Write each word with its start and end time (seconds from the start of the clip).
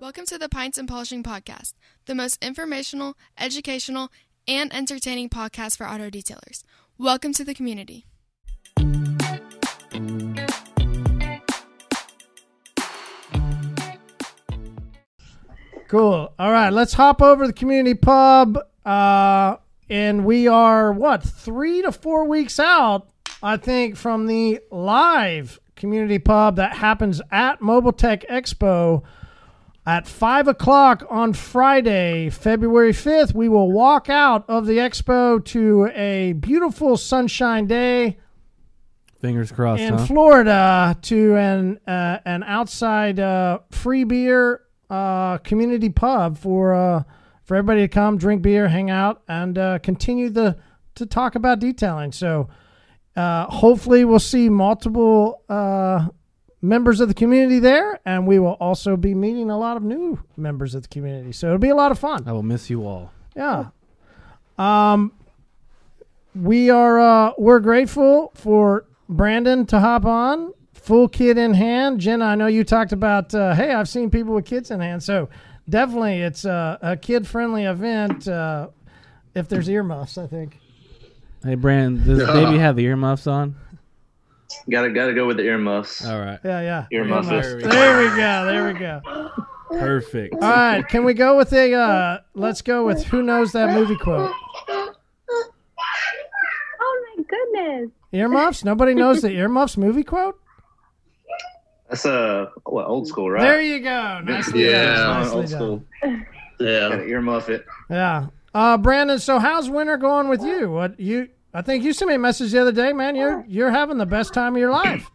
Welcome 0.00 0.24
to 0.28 0.38
the 0.38 0.48
Pints 0.50 0.78
and 0.78 0.88
Polishing 0.88 1.22
Podcast, 1.22 1.74
the 2.06 2.14
most 2.14 2.42
informational, 2.42 3.14
educational, 3.36 4.10
and 4.48 4.74
entertaining 4.74 5.28
podcast 5.28 5.76
for 5.76 5.86
auto 5.86 6.08
detailers. 6.08 6.62
Welcome 6.96 7.34
to 7.34 7.44
the 7.44 7.52
community. 7.52 8.06
Cool. 15.88 16.32
All 16.38 16.50
right, 16.50 16.70
let's 16.70 16.94
hop 16.94 17.20
over 17.20 17.44
to 17.44 17.48
the 17.48 17.52
community 17.52 17.92
pub. 17.92 18.58
Uh, 18.86 19.56
and 19.90 20.24
we 20.24 20.48
are 20.48 20.90
what 20.90 21.22
three 21.22 21.82
to 21.82 21.92
four 21.92 22.24
weeks 22.24 22.58
out, 22.58 23.10
I 23.42 23.58
think, 23.58 23.96
from 23.96 24.26
the 24.26 24.60
live 24.70 25.60
community 25.80 26.18
pub 26.18 26.56
that 26.56 26.76
happens 26.76 27.20
at 27.32 27.60
Mobile 27.60 27.92
Tech 27.92 28.28
Expo 28.28 29.02
at 29.86 30.06
five 30.06 30.46
o'clock 30.46 31.04
on 31.10 31.32
Friday, 31.32 32.30
February 32.30 32.92
fifth. 32.92 33.34
We 33.34 33.48
will 33.48 33.72
walk 33.72 34.08
out 34.08 34.44
of 34.48 34.66
the 34.66 34.74
expo 34.74 35.44
to 35.46 35.90
a 35.94 36.34
beautiful 36.34 36.96
sunshine 36.96 37.66
day 37.66 38.18
Fingers 39.20 39.52
crossed, 39.52 39.82
in 39.82 39.94
huh? 39.94 40.06
Florida 40.06 40.96
to 41.02 41.36
an 41.36 41.78
uh, 41.86 42.20
an 42.24 42.42
outside 42.42 43.20
uh, 43.20 43.58
free 43.70 44.04
beer 44.04 44.62
uh, 44.88 45.38
community 45.38 45.90
pub 45.90 46.38
for 46.38 46.74
uh, 46.74 47.02
for 47.44 47.56
everybody 47.56 47.82
to 47.82 47.88
come 47.88 48.16
drink 48.16 48.40
beer, 48.40 48.68
hang 48.68 48.90
out, 48.90 49.22
and 49.28 49.58
uh, 49.58 49.78
continue 49.80 50.30
the 50.30 50.56
to 50.94 51.04
talk 51.04 51.34
about 51.34 51.58
detailing. 51.58 52.12
So 52.12 52.48
uh, 53.20 53.46
hopefully 53.50 54.04
we'll 54.04 54.18
see 54.18 54.48
multiple 54.48 55.42
uh, 55.48 56.08
members 56.62 57.00
of 57.00 57.08
the 57.08 57.14
community 57.14 57.58
there, 57.58 58.00
and 58.04 58.26
we 58.26 58.38
will 58.38 58.56
also 58.60 58.96
be 58.96 59.14
meeting 59.14 59.50
a 59.50 59.58
lot 59.58 59.76
of 59.76 59.82
new 59.82 60.18
members 60.36 60.74
of 60.74 60.82
the 60.82 60.88
community. 60.88 61.32
So 61.32 61.48
it'll 61.48 61.58
be 61.58 61.68
a 61.68 61.74
lot 61.74 61.90
of 61.92 61.98
fun. 61.98 62.24
I 62.26 62.32
will 62.32 62.42
miss 62.42 62.70
you 62.70 62.86
all. 62.86 63.12
Yeah. 63.36 63.66
Um, 64.58 65.12
we 66.34 66.70
are 66.70 67.00
uh, 67.00 67.32
we're 67.36 67.60
grateful 67.60 68.32
for 68.34 68.86
Brandon 69.08 69.66
to 69.66 69.80
hop 69.80 70.04
on, 70.04 70.52
full 70.72 71.08
kit 71.08 71.36
in 71.36 71.54
hand. 71.54 72.00
Jenna, 72.00 72.26
I 72.26 72.34
know 72.36 72.46
you 72.46 72.64
talked 72.64 72.92
about. 72.92 73.34
Uh, 73.34 73.54
hey, 73.54 73.72
I've 73.72 73.88
seen 73.88 74.10
people 74.10 74.34
with 74.34 74.46
kids 74.46 74.70
in 74.70 74.80
hand, 74.80 75.02
so 75.02 75.28
definitely 75.68 76.20
it's 76.20 76.44
a, 76.44 76.78
a 76.80 76.96
kid 76.96 77.26
friendly 77.26 77.64
event. 77.64 78.28
Uh, 78.28 78.68
if 79.34 79.48
there's 79.48 79.68
earmuffs, 79.68 80.18
I 80.18 80.26
think. 80.26 80.59
Hey, 81.42 81.54
Brandon, 81.54 82.04
does 82.06 82.18
Yeah. 82.26 82.32
baby 82.32 82.58
have 82.58 82.76
the 82.76 82.84
earmuffs 82.84 83.26
on? 83.26 83.54
Gotta 84.68 84.90
gotta 84.90 85.14
go 85.14 85.26
with 85.26 85.36
the 85.38 85.44
earmuffs. 85.44 86.04
All 86.06 86.18
right. 86.20 86.38
Yeah, 86.44 86.60
yeah. 86.60 86.86
Earmuffs. 86.92 87.28
Earmuffs. 87.30 87.66
There 87.74 87.98
we 87.98 88.08
go. 88.16 88.44
There 88.46 88.66
we 88.72 88.78
go. 88.78 89.00
Perfect. 89.70 90.34
All 90.34 90.40
right, 90.40 90.86
can 90.88 91.04
we 91.04 91.14
go 91.14 91.36
with 91.36 91.52
a? 91.52 91.72
Uh, 91.72 92.18
let's 92.34 92.60
go 92.60 92.84
with 92.84 93.04
who 93.04 93.22
knows 93.22 93.52
that 93.52 93.72
movie 93.72 93.96
quote. 93.96 94.32
Oh 96.82 97.14
my 97.16 97.22
goodness. 97.28 97.90
Earmuffs. 98.12 98.64
Nobody 98.64 98.94
knows 98.94 99.22
the 99.22 99.30
earmuffs 99.30 99.76
movie 99.76 100.02
quote. 100.04 100.38
That's 101.88 102.04
uh 102.06 102.46
what 102.64 102.86
old 102.86 103.06
school, 103.08 103.30
right? 103.30 103.42
There 103.42 103.60
you 103.60 103.80
go. 103.80 104.20
Nicely 104.24 104.64
yeah, 104.68 104.94
done. 104.94 105.20
Nicely 105.22 105.36
old 105.36 105.46
done. 105.46 105.58
school. 105.58 105.84
Gotta 106.02 106.16
Yeah. 106.58 106.90
earmuff 107.14 107.48
it. 107.48 107.64
Yeah. 107.88 108.26
Uh, 108.52 108.76
Brandon, 108.76 109.18
so 109.18 109.38
how's 109.38 109.70
winter 109.70 109.96
going 109.96 110.28
with 110.28 110.42
you? 110.42 110.70
What 110.70 110.98
you? 110.98 111.28
I 111.54 111.62
think 111.62 111.84
you 111.84 111.92
sent 111.92 112.08
me 112.08 112.14
a 112.14 112.18
message 112.18 112.52
the 112.52 112.60
other 112.60 112.72
day, 112.72 112.92
man. 112.92 113.14
You're 113.14 113.44
you're 113.46 113.70
having 113.70 113.98
the 113.98 114.06
best 114.06 114.34
time 114.34 114.54
of 114.54 114.60
your 114.60 114.70
life. 114.70 115.08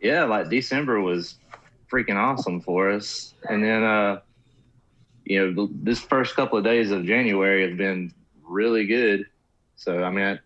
Yeah, 0.00 0.24
like 0.24 0.48
December 0.48 1.00
was 1.00 1.36
freaking 1.92 2.16
awesome 2.16 2.60
for 2.60 2.90
us, 2.90 3.34
and 3.48 3.62
then 3.62 3.84
uh, 3.84 4.20
you 5.24 5.52
know, 5.52 5.68
this 5.82 6.00
first 6.00 6.34
couple 6.34 6.58
of 6.58 6.64
days 6.64 6.90
of 6.90 7.04
January 7.04 7.68
have 7.68 7.76
been 7.76 8.12
really 8.42 8.86
good. 8.86 9.26
So 9.76 10.02
I 10.02 10.10
mean, 10.10 10.40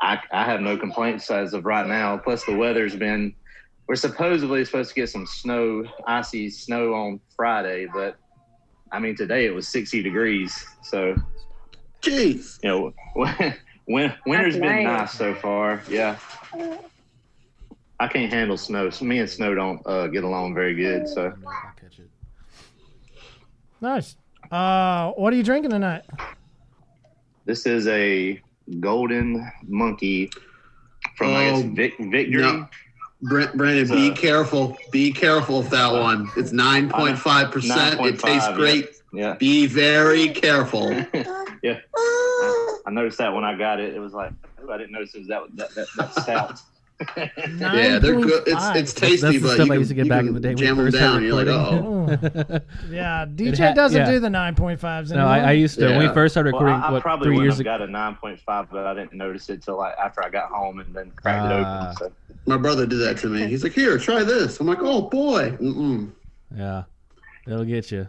I 0.00 0.20
I 0.30 0.44
have 0.44 0.60
no 0.60 0.76
complaints 0.76 1.28
as 1.30 1.52
of 1.52 1.64
right 1.64 1.86
now. 1.86 2.16
Plus 2.16 2.44
the 2.44 2.54
weather's 2.54 2.94
been. 2.94 3.34
We're 3.88 3.96
supposedly 3.96 4.64
supposed 4.66 4.90
to 4.90 4.94
get 4.94 5.08
some 5.08 5.26
snow, 5.26 5.82
icy 6.06 6.50
snow 6.50 6.92
on 6.92 7.20
Friday, 7.34 7.86
but 7.92 8.18
I 8.92 8.98
mean 8.98 9.16
today 9.16 9.46
it 9.46 9.54
was 9.54 9.68
60 9.68 10.02
degrees. 10.02 10.64
So 10.82 11.14
Jeez. 12.02 12.58
you 12.62 12.68
know, 12.70 12.92
win, 13.86 14.12
winter's 14.26 14.54
That's 14.54 14.62
been 14.66 14.84
nice. 14.84 14.98
nice 15.00 15.12
so 15.14 15.34
far. 15.34 15.82
Yeah. 15.88 16.16
I 18.00 18.06
can't 18.06 18.32
handle 18.32 18.56
snow. 18.56 18.90
So 18.90 19.04
me 19.04 19.18
and 19.18 19.28
snow 19.28 19.54
don't 19.54 19.80
uh, 19.84 20.06
get 20.06 20.24
along 20.24 20.54
very 20.54 20.74
good. 20.74 21.08
So 21.08 21.32
Nice. 23.80 24.16
Uh, 24.50 25.12
what 25.12 25.32
are 25.32 25.36
you 25.36 25.42
drinking 25.42 25.70
tonight? 25.70 26.02
this 27.44 27.64
is 27.64 27.86
a 27.88 28.40
golden 28.80 29.50
monkey 29.66 30.30
from 31.16 31.28
I 31.34 31.44
guess 31.50 31.64
Oh, 31.64 31.68
Vic, 31.74 31.94
Victory. 31.98 32.42
no. 32.42 32.68
Brent, 33.22 33.56
Brandon, 33.56 33.88
be 33.88 34.10
careful. 34.12 34.76
Be 34.92 35.12
careful 35.12 35.58
with 35.58 35.70
that 35.70 35.92
one. 35.92 36.30
It's 36.36 36.52
9.5%. 36.52 38.06
It 38.06 38.18
tastes 38.20 38.48
great. 38.54 38.90
Yeah, 39.12 39.34
Be 39.34 39.66
very 39.66 40.28
careful. 40.28 40.92
yeah. 41.62 41.80
I 42.86 42.90
noticed 42.90 43.18
that 43.18 43.32
when 43.34 43.44
I 43.44 43.56
got 43.56 43.80
it. 43.80 43.94
It 43.94 43.98
was 43.98 44.12
like 44.12 44.32
I 44.70 44.76
didn't 44.76 44.92
notice 44.92 45.14
it 45.14 45.20
was 45.20 45.28
that 45.28 45.42
that 45.54 45.74
that, 45.74 45.86
that 45.96 46.14
stout. 46.14 46.60
Yeah, 47.16 47.98
they're 48.00 48.20
good. 48.20 48.42
It's 48.46 48.66
it's 48.76 48.92
tasty, 48.92 49.16
That's 49.20 49.34
the 49.34 49.38
but 49.40 49.54
stuff 49.54 49.58
you 49.58 49.64
I 49.64 49.66
can, 49.68 49.78
used 49.78 49.88
to 49.90 49.94
get 49.94 50.04
you 50.06 50.10
back 50.10 50.20
can 50.20 50.28
in 50.28 50.34
the 50.34 50.40
day 50.40 50.48
when 50.48 50.56
jam 50.56 50.76
them 50.76 50.90
down. 50.90 51.00
started 51.00 51.26
You're 51.26 51.44
like, 51.44 51.46
oh. 51.46 52.60
Yeah, 52.90 53.26
DJ 53.26 53.56
had- 53.58 53.76
doesn't 53.76 54.00
yeah. 54.00 54.10
do 54.10 54.18
the 54.20 54.30
nine 54.30 54.54
point 54.56 54.80
fives 54.80 55.10
No, 55.12 55.18
anymore. 55.20 55.32
I, 55.34 55.50
I 55.50 55.52
used 55.52 55.78
to 55.78 55.86
when 55.86 55.98
we 55.98 56.08
first 56.14 56.32
started 56.34 56.54
Well, 56.54 56.62
recording 56.64 56.82
I, 56.82 56.88
I 56.88 56.92
what 56.92 57.02
probably 57.02 57.26
three 57.28 57.38
years 57.40 57.54
have 57.54 57.60
ago. 57.60 57.78
got 57.78 57.82
a 57.82 57.90
nine 57.90 58.16
point 58.16 58.40
five, 58.40 58.68
but 58.70 58.84
I 58.86 58.94
didn't 58.94 59.12
notice 59.14 59.48
it 59.48 59.62
till 59.62 59.76
like 59.78 59.94
after 59.96 60.24
I 60.24 60.28
got 60.28 60.50
home 60.50 60.80
and 60.80 60.92
then 60.94 61.10
cracked 61.12 61.52
it 61.52 61.64
Ah. 61.64 61.92
open. 61.92 61.96
So 62.08 62.12
My 62.46 62.56
brother 62.56 62.84
did 62.86 62.98
that 62.98 63.18
to 63.18 63.28
me. 63.28 63.46
He's 63.46 63.62
like, 63.62 63.72
"Here, 63.74 63.96
try 63.98 64.24
this." 64.24 64.58
I'm 64.58 64.66
like, 64.66 64.78
"Oh 64.80 65.02
boy." 65.02 65.50
Mm-mm. 65.60 66.10
Yeah, 66.56 66.84
it'll 67.46 67.64
get 67.64 67.92
you. 67.92 68.08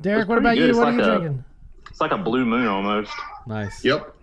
Derek, 0.00 0.28
what 0.28 0.38
about 0.38 0.56
good. 0.56 0.64
you? 0.64 0.68
It's 0.70 0.78
What 0.78 0.88
are 0.88 0.92
you 0.92 1.00
a- 1.02 1.04
drinking? 1.18 1.44
it's 1.90 2.00
like 2.00 2.10
a 2.12 2.18
blue 2.18 2.44
moon 2.44 2.66
almost. 2.66 3.12
Nice. 3.46 3.84
Yep. 3.84 4.14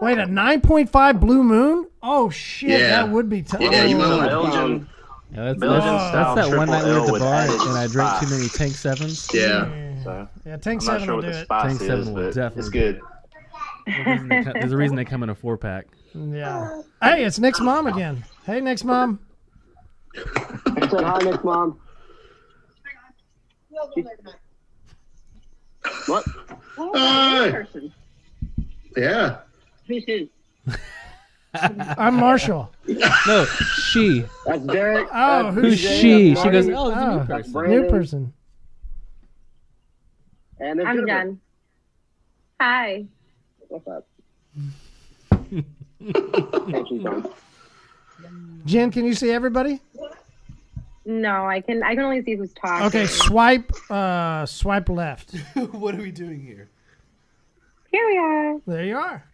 Wait, 0.00 0.18
a 0.18 0.26
nine 0.26 0.60
point 0.60 0.90
five 0.90 1.18
Blue 1.20 1.42
Moon? 1.42 1.86
Oh 2.02 2.30
shit, 2.30 2.70
Yeah. 2.70 2.88
that 3.02 3.08
would 3.10 3.28
be 3.28 3.42
tough. 3.42 3.60
Yeah, 3.60 3.84
you 3.84 3.96
might 3.96 4.08
want 4.08 4.22
to 4.22 4.28
Belgian. 4.28 4.88
Yeah, 5.32 5.44
that's, 5.44 5.58
Belgian 5.58 5.86
that's, 5.86 6.08
style 6.08 6.34
that's 6.36 6.48
that 6.50 6.56
one 6.56 6.68
night 6.68 6.84
we 6.84 6.92
were 6.92 7.00
at 7.00 7.06
the 7.12 7.18
bar 7.18 7.68
and 7.68 7.78
I 7.78 7.86
drank 7.88 8.20
too 8.20 8.30
many 8.30 8.48
Tank 8.48 8.74
Sevens. 8.74 9.28
Yeah. 9.34 9.64
So 10.04 10.28
Yeah, 10.46 10.56
Tank 10.56 10.82
I'm 10.82 10.86
not 10.86 11.00
Seven 11.00 11.04
sure 11.06 11.14
will 11.16 11.22
do 11.22 11.30
the 11.32 11.38
it. 11.40 11.42
spice 11.44 11.62
Tank 11.68 11.80
is, 11.82 11.86
seven 11.88 12.14
will 12.14 12.22
but 12.22 12.34
definitely 12.34 12.60
it's 12.60 12.68
good. 12.68 13.00
There's 13.86 14.06
a 14.06 14.10
reason 14.10 14.28
they 14.28 14.44
come- 14.44 14.52
There's 14.54 14.72
a 14.72 14.76
reason 14.76 14.96
they 14.96 15.04
come 15.04 15.22
in 15.24 15.30
a 15.30 15.34
four 15.34 15.56
pack. 15.56 15.86
Yeah. 16.14 16.82
Hey, 17.02 17.24
it's 17.24 17.38
Nick's 17.38 17.60
mom 17.60 17.86
again. 17.86 18.24
Hey, 18.44 18.60
Nick's 18.60 18.84
mom. 18.84 19.18
I 20.16 20.88
said 20.88 21.04
hi, 21.04 21.18
Nick, 21.22 21.44
mom. 21.44 21.78
What? 26.06 26.24
Hi. 26.76 27.66
Yeah. 28.96 29.38
I'm 31.54 32.14
Marshall. 32.16 32.70
No, 32.86 33.44
she. 33.46 34.24
That's 34.46 34.62
Derek. 34.66 35.08
Oh, 35.12 35.44
That's 35.44 35.54
who's 35.54 35.64
Who's 35.64 35.80
she? 36.00 36.28
that's 36.34 36.42
She 36.42 36.50
goes, 36.50 36.68
oh, 36.68 36.88
it's 36.90 36.96
a 36.98 37.10
new 37.10 37.20
Oh. 37.20 37.24
person. 37.26 37.52
Brandon, 37.52 37.80
New 37.82 37.88
person. 37.90 38.32
And 40.60 40.78
there's 40.78 40.88
I'm 40.88 40.96
Jennifer. 40.96 41.06
done. 41.06 41.40
Hi. 42.60 43.04
What's 43.68 43.88
up? 43.88 44.06
She's. 46.88 47.04
Jen, 48.66 48.90
can 48.90 49.04
you 49.04 49.14
see 49.14 49.30
everybody? 49.30 49.80
No, 51.06 51.46
I 51.46 51.60
can. 51.62 51.82
I 51.82 51.94
can 51.94 52.04
only 52.04 52.22
see 52.24 52.34
who's 52.34 52.52
talking. 52.52 52.86
Okay, 52.86 53.06
swipe. 53.06 53.72
Uh, 53.90 54.44
swipe 54.44 54.88
left. 54.90 55.34
what 55.72 55.94
are 55.94 56.02
we 56.02 56.10
doing 56.10 56.40
here? 56.44 56.68
Here 57.90 58.06
we 58.06 58.18
are. 58.18 58.58
There 58.66 58.84
you 58.84 58.96
are. 58.98 59.24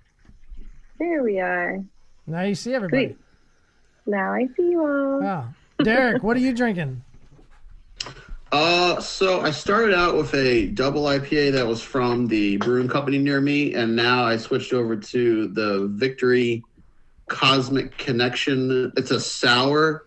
Here 1.04 1.22
we 1.22 1.38
are. 1.38 1.84
Now 2.26 2.42
you 2.42 2.54
see 2.54 2.72
everybody. 2.72 3.08
Sweet. 3.08 3.18
Now 4.06 4.32
I 4.32 4.46
see 4.56 4.70
you 4.70 4.80
all. 4.80 5.20
Wow. 5.20 5.48
Derek, 5.82 6.22
what 6.22 6.36
are 6.36 6.40
you 6.40 6.54
drinking? 6.54 7.02
Uh, 8.52 9.00
so 9.00 9.40
I 9.40 9.50
started 9.50 9.92
out 9.92 10.16
with 10.16 10.32
a 10.32 10.66
double 10.66 11.06
IPA 11.06 11.54
that 11.54 11.66
was 11.66 11.82
from 11.82 12.28
the 12.28 12.56
brewing 12.58 12.86
company 12.86 13.18
near 13.18 13.40
me, 13.40 13.74
and 13.74 13.96
now 13.96 14.24
I 14.24 14.36
switched 14.36 14.72
over 14.72 14.94
to 14.94 15.48
the 15.48 15.88
Victory 15.88 16.62
Cosmic 17.26 17.98
Connection. 17.98 18.92
It's 18.96 19.10
a 19.10 19.18
sour 19.18 20.06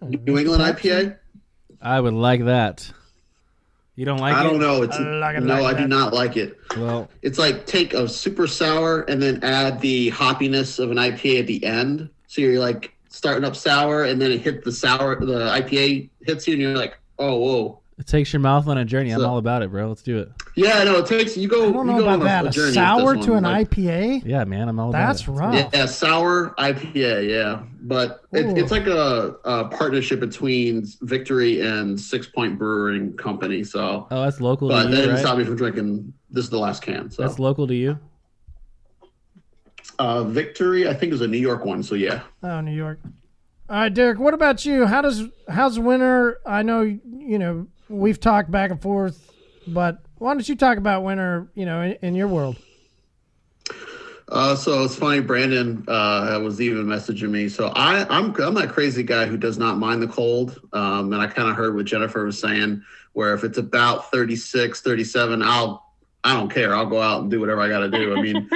New 0.00 0.38
England 0.38 0.62
IPA. 0.62 1.18
I 1.82 2.00
would 2.00 2.14
like 2.14 2.46
that. 2.46 2.90
You 3.96 4.04
don't 4.04 4.18
like 4.18 4.34
I 4.34 4.38
it? 4.38 4.40
I 4.40 4.50
don't 4.50 4.60
know. 4.60 4.82
It's 4.82 4.96
I 4.96 5.00
like 5.00 5.36
it 5.36 5.42
no, 5.42 5.62
like 5.62 5.74
I 5.74 5.78
do 5.78 5.84
that. 5.84 5.88
not 5.88 6.12
like 6.12 6.36
it. 6.36 6.58
Well, 6.76 7.08
It's 7.22 7.38
like 7.38 7.66
take 7.66 7.94
a 7.94 8.06
super 8.08 8.46
sour 8.46 9.02
and 9.02 9.20
then 9.20 9.42
add 9.42 9.80
the 9.80 10.10
hoppiness 10.10 10.78
of 10.78 10.90
an 10.90 10.98
IPA 10.98 11.40
at 11.40 11.46
the 11.46 11.64
end. 11.64 12.10
So 12.26 12.42
you're 12.42 12.60
like 12.60 12.94
starting 13.08 13.44
up 13.44 13.56
sour, 13.56 14.04
and 14.04 14.20
then 14.20 14.30
it 14.30 14.42
hit 14.42 14.62
the 14.64 14.72
sour, 14.72 15.18
the 15.18 15.48
IPA 15.48 16.10
hits 16.20 16.46
you, 16.46 16.52
and 16.52 16.62
you're 16.62 16.76
like, 16.76 16.98
oh 17.18 17.36
whoa. 17.36 17.80
It 17.98 18.06
takes 18.06 18.30
your 18.30 18.40
mouth 18.40 18.68
on 18.68 18.76
a 18.76 18.84
journey. 18.84 19.10
I'm 19.10 19.24
all 19.24 19.38
about 19.38 19.62
it, 19.62 19.70
bro. 19.70 19.88
Let's 19.88 20.02
do 20.02 20.18
it. 20.18 20.30
Yeah, 20.54 20.84
no, 20.84 20.98
it 20.98 21.06
takes 21.06 21.34
you 21.34 21.48
go. 21.48 21.70
I 21.70 21.72
don't 21.72 21.86
you 21.86 21.92
know 21.94 21.98
go 22.00 22.04
about 22.04 22.14
on 22.14 22.20
a, 22.20 22.24
that. 22.24 22.56
A, 22.56 22.60
A, 22.68 22.72
sour 22.72 23.16
to 23.16 23.32
an 23.34 23.44
like- 23.44 23.70
IPA? 23.70 24.22
Yeah, 24.26 24.44
man. 24.44 24.68
I'm 24.68 24.78
all 24.78 24.92
That's 24.92 25.22
about 25.26 25.54
it. 25.54 25.62
rough. 25.62 25.70
Yeah, 25.74 25.86
sour 25.86 26.50
IPA. 26.58 27.26
Yeah, 27.30 27.62
but 27.80 28.20
it, 28.32 28.58
it's 28.58 28.70
like 28.70 28.86
a, 28.86 29.36
a 29.46 29.68
partnership 29.68 30.20
between 30.20 30.84
Victory 31.00 31.62
and 31.62 31.98
Six 31.98 32.26
Point 32.26 32.58
Brewing 32.58 33.16
Company. 33.16 33.64
So, 33.64 34.06
Oh, 34.10 34.22
that's 34.24 34.42
local 34.42 34.68
but 34.68 34.82
to 34.82 34.88
that 34.90 34.94
didn't 34.94 35.14
right? 35.14 35.18
stop 35.18 35.38
me 35.38 35.44
from 35.44 35.56
drinking. 35.56 36.12
This 36.30 36.44
is 36.44 36.50
the 36.50 36.58
last 36.58 36.82
can. 36.82 37.10
So, 37.10 37.22
That's 37.22 37.38
local 37.38 37.66
to 37.66 37.74
you. 37.74 37.98
uh, 39.98 40.24
Victory, 40.24 40.86
I 40.88 40.92
think, 40.94 41.12
is 41.14 41.22
a 41.22 41.26
New 41.28 41.38
York 41.38 41.64
one. 41.64 41.82
So 41.82 41.94
yeah. 41.94 42.22
Oh, 42.42 42.60
New 42.60 42.74
York. 42.74 43.00
All 43.68 43.76
right, 43.76 43.92
Derek. 43.94 44.18
What 44.18 44.34
about 44.34 44.64
you? 44.66 44.86
How 44.86 45.00
does 45.00 45.22
how's 45.48 45.78
winter? 45.78 46.38
I 46.46 46.62
know 46.62 46.82
you 46.82 47.38
know 47.38 47.66
we've 47.88 48.20
talked 48.20 48.50
back 48.50 48.70
and 48.70 48.80
forth, 48.80 49.32
but 49.66 49.98
why 50.18 50.32
don't 50.32 50.48
you 50.48 50.56
talk 50.56 50.78
about 50.78 51.02
winter? 51.04 51.48
You 51.54 51.66
know, 51.66 51.82
in, 51.82 51.92
in 52.02 52.14
your 52.14 52.28
world. 52.28 52.56
Uh, 54.28 54.56
so 54.56 54.82
it's 54.82 54.96
funny. 54.96 55.20
Brandon 55.20 55.84
uh, 55.86 56.40
was 56.42 56.60
even 56.60 56.86
messaging 56.86 57.30
me. 57.30 57.48
So 57.48 57.68
I, 57.68 58.04
I'm 58.08 58.34
I'm 58.40 58.54
that 58.54 58.70
crazy 58.70 59.02
guy 59.02 59.26
who 59.26 59.36
does 59.36 59.56
not 59.56 59.78
mind 59.78 60.02
the 60.02 60.08
cold. 60.08 60.60
Um, 60.72 61.12
and 61.12 61.22
I 61.22 61.28
kind 61.28 61.48
of 61.48 61.54
heard 61.54 61.76
what 61.76 61.84
Jennifer 61.84 62.24
was 62.24 62.38
saying, 62.40 62.82
where 63.12 63.34
if 63.34 63.44
it's 63.44 63.58
about 63.58 64.10
36, 64.10 64.80
37, 64.80 65.42
I'll 65.42 65.86
I 66.24 66.32
don't 66.34 66.52
care. 66.52 66.74
I'll 66.74 66.86
go 66.86 67.00
out 67.00 67.22
and 67.22 67.30
do 67.30 67.38
whatever 67.38 67.60
I 67.60 67.68
got 67.68 67.80
to 67.80 67.90
do. 67.90 68.16
I 68.16 68.20
mean, 68.20 68.50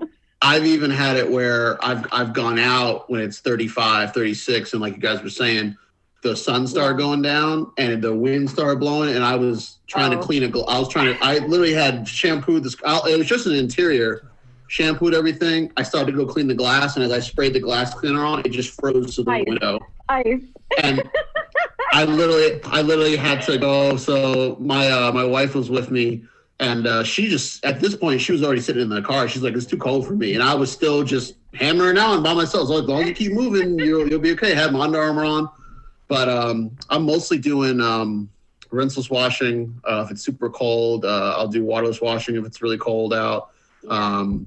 I've 0.42 0.64
even 0.64 0.92
had 0.92 1.16
it 1.16 1.28
where 1.28 1.84
I've 1.84 2.06
I've 2.12 2.32
gone 2.32 2.60
out 2.60 3.10
when 3.10 3.20
it's 3.20 3.40
35, 3.40 4.14
36, 4.14 4.72
and 4.74 4.80
like 4.80 4.94
you 4.94 5.00
guys 5.00 5.22
were 5.24 5.30
saying, 5.30 5.76
the 6.22 6.34
sun 6.36 6.66
started 6.66 6.98
going 6.98 7.22
down 7.22 7.70
and 7.78 8.02
the 8.02 8.14
wind 8.14 8.50
started 8.50 8.80
blowing, 8.80 9.14
and 9.14 9.24
I 9.24 9.36
was 9.36 9.78
trying 9.86 10.10
to 10.10 10.18
Oh. 10.18 10.22
clean 10.22 10.42
it. 10.42 10.54
I 10.68 10.78
was 10.78 10.88
trying 10.88 11.14
to. 11.16 11.24
I 11.24 11.38
literally 11.38 11.72
had 11.74 12.06
shampooed 12.08 12.64
this. 12.64 12.74
I- 12.84 13.00
It 13.10 13.18
was 13.18 13.26
just 13.28 13.46
an 13.46 13.54
interior 13.54 14.22
shampooed 14.68 15.14
everything. 15.14 15.70
I 15.76 15.84
started 15.84 16.10
to 16.12 16.16
go 16.16 16.26
clean 16.26 16.48
the 16.48 16.54
glass, 16.54 16.96
and 16.96 17.04
as 17.04 17.12
I 17.12 17.20
sprayed 17.20 17.52
the 17.52 17.60
glass 17.60 17.94
cleaner 17.94 18.24
on, 18.24 18.40
it 18.40 18.48
just 18.50 18.70
froze 18.80 19.14
to 19.16 19.22
the 19.22 19.30
Ice. 19.30 19.44
window. 19.46 19.78
Ice. 20.08 20.40
And 20.82 21.02
I 21.92 22.04
literally, 22.04 22.60
I 22.64 22.82
literally 22.82 23.16
had 23.16 23.42
to 23.42 23.58
go. 23.58 23.96
So 23.96 24.56
my 24.58 24.88
uh, 24.90 25.12
my 25.12 25.24
wife 25.24 25.54
was 25.54 25.70
with 25.70 25.90
me, 25.92 26.24
and 26.58 26.86
uh, 26.86 27.04
she 27.04 27.28
just 27.28 27.64
at 27.64 27.78
this 27.80 27.94
point 27.94 28.20
she 28.20 28.32
was 28.32 28.42
already 28.42 28.60
sitting 28.60 28.82
in 28.82 28.88
the 28.88 29.02
car. 29.02 29.28
She's 29.28 29.42
like, 29.42 29.54
"It's 29.54 29.66
too 29.66 29.76
cold 29.76 30.06
for 30.06 30.14
me," 30.14 30.34
and 30.34 30.42
I 30.42 30.54
was 30.54 30.72
still 30.72 31.04
just 31.04 31.34
hammering 31.54 31.98
on 31.98 32.22
by 32.24 32.34
myself. 32.34 32.66
So 32.68 32.78
as 32.82 32.88
long 32.88 33.02
as 33.02 33.08
you 33.08 33.14
keep 33.14 33.32
moving, 33.32 33.78
you'll 33.78 34.08
you'll 34.08 34.18
be 34.20 34.32
okay. 34.32 34.52
I 34.52 34.56
had 34.56 34.72
my 34.72 34.80
Under 34.80 35.00
Armour 35.00 35.24
on, 35.24 35.48
but 36.08 36.28
um, 36.28 36.76
I'm 36.88 37.04
mostly 37.04 37.38
doing 37.38 37.80
um, 37.80 38.30
rinseless 38.70 39.10
washing. 39.10 39.80
Uh, 39.84 40.02
if 40.04 40.10
it's 40.10 40.22
super 40.22 40.50
cold, 40.50 41.04
uh, 41.04 41.34
I'll 41.36 41.48
do 41.48 41.64
waterless 41.64 42.00
washing 42.00 42.36
if 42.36 42.44
it's 42.44 42.62
really 42.62 42.78
cold 42.78 43.12
out. 43.12 43.50
Um, 43.88 44.46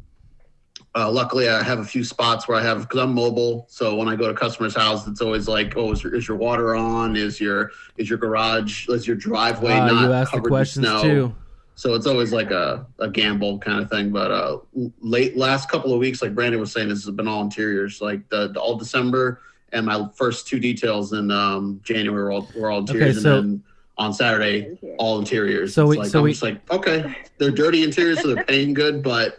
uh, 0.96 1.10
luckily, 1.10 1.48
I 1.48 1.62
have 1.62 1.80
a 1.80 1.86
few 1.86 2.04
spots 2.04 2.48
where 2.48 2.58
I 2.58 2.64
have 2.64 2.82
because 2.82 3.00
I'm 3.00 3.14
mobile. 3.14 3.68
So 3.70 3.96
when 3.96 4.08
I 4.08 4.16
go 4.16 4.28
to 4.28 4.34
customers' 4.34 4.76
house, 4.76 5.08
it's 5.08 5.22
always 5.22 5.48
like, 5.48 5.78
"Oh, 5.78 5.92
is 5.92 6.04
your, 6.04 6.16
is 6.16 6.28
your 6.28 6.38
water 6.38 6.76
on? 6.76 7.16
Is 7.16 7.40
your 7.40 7.72
is 7.98 8.10
your 8.10 8.18
garage? 8.18 8.90
Is 8.90 9.06
your 9.06 9.16
driveway 9.16 9.74
Ah, 9.74 9.86
not 9.86 10.08
you 10.08 10.14
asked 10.14 10.32
the 10.32 10.38
covered 10.38 10.50
questions 10.50 10.86
in 10.86 10.92
snow?" 10.92 11.02
too. 11.02 11.36
So 11.76 11.94
it's 11.94 12.08
always 12.08 12.34
like 12.34 12.52
a, 12.52 12.86
a 13.00 13.08
gamble 13.08 13.58
kind 13.60 13.82
of 13.82 13.90
thing. 13.90 14.10
But 14.10 14.32
uh, 14.32 14.58
late 15.00 15.38
last 15.38 15.70
couple 15.70 15.94
of 15.94 16.00
weeks, 16.00 16.22
like 16.22 16.36
Brandon 16.36 16.60
was 16.60 16.74
saying, 16.74 16.90
this 16.90 17.06
has 17.06 17.16
been 17.16 17.26
all 17.26 17.42
interiors. 17.42 18.02
Like 18.02 18.28
the, 18.28 18.50
the 18.50 18.60
all 18.60 18.76
December 18.76 19.40
and 19.72 19.86
my 19.86 20.08
first 20.16 20.48
two 20.48 20.60
details 20.60 21.14
in 21.14 21.32
um, 21.32 21.80
January 21.84 22.24
were 22.24 22.32
all, 22.32 22.48
were 22.56 22.70
all 22.72 22.80
interiors, 22.80 23.22
so- 23.22 23.38
and 23.40 23.52
then 23.54 23.64
on 23.98 24.14
Saturday 24.14 24.78
all 24.98 25.20
interiors. 25.20 25.74
So 25.74 25.84
It's 25.84 25.90
we- 25.90 25.98
like, 25.98 26.08
so 26.10 26.20
I'm 26.20 26.24
we- 26.26 26.32
just 26.32 26.44
like, 26.44 26.72
okay, 26.72 27.16
they're 27.38 27.52
dirty 27.52 27.84
interiors, 27.84 28.22
so 28.22 28.34
they're 28.34 28.46
paying 28.46 28.74
good, 28.74 29.04
but 29.04 29.38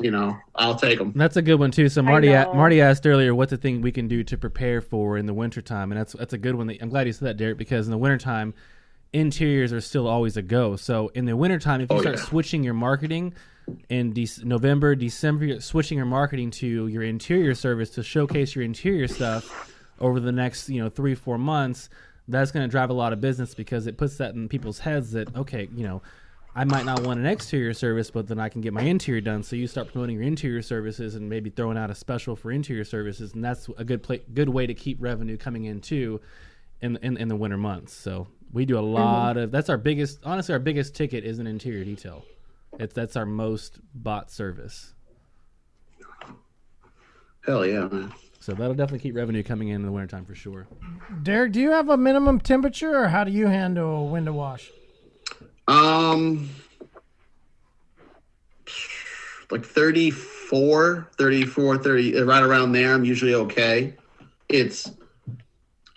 you 0.00 0.12
know, 0.12 0.36
I'll 0.54 0.76
take 0.76 0.98
them. 1.00 1.12
That's 1.16 1.36
a 1.36 1.42
good 1.42 1.56
one 1.58 1.72
too. 1.72 1.88
So 1.88 2.02
Marty, 2.02 2.28
a- 2.28 2.46
Marty 2.54 2.80
asked 2.80 3.04
earlier 3.04 3.34
what's 3.34 3.50
the 3.50 3.56
thing 3.56 3.80
we 3.80 3.90
can 3.90 4.06
do 4.06 4.22
to 4.22 4.38
prepare 4.38 4.80
for 4.80 5.18
in 5.18 5.26
the 5.26 5.34
wintertime, 5.34 5.90
and 5.90 5.98
that's 6.00 6.12
that's 6.12 6.32
a 6.32 6.38
good 6.38 6.54
one. 6.54 6.68
That, 6.68 6.80
I'm 6.80 6.88
glad 6.88 7.08
you 7.08 7.12
said 7.12 7.26
that, 7.26 7.36
Derek, 7.36 7.58
because 7.58 7.86
in 7.88 7.90
the 7.90 7.98
wintertime, 7.98 8.54
interiors 9.12 9.72
are 9.72 9.80
still 9.80 10.06
always 10.06 10.36
a 10.36 10.42
go. 10.42 10.76
So 10.76 11.08
in 11.14 11.24
the 11.24 11.36
wintertime, 11.36 11.80
if 11.80 11.90
you 11.90 11.96
Oh, 11.96 12.00
start 12.00 12.16
yeah. 12.16 12.22
switching 12.24 12.62
your 12.62 12.74
marketing 12.74 13.34
in 13.88 14.12
Dec- 14.12 14.44
November, 14.44 14.94
December, 14.94 15.44
you're 15.46 15.60
switching 15.60 15.96
your 15.96 16.06
marketing 16.06 16.50
to 16.52 16.86
your 16.88 17.02
interior 17.02 17.54
service 17.54 17.90
to 17.90 18.02
showcase 18.02 18.54
your 18.54 18.64
interior 18.64 19.08
stuff 19.08 19.72
over 20.00 20.20
the 20.20 20.32
next 20.32 20.68
you 20.68 20.80
know 20.82 20.88
three 20.88 21.14
four 21.14 21.38
months, 21.38 21.88
that's 22.28 22.50
going 22.52 22.64
to 22.66 22.70
drive 22.70 22.90
a 22.90 22.92
lot 22.94 23.12
of 23.12 23.20
business 23.20 23.54
because 23.54 23.86
it 23.86 23.96
puts 23.96 24.16
that 24.18 24.34
in 24.34 24.48
people's 24.48 24.78
heads 24.80 25.12
that 25.12 25.34
okay, 25.36 25.68
you 25.74 25.84
know. 25.84 26.02
I 26.54 26.64
might 26.64 26.84
not 26.84 27.04
want 27.06 27.20
an 27.20 27.26
exterior 27.26 27.72
service, 27.72 28.10
but 28.10 28.26
then 28.26 28.40
I 28.40 28.48
can 28.48 28.62
get 28.62 28.72
my 28.72 28.80
interior 28.82 29.20
done. 29.20 29.44
So 29.44 29.54
you 29.54 29.68
start 29.68 29.92
promoting 29.92 30.16
your 30.16 30.24
interior 30.24 30.60
services 30.62 31.14
and 31.14 31.28
maybe 31.28 31.50
throwing 31.50 31.78
out 31.78 31.88
a 31.88 31.94
special 31.94 32.34
for 32.34 32.50
interior 32.50 32.84
services, 32.84 33.32
and 33.34 33.44
that's 33.44 33.68
a 33.76 33.84
good 33.84 34.02
play, 34.02 34.22
good 34.34 34.48
way 34.48 34.66
to 34.66 34.74
keep 34.74 34.96
revenue 35.00 35.36
coming 35.36 35.66
in 35.66 35.80
too, 35.80 36.20
in 36.80 36.96
in, 37.02 37.16
in 37.16 37.28
the 37.28 37.36
winter 37.36 37.58
months. 37.58 37.92
So 37.92 38.26
we 38.52 38.64
do 38.64 38.78
a 38.78 38.80
lot 38.80 39.36
of 39.36 39.50
that's 39.50 39.68
our 39.68 39.78
biggest, 39.78 40.20
honestly, 40.24 40.52
our 40.52 40.58
biggest 40.58 40.94
ticket 40.94 41.24
is 41.24 41.38
an 41.38 41.46
interior 41.46 41.84
detail. 41.84 42.24
It's 42.78 42.94
that's 42.94 43.16
our 43.16 43.26
most 43.26 43.78
bought 43.94 44.30
service. 44.30 44.94
Hell 47.46 47.64
yeah, 47.66 47.88
man. 47.88 48.12
So 48.40 48.52
that'll 48.52 48.74
definitely 48.74 49.00
keep 49.00 49.16
revenue 49.16 49.42
coming 49.42 49.68
in 49.68 49.76
in 49.76 49.82
the 49.82 49.92
wintertime 49.92 50.24
for 50.24 50.34
sure. 50.34 50.66
Derek, 51.22 51.52
do 51.52 51.60
you 51.60 51.70
have 51.70 51.88
a 51.88 51.96
minimum 51.96 52.40
temperature, 52.40 52.96
or 52.96 53.08
how 53.08 53.24
do 53.24 53.30
you 53.32 53.46
handle 53.46 54.02
a 54.02 54.04
window 54.04 54.32
wash? 54.32 54.70
Um, 55.66 56.48
like 59.50 59.64
34, 59.64 61.08
34, 61.18 61.78
30, 61.78 62.22
right 62.22 62.42
around 62.42 62.72
there. 62.72 62.94
I'm 62.94 63.04
usually 63.04 63.34
okay. 63.34 63.94
It's, 64.48 64.90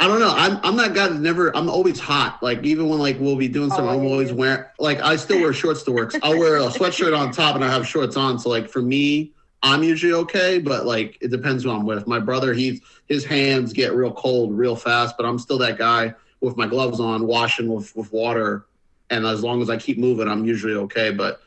I 0.01 0.07
don't 0.07 0.19
know. 0.19 0.33
I'm, 0.36 0.59
I'm 0.63 0.75
that 0.77 0.94
guy 0.94 1.07
that 1.07 1.21
never, 1.21 1.56
I'm 1.56 1.69
always 1.69 2.00
hot. 2.00 2.42
Like, 2.42 2.63
even 2.63 2.89
when 2.89 3.00
like 3.00 3.18
we'll 3.19 3.38
be 3.38 3.48
doing 3.48 3.69
something, 3.69 3.88
I'm 3.88 4.06
always 4.06 4.33
wearing, 4.33 4.65
like, 4.80 5.00
I 5.01 5.15
still 5.15 5.39
wear 5.39 5.53
shorts 5.53 5.83
to 5.83 5.92
work. 5.92 6.13
I'll 6.24 6.38
wear 6.38 6.57
a 6.57 6.68
sweatshirt 6.68 7.18
on 7.18 7.31
top 7.31 7.56
and 7.56 7.63
I 7.63 7.71
have 7.71 7.88
shorts 7.88 8.18
on. 8.18 8.39
So, 8.39 8.50
like, 8.50 8.68
for 8.68 8.81
me, 8.81 9.31
I'm 9.63 9.83
usually 9.83 10.13
okay, 10.13 10.59
but 10.59 10.86
like, 10.86 11.18
it 11.21 11.30
depends 11.30 11.63
who 11.63 11.71
I'm 11.71 11.86
with. 11.86 12.07
My 12.07 12.19
brother, 12.19 12.53
he's, 12.53 12.81
his 13.07 13.24
hands 13.24 13.71
get 13.71 13.94
real 13.94 14.12
cold 14.12 14.57
real 14.57 14.75
fast, 14.75 15.15
but 15.18 15.25
I'm 15.25 15.39
still 15.39 15.60
that 15.60 15.77
guy 15.77 16.13
with 16.41 16.58
my 16.58 16.65
gloves 16.65 17.00
on, 17.00 17.27
washing 17.27 17.72
with, 17.72 17.96
with 17.96 18.12
water 18.12 18.65
and 19.12 19.25
as 19.25 19.43
long 19.43 19.62
as 19.62 19.70
I 19.70 19.77
keep 19.77 20.00
moving, 20.00 20.27
I'm 20.27 20.46
usually 20.46 20.74
okay. 20.74 21.12
But 21.12 21.41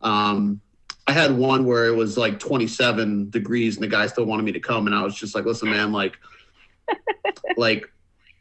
um, 0.00 0.60
I 1.06 1.12
had 1.12 1.36
one 1.36 1.66
where 1.66 1.86
it 1.86 1.94
was 1.94 2.16
like 2.16 2.38
27 2.40 3.30
degrees, 3.30 3.76
and 3.76 3.84
the 3.84 3.88
guy 3.88 4.06
still 4.06 4.24
wanted 4.24 4.42
me 4.42 4.52
to 4.52 4.60
come, 4.60 4.86
and 4.86 4.96
I 4.96 5.02
was 5.02 5.14
just 5.14 5.34
like, 5.34 5.44
"Listen, 5.44 5.70
man, 5.70 5.92
like, 5.92 6.18
like, 7.56 7.88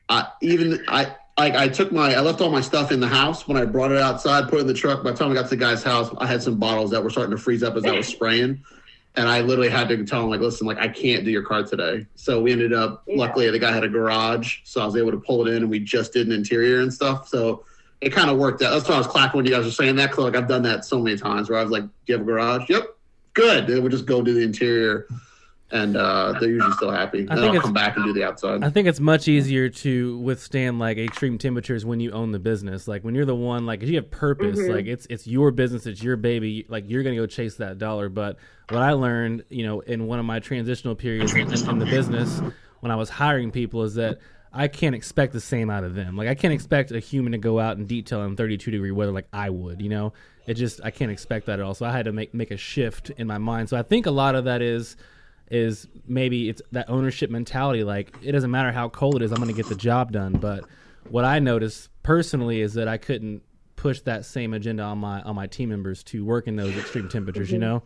I 0.09 0.27
even 0.41 0.83
I." 0.87 1.15
Like 1.37 1.55
I 1.55 1.69
took 1.69 1.93
my, 1.93 2.13
I 2.13 2.19
left 2.19 2.41
all 2.41 2.49
my 2.49 2.59
stuff 2.59 2.91
in 2.91 2.99
the 2.99 3.07
house. 3.07 3.47
When 3.47 3.55
I 3.55 3.63
brought 3.63 3.93
it 3.93 3.97
outside, 3.97 4.49
put 4.49 4.55
it 4.55 4.61
in 4.63 4.67
the 4.67 4.73
truck. 4.73 5.05
By 5.05 5.11
the 5.11 5.17
time 5.17 5.31
I 5.31 5.35
got 5.35 5.43
to 5.43 5.51
the 5.51 5.55
guy's 5.55 5.81
house, 5.81 6.13
I 6.17 6.27
had 6.27 6.43
some 6.43 6.57
bottles 6.57 6.91
that 6.91 7.01
were 7.01 7.09
starting 7.09 7.31
to 7.31 7.41
freeze 7.41 7.63
up 7.63 7.77
as 7.77 7.85
I 7.85 7.93
was 7.93 8.07
spraying, 8.07 8.61
and 9.15 9.29
I 9.29 9.39
literally 9.39 9.69
had 9.69 9.87
to 9.87 10.03
tell 10.03 10.25
him 10.25 10.31
like, 10.31 10.41
"Listen, 10.41 10.67
like 10.67 10.79
I 10.79 10.89
can't 10.89 11.23
do 11.23 11.31
your 11.31 11.43
car 11.43 11.63
today." 11.63 12.05
So 12.15 12.41
we 12.41 12.51
ended 12.51 12.73
up. 12.73 13.03
Yeah. 13.07 13.19
Luckily, 13.19 13.49
the 13.51 13.57
guy 13.57 13.71
had 13.71 13.85
a 13.85 13.87
garage, 13.87 14.57
so 14.65 14.81
I 14.81 14.85
was 14.85 14.97
able 14.97 15.11
to 15.11 15.17
pull 15.17 15.47
it 15.47 15.51
in, 15.51 15.63
and 15.63 15.69
we 15.69 15.79
just 15.79 16.11
did 16.11 16.27
an 16.27 16.33
interior 16.33 16.81
and 16.81 16.93
stuff. 16.93 17.29
So 17.29 17.63
it 18.01 18.09
kind 18.09 18.29
of 18.29 18.37
worked 18.37 18.61
out. 18.61 18.71
That's 18.71 18.89
why 18.89 18.95
I 18.95 18.97
was 18.97 19.07
clapping 19.07 19.37
when 19.37 19.45
you 19.45 19.53
guys 19.53 19.63
were 19.63 19.71
saying 19.71 19.95
that. 19.95 20.11
Cause 20.11 20.25
like 20.25 20.35
I've 20.35 20.49
done 20.49 20.63
that 20.63 20.83
so 20.83 20.99
many 20.99 21.15
times 21.15 21.49
where 21.49 21.57
I 21.57 21.63
was 21.63 21.71
like, 21.71 21.83
"Do 21.83 21.89
you 22.07 22.17
have 22.17 22.21
a 22.21 22.29
garage?" 22.29 22.69
Yep. 22.69 22.83
Good. 23.33 23.69
Would 23.69 23.91
just 23.93 24.05
go 24.05 24.21
do 24.21 24.33
the 24.33 24.41
interior, 24.41 25.07
and 25.71 25.95
uh, 25.97 26.33
they're 26.39 26.49
usually 26.49 26.73
still 26.73 26.91
happy. 26.91 27.27
I 27.29 27.35
Then 27.35 27.37
think 27.37 27.39
I'll 27.39 27.49
it's- 27.49 27.61
come 27.63 27.73
back 27.73 27.95
and 27.95 28.05
do 28.05 28.13
the 28.13 28.23
outside. 28.23 28.63
I 28.63 28.69
think 28.69 28.87
it's 28.87 28.99
much 28.99 29.27
easier 29.27 29.69
to 29.69 30.17
withstand 30.19 30.79
like 30.79 30.97
extreme 30.97 31.37
temperatures 31.37 31.85
when 31.85 31.99
you 31.99 32.11
own 32.11 32.31
the 32.31 32.39
business. 32.39 32.87
Like 32.87 33.03
when 33.03 33.15
you're 33.15 33.25
the 33.25 33.35
one, 33.35 33.65
like 33.65 33.83
if 33.83 33.89
you 33.89 33.95
have 33.95 34.09
purpose, 34.09 34.57
like 34.59 34.85
it's 34.87 35.05
it's 35.09 35.27
your 35.27 35.51
business, 35.51 35.85
it's 35.85 36.01
your 36.01 36.15
baby. 36.17 36.65
Like 36.69 36.89
you're 36.89 37.03
gonna 37.03 37.15
go 37.15 37.25
chase 37.27 37.55
that 37.55 37.77
dollar. 37.77 38.09
But 38.09 38.37
what 38.69 38.81
I 38.81 38.93
learned, 38.93 39.43
you 39.49 39.65
know, 39.65 39.81
in 39.81 40.07
one 40.07 40.19
of 40.19 40.25
my 40.25 40.39
transitional 40.39 40.95
periods 40.95 41.33
in, 41.33 41.51
in, 41.53 41.69
in 41.69 41.79
the 41.79 41.85
business 41.85 42.41
when 42.79 42.91
I 42.91 42.95
was 42.95 43.09
hiring 43.09 43.51
people 43.51 43.83
is 43.83 43.95
that 43.95 44.19
I 44.51 44.67
can't 44.67 44.95
expect 44.95 45.33
the 45.33 45.41
same 45.41 45.69
out 45.69 45.83
of 45.83 45.93
them. 45.93 46.17
Like 46.17 46.27
I 46.27 46.33
can't 46.33 46.53
expect 46.53 46.91
a 46.91 46.99
human 46.99 47.33
to 47.33 47.37
go 47.37 47.59
out 47.59 47.77
and 47.77 47.87
detail 47.87 48.23
in 48.23 48.35
32 48.35 48.71
degree 48.71 48.89
weather 48.91 49.11
like 49.11 49.27
I 49.31 49.51
would. 49.51 49.79
You 49.81 49.89
know, 49.89 50.13
it 50.47 50.55
just 50.55 50.81
I 50.83 50.89
can't 50.89 51.11
expect 51.11 51.45
that 51.45 51.59
at 51.59 51.65
all. 51.65 51.75
So 51.75 51.85
I 51.85 51.91
had 51.91 52.05
to 52.05 52.11
make 52.11 52.33
make 52.33 52.49
a 52.49 52.57
shift 52.57 53.11
in 53.11 53.27
my 53.27 53.37
mind. 53.37 53.69
So 53.69 53.77
I 53.77 53.83
think 53.83 54.07
a 54.07 54.11
lot 54.11 54.33
of 54.33 54.45
that 54.45 54.63
is 54.63 54.95
is 55.49 55.87
maybe 56.07 56.49
it's 56.49 56.61
that 56.71 56.89
ownership 56.89 57.29
mentality 57.29 57.83
like 57.83 58.15
it 58.21 58.31
doesn't 58.31 58.51
matter 58.51 58.71
how 58.71 58.87
cold 58.89 59.15
it 59.15 59.21
is 59.21 59.31
i'm 59.31 59.37
going 59.37 59.47
to 59.47 59.53
get 59.53 59.67
the 59.67 59.75
job 59.75 60.11
done 60.11 60.33
but 60.33 60.63
what 61.09 61.25
i 61.25 61.39
noticed 61.39 61.89
personally 62.03 62.61
is 62.61 62.73
that 62.73 62.87
i 62.87 62.97
couldn't 62.97 63.41
push 63.75 64.01
that 64.01 64.25
same 64.25 64.53
agenda 64.53 64.83
on 64.83 64.97
my 64.97 65.21
on 65.21 65.35
my 65.35 65.47
team 65.47 65.69
members 65.69 66.03
to 66.03 66.23
work 66.23 66.47
in 66.47 66.55
those 66.55 66.75
extreme 66.77 67.09
temperatures 67.09 67.49
you 67.51 67.57
mhm. 67.57 67.61
know 67.61 67.83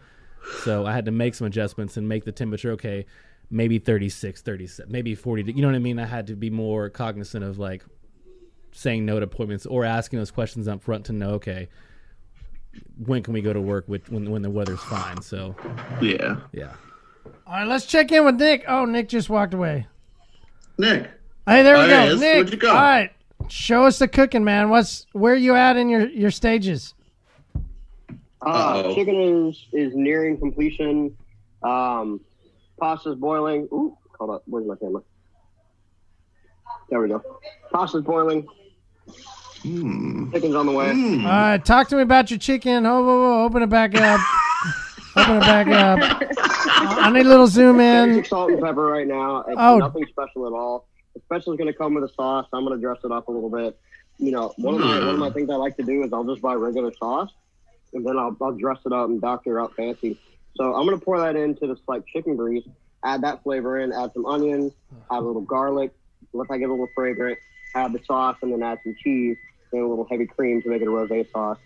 so 0.64 0.86
i 0.86 0.92
had 0.92 1.06
to 1.06 1.12
make 1.12 1.36
some 1.36 1.48
adjustments 1.48 1.96
and 1.98 2.08
make 2.08 2.26
the 2.26 2.32
temperature 2.32 2.72
okay 2.72 3.06
maybe 3.54 3.78
36, 3.80 4.42
37, 4.42 4.92
maybe 4.92 5.16
40. 5.16 5.44
You 5.54 5.62
know 5.62 5.68
what 5.68 5.76
I 5.76 5.80
mean? 5.80 6.00
I 6.00 6.06
had 6.06 6.28
to 6.28 6.36
be 6.36 6.50
more 6.50 6.90
cognizant 6.90 7.44
of 7.44 7.60
like 7.60 7.86
saying 8.72 9.06
no 9.06 9.20
to 9.20 9.26
appointments 9.26 9.66
or 9.68 9.86
asking 9.86 10.20
those 10.20 10.32
questions 10.32 10.68
up 10.68 10.82
front 10.82 11.06
to 11.06 11.14
know, 11.14 11.32
okay, 11.32 11.70
when 12.98 13.22
can 13.22 13.34
we 13.34 13.42
go 13.42 13.54
to 13.54 13.62
work 13.62 13.88
with 13.88 14.10
when 14.10 14.32
when 14.32 14.42
the 14.42 14.50
weather's 14.50 14.82
fine? 14.82 15.22
So 15.22 15.56
Yeah. 16.02 16.38
yeah. 16.52 16.74
All 17.46 17.54
right, 17.54 17.68
let's 17.68 17.86
check 17.86 18.12
in 18.12 18.24
with 18.26 18.36
Nick. 18.36 18.64
Oh, 18.68 18.86
Nick 18.86 19.10
just 19.10 19.30
walked 19.30 19.54
away. 19.54 19.88
Nick. 20.78 21.10
Hey, 21.46 21.62
there 21.62 21.76
we 21.76 21.82
Oh, 21.84 21.88
go, 21.88 22.04
is. 22.06 22.20
Nick. 22.22 22.36
Where'd 22.36 22.52
you 22.52 22.58
go? 22.58 22.70
All 22.70 22.76
right, 22.76 23.12
show 23.50 23.84
us 23.86 24.00
the 24.00 24.08
cooking, 24.08 24.44
man. 24.44 24.70
What's 24.70 25.06
where 25.12 25.36
you 25.36 25.56
at 25.56 25.76
in 25.76 25.90
your 25.90 26.08
your 26.08 26.32
stages? 26.32 26.94
Uh, 28.42 28.82
Uh-oh. 28.82 28.96
chicken 28.96 29.48
is 29.50 29.66
is 29.74 29.94
nearing 29.96 30.38
completion. 30.38 31.16
Um, 31.64 32.22
pasta's 32.80 33.16
boiling. 33.18 33.64
Ooh, 33.74 33.98
hold 34.18 34.32
up. 34.32 34.44
Where's 34.46 34.66
my 34.66 34.76
camera? 34.76 35.02
There 36.90 37.02
we 37.02 37.08
go. 37.10 37.22
Pasta's 37.74 38.04
boiling. 38.04 38.48
Hmm. 39.64 40.32
Chicken's 40.34 40.56
on 40.56 40.66
the 40.66 40.72
way. 40.74 40.88
Mm. 40.88 41.24
All 41.26 41.32
right, 41.32 41.64
talk 41.66 41.88
to 41.90 41.96
me 41.96 42.02
about 42.02 42.30
your 42.30 42.38
chicken. 42.40 42.86
Oh, 42.86 43.02
whoa, 43.02 43.22
whoa, 43.22 43.44
open 43.46 43.64
it 43.64 43.70
back 43.70 43.96
up. 43.96 44.20
open 45.16 45.38
it 45.38 45.40
back 45.42 45.68
up. 45.68 46.00
I 46.68 47.12
need 47.12 47.26
a 47.26 47.30
little 47.30 47.48
zoom 47.48 47.80
in. 47.80 48.24
Salt 48.26 48.52
and 48.52 48.62
pepper 48.62 48.86
right 48.86 49.08
now. 49.08 49.42
It's 49.42 49.56
Oh. 49.58 49.78
nothing 49.78 50.06
special 50.08 50.48
at 50.48 50.54
all. 50.54 50.88
The 51.16 51.22
special 51.22 51.54
is 51.54 51.58
going 51.58 51.72
to 51.72 51.78
come 51.78 51.94
with 51.94 52.04
a 52.04 52.14
sauce. 52.14 52.48
I'm 52.54 52.66
going 52.66 52.76
to 52.78 52.82
dress 52.82 52.98
it 53.04 53.12
up 53.12 53.28
a 53.28 53.32
little 53.32 53.50
bit. 53.50 53.80
You 54.18 54.32
know, 54.32 54.54
one 54.58 54.76
of 54.76 54.82
my 54.82 55.00
one 55.00 55.08
of 55.10 55.20
my 55.20 55.30
things 55.32 55.50
I 55.50 55.56
like 55.56 55.76
to 55.78 55.84
do 55.84 56.04
is 56.04 56.14
I'll 56.14 56.24
just 56.24 56.42
buy 56.42 56.54
regular 56.54 56.92
sauce, 57.00 57.32
and 57.94 58.06
then 58.06 58.18
I'll, 58.18 58.36
I'll 58.42 58.52
dress 58.54 58.78
it 58.86 58.94
up 58.94 59.10
and 59.10 59.20
doctor 59.20 59.60
it 59.60 59.64
up 59.64 59.74
fancy. 59.76 60.20
So 60.56 60.76
I'm 60.76 60.86
going 60.86 60.98
to 60.98 61.04
pour 61.04 61.20
that 61.20 61.36
into 61.36 61.66
this 61.68 61.80
like 61.88 62.06
chicken 62.08 62.36
grease, 62.36 62.68
add 63.04 63.22
that 63.22 63.42
flavor 63.44 63.80
in, 63.80 63.92
add 63.92 64.12
some 64.14 64.26
onions, 64.26 64.72
add 65.12 65.18
a 65.18 65.22
little 65.22 65.42
garlic, 65.42 65.92
let 66.32 66.48
that 66.50 66.60
get 66.60 66.70
a 66.70 66.72
little 66.72 66.90
fragrant, 66.96 67.40
add 67.76 67.92
the 67.94 68.00
sauce, 68.06 68.38
and 68.44 68.52
then 68.54 68.62
add 68.62 68.80
some 68.84 68.96
cheese 69.04 69.36
and 69.72 69.82
a 69.82 69.88
little 69.88 70.06
heavy 70.10 70.28
cream 70.28 70.62
to 70.62 70.70
make 70.70 70.82
it 70.84 70.88
a 70.88 70.92
rosé 70.92 71.30
sauce. 71.32 71.58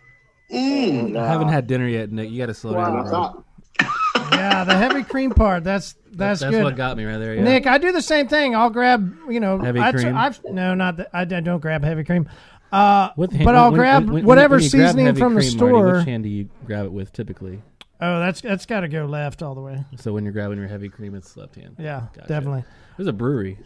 Mm. 0.51 1.17
I 1.17 1.27
haven't 1.27 1.49
had 1.49 1.67
dinner 1.67 1.87
yet, 1.87 2.11
Nick. 2.11 2.29
You 2.29 2.37
got 2.37 2.45
to 2.47 2.53
slow 2.53 2.73
wow, 2.73 3.03
down. 3.03 3.43
that's 3.79 3.93
Yeah, 4.31 4.63
the 4.63 4.75
heavy 4.77 5.03
cream 5.03 5.31
part. 5.31 5.63
That's 5.63 5.95
that's, 6.11 6.39
That's 6.41 6.51
good. 6.51 6.63
what 6.63 6.75
got 6.75 6.97
me 6.97 7.05
right 7.05 7.17
there. 7.17 7.35
Yeah. 7.35 7.43
Nick, 7.43 7.67
I 7.67 7.77
do 7.77 7.91
the 7.91 8.01
same 8.01 8.27
thing. 8.27 8.55
I'll 8.55 8.69
grab, 8.69 9.15
you 9.29 9.39
know, 9.39 9.59
Heavy 9.59 9.79
I, 9.79 9.91
cream? 9.91 10.15
I've, 10.17 10.43
no, 10.45 10.73
not 10.73 10.97
that. 10.97 11.09
I, 11.13 11.21
I 11.21 11.25
don't 11.25 11.59
grab 11.59 11.83
heavy 11.83 12.03
cream. 12.03 12.27
Uh, 12.71 13.09
With 13.17 13.31
but 13.43 13.55
I'll 13.55 13.71
when- 13.71 13.79
grab 13.79 14.03
when- 14.05 14.13
when- 14.13 14.25
whatever 14.25 14.55
when 14.55 14.63
you 14.63 14.69
grab 14.71 14.87
seasoning 14.87 15.05
heavy 15.05 15.19
from 15.19 15.35
the 15.35 15.41
cream, 15.41 15.57
Marty, 15.57 15.71
store. 15.73 15.97
which 15.97 16.05
hand 16.05 16.23
do 16.23 16.29
you 16.29 16.49
grab 16.65 16.85
it 16.85 16.91
with 16.91 17.13
typically? 17.13 17.61
oh, 18.01 18.19
that's 18.19 18.41
that's 18.41 18.65
got 18.65 18.81
to 18.81 18.87
go 18.87 19.05
left 19.05 19.41
all 19.43 19.53
the 19.55 19.61
way. 19.61 19.83
So 19.97 20.13
when 20.13 20.23
you're 20.23 20.33
grabbing 20.33 20.57
your 20.57 20.67
heavy 20.67 20.89
cream, 20.89 21.13
it's 21.15 21.35
left 21.37 21.55
hand. 21.55 21.75
Yeah, 21.79 22.07
Gotcha. 22.15 22.27
definitely. 22.27 22.63
There's 22.97 23.07
a 23.07 23.13
brewery. 23.13 23.57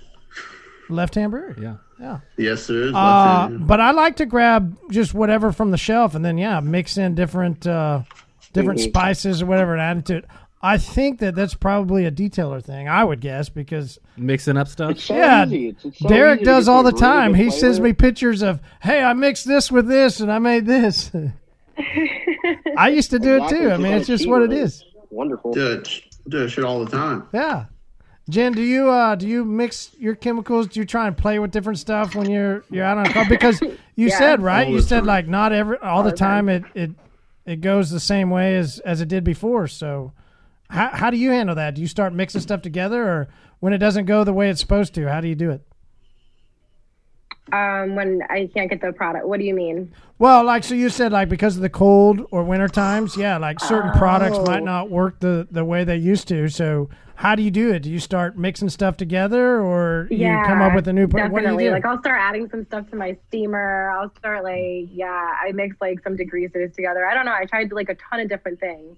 Left 0.91 1.15
hand 1.15 1.31
brewery. 1.31 1.55
Yeah. 1.61 1.75
Yeah. 1.99 2.19
Yes, 2.37 2.67
there 2.67 2.83
is. 2.83 2.93
Uh, 2.95 3.49
but 3.59 3.79
I 3.79 3.91
like 3.91 4.15
to 4.17 4.25
grab 4.25 4.75
just 4.89 5.13
whatever 5.13 5.51
from 5.51 5.71
the 5.71 5.77
shelf 5.77 6.15
and 6.15 6.25
then 6.25 6.37
yeah, 6.37 6.59
mix 6.59 6.97
in 6.97 7.13
different 7.15 7.65
uh, 7.67 8.01
different 8.53 8.79
Mhm. 8.79 8.85
spices 8.89 9.41
or 9.41 9.45
whatever 9.45 9.73
and 9.73 9.81
add 9.81 9.97
it 9.97 10.05
to 10.05 10.15
it. 10.17 10.25
I 10.63 10.77
think 10.77 11.19
that 11.19 11.33
that's 11.35 11.53
probably 11.55 12.05
a 12.05 12.11
detailer 12.11 12.63
thing. 12.63 12.87
I 12.87 13.03
would 13.03 13.19
guess 13.19 13.49
because 13.49 13.99
Mixing 14.17 14.57
up 14.57 14.67
stuff. 14.67 14.91
It's 14.91 15.03
so 15.05 15.15
Yeah, 15.15 15.45
easy. 15.45 15.67
It's, 15.69 15.85
it's 15.85 15.99
so 15.99 16.07
Derek 16.09 16.41
easy 16.41 16.45
does 16.45 16.67
all 16.67 16.83
the 16.83 16.89
really 16.91 16.99
time. 17.01 17.33
He 17.33 17.49
sends 17.49 17.79
me 17.79 17.93
pictures 17.93 18.41
of, 18.43 18.59
"Hey, 18.81 19.01
I 19.03 19.13
mixed 19.13 19.47
this 19.47 19.71
with 19.71 19.87
this 19.87 20.19
and 20.19 20.31
I 20.31 20.37
made 20.39 20.65
this." 20.67 21.11
I 22.77 22.89
used 22.89 23.09
to 23.11 23.19
do 23.19 23.43
it 23.43 23.49
too. 23.49 23.71
I 23.71 23.77
mean, 23.77 23.93
it's 23.93 24.07
just 24.07 24.27
what 24.27 24.41
it 24.41 24.51
is. 24.53 24.83
Wonderful. 25.09 25.51
do 25.53 25.71
it. 25.73 25.89
Do 26.29 26.39
that 26.39 26.49
shit 26.49 26.63
all 26.63 26.83
the 26.83 26.91
time. 26.91 27.27
Yeah. 27.33 27.65
Jen, 28.29 28.53
do 28.53 28.61
you 28.61 28.89
uh 28.89 29.15
do 29.15 29.27
you 29.27 29.43
mix 29.43 29.91
your 29.99 30.15
chemicals? 30.15 30.67
Do 30.67 30.79
you 30.79 30.85
try 30.85 31.07
and 31.07 31.17
play 31.17 31.39
with 31.39 31.51
different 31.51 31.79
stuff 31.79 32.15
when 32.15 32.29
you're 32.29 32.63
you're 32.69 32.85
out 32.85 32.97
on 32.97 33.05
a 33.07 33.13
call? 33.13 33.25
Because 33.27 33.59
you 33.95 34.07
Yeah. 34.07 34.17
said 34.17 34.41
right, 34.41 34.67
All 34.67 34.73
you 34.73 34.81
said 34.81 34.99
time. 34.99 35.05
like 35.07 35.27
not 35.27 35.51
every 35.51 35.77
all 35.79 36.03
the 36.03 36.11
the 36.11 36.15
time. 36.17 36.47
time 36.47 36.49
it 36.49 36.63
it 36.75 36.91
it 37.45 37.61
goes 37.61 37.89
the 37.89 37.99
same 37.99 38.29
way 38.29 38.55
as 38.57 38.79
as 38.79 39.01
it 39.01 39.07
did 39.07 39.23
before. 39.23 39.67
So 39.67 40.13
how 40.69 40.89
how 40.89 41.09
do 41.09 41.17
you 41.17 41.31
handle 41.31 41.55
that? 41.55 41.75
Do 41.75 41.81
you 41.81 41.87
start 41.87 42.13
mixing 42.13 42.41
stuff 42.41 42.61
together, 42.61 43.03
or 43.03 43.27
when 43.59 43.73
it 43.73 43.79
doesn't 43.79 44.05
go 44.05 44.23
the 44.23 44.33
way 44.33 44.49
it's 44.49 44.61
supposed 44.61 44.93
to, 44.95 45.07
how 45.09 45.19
do 45.19 45.27
you 45.27 45.35
do 45.35 45.49
it? 45.49 45.61
Um, 47.51 47.95
when 47.95 48.21
I 48.29 48.49
can't 48.53 48.69
get 48.69 48.81
the 48.81 48.93
product, 48.93 49.27
what 49.27 49.39
do 49.39 49.45
you 49.45 49.53
mean? 49.53 49.91
Well, 50.19 50.43
like 50.45 50.63
so 50.63 50.73
you 50.75 50.89
said 50.89 51.11
like 51.11 51.27
because 51.27 51.55
of 51.55 51.61
the 51.61 51.69
cold 51.69 52.25
or 52.31 52.43
winter 52.43 52.67
times, 52.69 53.17
yeah, 53.17 53.37
like 53.37 53.59
certain 53.59 53.91
products 53.93 54.37
Oh. 54.39 54.45
might 54.45 54.63
not 54.63 54.89
work 54.89 55.19
the 55.19 55.47
the 55.51 55.65
way 55.65 55.83
they 55.83 55.97
used 55.97 56.27
to. 56.29 56.47
So 56.47 56.89
how 57.15 57.35
do 57.35 57.43
you 57.43 57.51
do 57.51 57.71
it? 57.73 57.79
Do 57.81 57.89
you 57.91 57.99
start 57.99 58.37
mixing 58.37 58.69
stuff 58.69 58.95
together 58.95 59.59
or 59.59 60.07
you 60.09 60.17
yeah, 60.17 60.45
come 60.45 60.61
up 60.61 60.73
with 60.75 60.87
a 60.87 60.93
new 60.93 61.07
product? 61.07 61.33
Definitely. 61.35 61.53
what 61.53 61.59
do 61.59 61.63
you 61.65 61.69
do? 61.71 61.73
Like 61.73 61.85
I'll 61.85 61.99
start 61.99 62.19
adding 62.21 62.49
some 62.49 62.65
stuff 62.65 62.89
to 62.91 62.95
my 62.95 63.17
steamer. 63.27 63.89
I'll 63.91 64.13
start 64.17 64.43
like 64.43 64.87
yeah, 64.91 65.35
I 65.43 65.51
mix 65.51 65.75
like 65.81 66.01
some 66.03 66.15
degreasers 66.15 66.73
together. 66.75 67.05
I 67.05 67.13
don't 67.13 67.25
know. 67.25 67.33
I 67.33 67.45
tried 67.45 67.71
like 67.73 67.89
a 67.89 67.95
ton 67.95 68.19
of 68.21 68.29
different 68.29 68.59
things. 68.59 68.97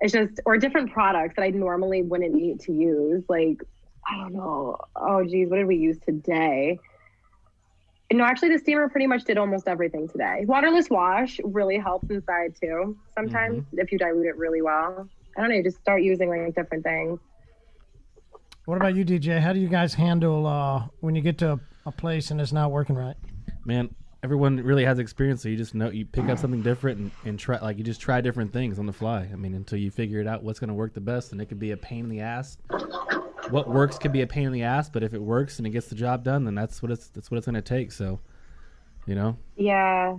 It's 0.00 0.12
just 0.12 0.40
or 0.44 0.58
different 0.58 0.92
products 0.92 1.34
that 1.36 1.42
I 1.42 1.50
normally 1.50 2.02
wouldn't 2.02 2.34
need 2.34 2.60
to 2.62 2.72
use. 2.72 3.22
Like 3.28 3.62
I 4.06 4.16
don't 4.16 4.34
know. 4.34 4.76
Oh 4.96 5.24
geez, 5.24 5.48
what 5.48 5.56
did 5.56 5.66
we 5.66 5.76
use 5.76 5.98
today? 6.04 6.78
No, 8.12 8.24
actually, 8.24 8.48
the 8.48 8.58
steamer 8.58 8.88
pretty 8.88 9.06
much 9.06 9.24
did 9.24 9.38
almost 9.38 9.68
everything 9.68 10.08
today. 10.08 10.44
Waterless 10.46 10.90
wash 10.90 11.38
really 11.44 11.78
helps 11.78 12.10
inside 12.10 12.56
too. 12.60 12.96
Sometimes 13.14 13.64
if 13.72 13.92
you 13.92 13.98
dilute 13.98 14.26
it 14.26 14.36
really 14.36 14.62
well. 14.62 15.08
I 15.36 15.40
don't 15.40 15.50
know. 15.50 15.62
Just 15.62 15.78
start 15.78 16.02
using 16.02 16.28
like 16.28 16.54
different 16.54 16.82
things. 16.82 17.20
What 18.64 18.76
about 18.76 18.96
you, 18.96 19.04
DJ? 19.04 19.40
How 19.40 19.52
do 19.52 19.60
you 19.60 19.68
guys 19.68 19.94
handle 19.94 20.46
uh, 20.46 20.86
when 21.00 21.14
you 21.14 21.22
get 21.22 21.38
to 21.38 21.52
a, 21.52 21.60
a 21.86 21.92
place 21.92 22.32
and 22.32 22.40
it's 22.40 22.52
not 22.52 22.72
working 22.72 22.96
right? 22.96 23.16
Man, 23.64 23.94
everyone 24.22 24.56
really 24.56 24.84
has 24.84 24.98
experience, 24.98 25.42
so 25.42 25.48
you 25.48 25.56
just 25.56 25.74
know 25.74 25.90
you 25.90 26.04
pick 26.04 26.28
up 26.28 26.38
something 26.38 26.62
different 26.62 26.98
and, 26.98 27.10
and 27.24 27.38
try 27.38 27.58
like 27.60 27.78
you 27.78 27.84
just 27.84 28.00
try 28.00 28.20
different 28.20 28.52
things 28.52 28.78
on 28.80 28.86
the 28.86 28.92
fly. 28.92 29.28
I 29.32 29.36
mean, 29.36 29.54
until 29.54 29.78
you 29.78 29.90
figure 29.90 30.20
it 30.20 30.26
out 30.26 30.42
what's 30.42 30.58
going 30.58 30.68
to 30.68 30.74
work 30.74 30.94
the 30.94 31.00
best, 31.00 31.32
and 31.32 31.40
it 31.40 31.46
could 31.46 31.60
be 31.60 31.70
a 31.70 31.76
pain 31.76 32.04
in 32.04 32.10
the 32.10 32.20
ass. 32.20 32.58
What 33.50 33.68
works 33.68 33.98
could 33.98 34.12
be 34.12 34.22
a 34.22 34.26
pain 34.26 34.46
in 34.46 34.52
the 34.52 34.62
ass, 34.62 34.88
but 34.88 35.02
if 35.02 35.12
it 35.14 35.20
works 35.22 35.58
and 35.58 35.66
it 35.66 35.70
gets 35.70 35.88
the 35.88 35.94
job 35.94 36.24
done, 36.24 36.44
then 36.44 36.54
that's 36.54 36.82
what 36.82 36.90
it's 36.92 37.08
that's 37.08 37.30
what 37.30 37.38
it's 37.38 37.46
going 37.46 37.54
to 37.54 37.62
take. 37.62 37.92
So, 37.92 38.20
you 39.06 39.14
know, 39.14 39.36
Yeah, 39.56 40.16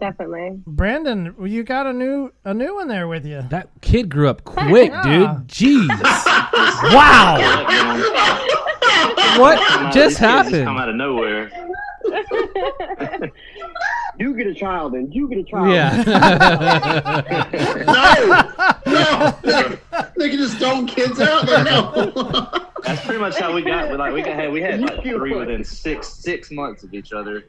definitely. 0.00 0.60
Brandon, 0.66 1.34
you 1.44 1.62
got 1.62 1.86
a 1.86 1.92
new 1.92 2.32
a 2.44 2.52
new 2.54 2.74
one 2.74 2.88
there 2.88 3.06
with 3.08 3.24
you. 3.26 3.42
that 3.50 3.68
kid 3.80 4.08
grew 4.08 4.28
up 4.28 4.44
quick, 4.44 4.90
Yeah. 4.92 5.02
dude. 5.02 5.48
Jeez, 5.48 5.88
wow, 6.94 7.36
what 9.38 9.92
just 9.92 10.18
happened? 10.18 10.46
these 10.54 10.58
kids 10.60 10.64
Come 10.66 10.76
out 10.78 10.88
of 10.88 10.96
nowhere. 10.96 11.50
You 14.20 14.36
get 14.36 14.46
a 14.46 14.54
child, 14.54 14.92
and 14.92 15.14
you 15.14 15.26
get 15.28 15.38
a 15.38 15.44
child. 15.44 15.72
Yeah. 15.72 16.04
No, 18.86 19.34
no, 19.44 19.78
they 20.16 20.28
can 20.28 20.38
just 20.38 20.58
throwing 20.58 20.86
kids 20.86 21.20
out 21.20 21.46
there. 21.46 21.64
No. 21.64 22.10
That's 22.84 23.04
pretty 23.04 23.20
much 23.20 23.38
how 23.38 23.52
we 23.54 23.62
got. 23.62 23.90
We 23.90 23.96
like 23.96 24.12
we 24.12 24.22
got 24.22 24.34
had 24.34 24.52
we 24.52 24.60
had 24.60 24.80
like 24.80 25.02
three 25.02 25.34
within 25.34 25.64
six 25.64 26.08
six 26.08 26.50
months 26.50 26.82
of 26.82 26.92
each 26.92 27.12
other. 27.12 27.44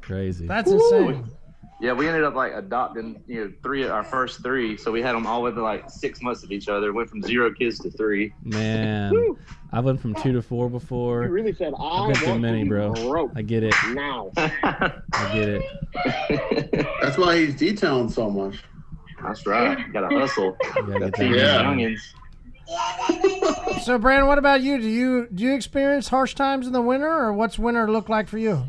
Crazy. 0.00 0.46
That's 0.46 0.70
insane. 0.70 1.24
Yeah, 1.80 1.94
we 1.94 2.06
ended 2.08 2.24
up 2.24 2.34
like 2.34 2.52
adopting 2.54 3.22
you 3.26 3.44
know 3.44 3.52
three 3.62 3.86
our 3.88 4.04
first 4.04 4.42
three, 4.42 4.76
so 4.76 4.92
we 4.92 5.00
had 5.00 5.14
them 5.14 5.26
all 5.26 5.42
within 5.42 5.62
like 5.62 5.88
six 5.90 6.20
months 6.20 6.42
of 6.42 6.52
each 6.52 6.68
other. 6.68 6.92
Went 6.92 7.08
from 7.08 7.22
zero 7.22 7.52
kids 7.54 7.78
to 7.80 7.90
three. 7.90 8.34
Man, 8.44 9.14
I 9.72 9.80
went 9.80 9.98
from 10.00 10.14
two 10.16 10.32
to 10.32 10.42
four 10.42 10.68
before. 10.68 11.22
You 11.22 11.28
before. 11.28 11.34
really 11.34 11.54
said 11.54 11.72
I 11.78 11.82
I've 11.82 12.00
want 12.00 12.08
been 12.20 12.24
through 12.24 12.38
many, 12.40 12.58
to 12.58 12.64
be 12.64 12.68
bro. 12.68 12.92
broke 12.92 13.32
I 13.34 13.40
get 13.42 13.62
it. 13.62 13.74
now. 13.88 14.30
I 14.36 15.30
get 15.32 15.48
it. 15.48 16.86
That's 17.00 17.16
why 17.16 17.38
he's 17.38 17.54
detailing 17.56 18.10
so 18.10 18.28
much. 18.28 18.62
That's 19.22 19.46
right. 19.46 19.90
Got 19.92 20.08
to 20.10 20.18
hustle. 20.18 20.56
You 20.76 20.86
gotta 20.98 21.10
get 21.10 21.30
Yeah. 21.30 21.62
money. 21.62 21.96
youngins. 21.96 22.00
So, 23.84 23.96
Brandon, 23.96 24.28
what 24.28 24.36
about 24.36 24.60
you? 24.60 24.78
Do 24.78 24.86
you 24.86 25.26
do 25.34 25.42
you 25.44 25.54
experience 25.54 26.08
harsh 26.08 26.34
times 26.34 26.66
in 26.66 26.74
the 26.74 26.82
winter, 26.82 27.08
or 27.08 27.32
what's 27.32 27.58
winter 27.58 27.90
look 27.90 28.10
like 28.10 28.28
for 28.28 28.36
you? 28.36 28.64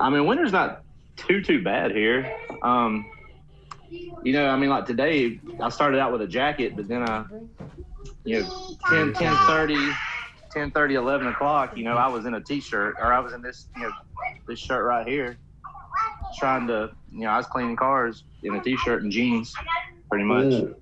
I 0.00 0.08
mean, 0.10 0.26
winter's 0.26 0.52
not 0.52 0.83
too 1.26 1.42
too 1.42 1.62
bad 1.62 1.90
here. 1.92 2.34
Um, 2.62 3.10
you 3.90 4.32
know, 4.32 4.48
I 4.48 4.56
mean, 4.56 4.70
like 4.70 4.86
today, 4.86 5.40
I 5.60 5.68
started 5.68 6.00
out 6.00 6.12
with 6.12 6.22
a 6.22 6.26
jacket, 6.26 6.74
but 6.76 6.88
then 6.88 7.02
I, 7.08 7.24
you 8.24 8.42
know, 8.42 8.76
10, 8.88 9.12
10 9.12 9.36
30, 9.46 9.92
10 10.50 10.70
30, 10.70 10.94
11 10.94 11.26
o'clock, 11.28 11.76
you 11.76 11.84
know, 11.84 11.92
I 11.92 12.08
was 12.08 12.26
in 12.26 12.34
a 12.34 12.40
t-shirt 12.40 12.96
or 12.98 13.12
I 13.12 13.20
was 13.20 13.32
in 13.32 13.42
this, 13.42 13.68
you 13.76 13.82
know, 13.82 13.92
this 14.48 14.58
shirt 14.58 14.84
right 14.84 15.06
here, 15.06 15.36
trying 16.38 16.66
to, 16.68 16.90
you 17.12 17.20
know, 17.20 17.28
I 17.28 17.36
was 17.36 17.46
cleaning 17.46 17.76
cars 17.76 18.24
in 18.42 18.54
a 18.54 18.62
t-shirt 18.62 19.02
and 19.02 19.12
jeans, 19.12 19.54
pretty 20.08 20.24
much. 20.24 20.74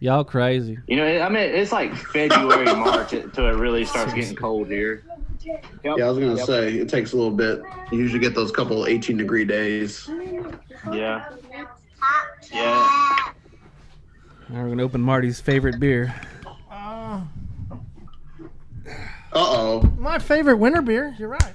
Y'all 0.00 0.24
crazy. 0.24 0.78
You 0.86 0.96
know, 0.96 1.20
I 1.20 1.28
mean, 1.28 1.42
it's 1.42 1.72
like 1.72 1.94
February, 1.94 2.66
March 2.66 3.12
until 3.12 3.48
it 3.48 3.58
really 3.58 3.84
starts 3.84 4.14
getting 4.14 4.36
cold 4.36 4.68
here. 4.68 5.04
Yep. 5.44 5.64
Yeah, 5.84 6.04
I 6.04 6.08
was 6.08 6.18
gonna 6.18 6.36
Yep. 6.36 6.46
say 6.46 6.74
it 6.74 6.88
takes 6.88 7.12
a 7.12 7.16
little 7.16 7.30
bit. 7.30 7.62
You 7.92 7.98
usually 7.98 8.20
get 8.20 8.34
those 8.34 8.50
couple 8.50 8.86
18 8.86 9.16
degree 9.16 9.44
days. 9.44 10.08
Yeah. 10.92 11.24
Yeah. 12.52 13.18
Now 14.48 14.62
we're 14.62 14.68
gonna 14.68 14.82
open 14.82 15.00
Marty's 15.00 15.40
favorite 15.40 15.78
beer. 15.80 16.14
Uh, 16.70 17.20
oh. 19.32 19.90
My 19.98 20.18
favorite 20.18 20.56
winter 20.56 20.82
beer. 20.82 21.14
You're 21.18 21.28
right. 21.28 21.54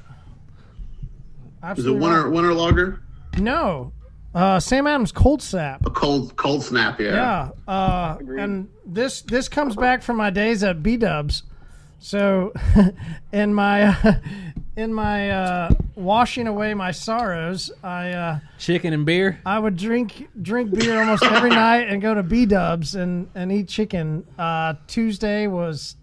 Is 1.77 1.85
it 1.85 1.91
winter 1.91 2.23
right. 2.23 2.31
winter 2.31 2.53
lager? 2.53 3.01
No. 3.37 3.91
Uh, 4.33 4.59
Sam 4.59 4.85
Adams 4.87 5.11
Cold 5.11 5.41
snap. 5.41 5.85
A 5.85 5.89
cold 5.89 6.35
cold 6.35 6.63
snap, 6.63 6.99
yeah. 6.99 7.49
Yeah. 7.67 7.73
Uh, 7.73 8.17
and 8.37 8.69
this 8.85 9.21
this 9.23 9.47
comes 9.49 9.75
back 9.75 10.01
from 10.03 10.17
my 10.17 10.29
days 10.29 10.63
at 10.63 10.83
B 10.83 10.97
Dubs. 10.97 11.43
So, 11.99 12.53
in 13.33 13.53
my 13.53 13.83
uh, 13.83 14.13
in 14.77 14.93
my 14.93 15.29
uh, 15.31 15.69
washing 15.95 16.47
away 16.47 16.73
my 16.73 16.91
sorrows, 16.91 17.71
I 17.83 18.11
uh, 18.11 18.39
Chicken 18.57 18.93
and 18.93 19.05
beer. 19.05 19.39
I 19.45 19.59
would 19.59 19.75
drink 19.75 20.29
drink 20.41 20.71
beer 20.71 20.99
almost 20.99 21.23
every 21.23 21.49
night 21.49 21.89
and 21.89 22.01
go 22.01 22.13
to 22.13 22.23
B 22.23 22.45
Dubs 22.45 22.95
and 22.95 23.29
and 23.35 23.51
eat 23.51 23.67
chicken. 23.67 24.25
Uh, 24.37 24.75
Tuesday 24.87 25.47
was, 25.47 25.97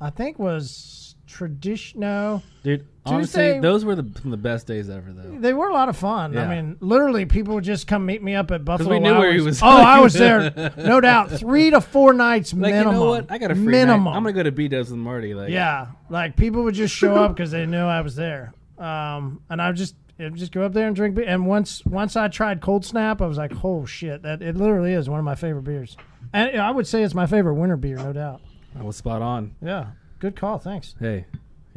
I 0.00 0.10
think 0.10 0.38
was 0.38 1.14
tradition. 1.26 2.00
No, 2.00 2.42
Dude, 2.64 2.84
honestly, 3.06 3.42
Tuesday- 3.42 3.60
those 3.60 3.84
were 3.84 3.94
the, 3.94 4.02
some 4.20 4.26
of 4.26 4.30
the 4.32 4.36
best 4.36 4.66
days 4.66 4.90
ever, 4.90 5.12
though. 5.12 5.38
they 5.38 5.52
were 5.52 5.68
a 5.68 5.72
lot 5.72 5.88
of 5.88 5.96
fun. 5.96 6.36
I 6.36 6.46
mean, 6.46 6.76
literally, 6.80 7.26
people 7.26 7.54
would 7.54 7.64
just 7.64 7.86
come 7.86 8.04
meet 8.06 8.22
me 8.22 8.34
up 8.34 8.50
at 8.50 8.64
Buffalo. 8.64 8.90
we 8.90 8.98
knew 9.00 9.16
where 9.16 9.32
he 9.32 9.40
was. 9.40 9.62
Oh, 9.62 9.66
I 9.66 10.00
was 10.00 10.12
there, 10.14 10.72
no 10.76 11.00
doubt. 11.00 11.30
Three 11.30 11.70
to 11.70 11.80
four 11.80 12.12
nights 12.12 12.52
Like, 12.52 12.72
minimum. 12.72 12.94
you 12.94 13.00
know 13.00 13.06
what? 13.06 13.30
I 13.30 13.38
got 13.38 13.50
a 13.50 13.54
free 13.54 13.64
minimum. 13.64 14.04
night. 14.04 14.16
I'm 14.16 14.22
gonna 14.22 14.32
go 14.34 14.42
to 14.42 14.52
B 14.52 14.68
Dubs 14.68 14.90
with 14.90 14.98
Marty. 14.98 15.34
Like, 15.34 15.50
Yeah, 15.50 15.88
like 16.08 16.36
people 16.36 16.62
would 16.64 16.74
just 16.74 16.94
show 16.94 17.14
up 17.16 17.34
because 17.34 17.50
they 17.50 17.66
knew 17.66 17.78
I 17.84 18.00
was 18.02 18.16
there, 18.16 18.52
um, 18.78 19.40
and 19.50 19.60
I 19.62 19.72
just 19.72 19.94
just 20.34 20.52
go 20.52 20.62
up 20.64 20.74
there 20.74 20.86
and 20.86 20.94
drink. 20.94 21.14
Beer. 21.14 21.24
And 21.26 21.46
once 21.46 21.82
once 21.86 22.14
I 22.16 22.28
tried 22.28 22.60
Cold 22.60 22.84
Snap, 22.84 23.22
I 23.22 23.26
was 23.26 23.38
like, 23.38 23.52
"Oh 23.64 23.86
shit!" 23.86 24.22
That 24.22 24.42
it 24.42 24.54
literally 24.56 24.92
is 24.92 25.08
one 25.08 25.18
of 25.18 25.24
my 25.24 25.34
favorite 25.34 25.62
beers, 25.64 25.96
and 26.34 26.60
I 26.60 26.70
would 26.70 26.86
say 26.86 27.02
it's 27.02 27.14
my 27.14 27.24
favorite 27.26 27.54
winter 27.54 27.78
beer, 27.78 27.96
no 27.96 28.12
doubt. 28.12 28.42
I 28.78 28.82
was 28.82 28.96
spot 28.96 29.22
on. 29.22 29.54
Yeah, 29.62 29.86
good 30.18 30.36
call. 30.36 30.58
Thanks. 30.58 30.94
Hey, 31.00 31.24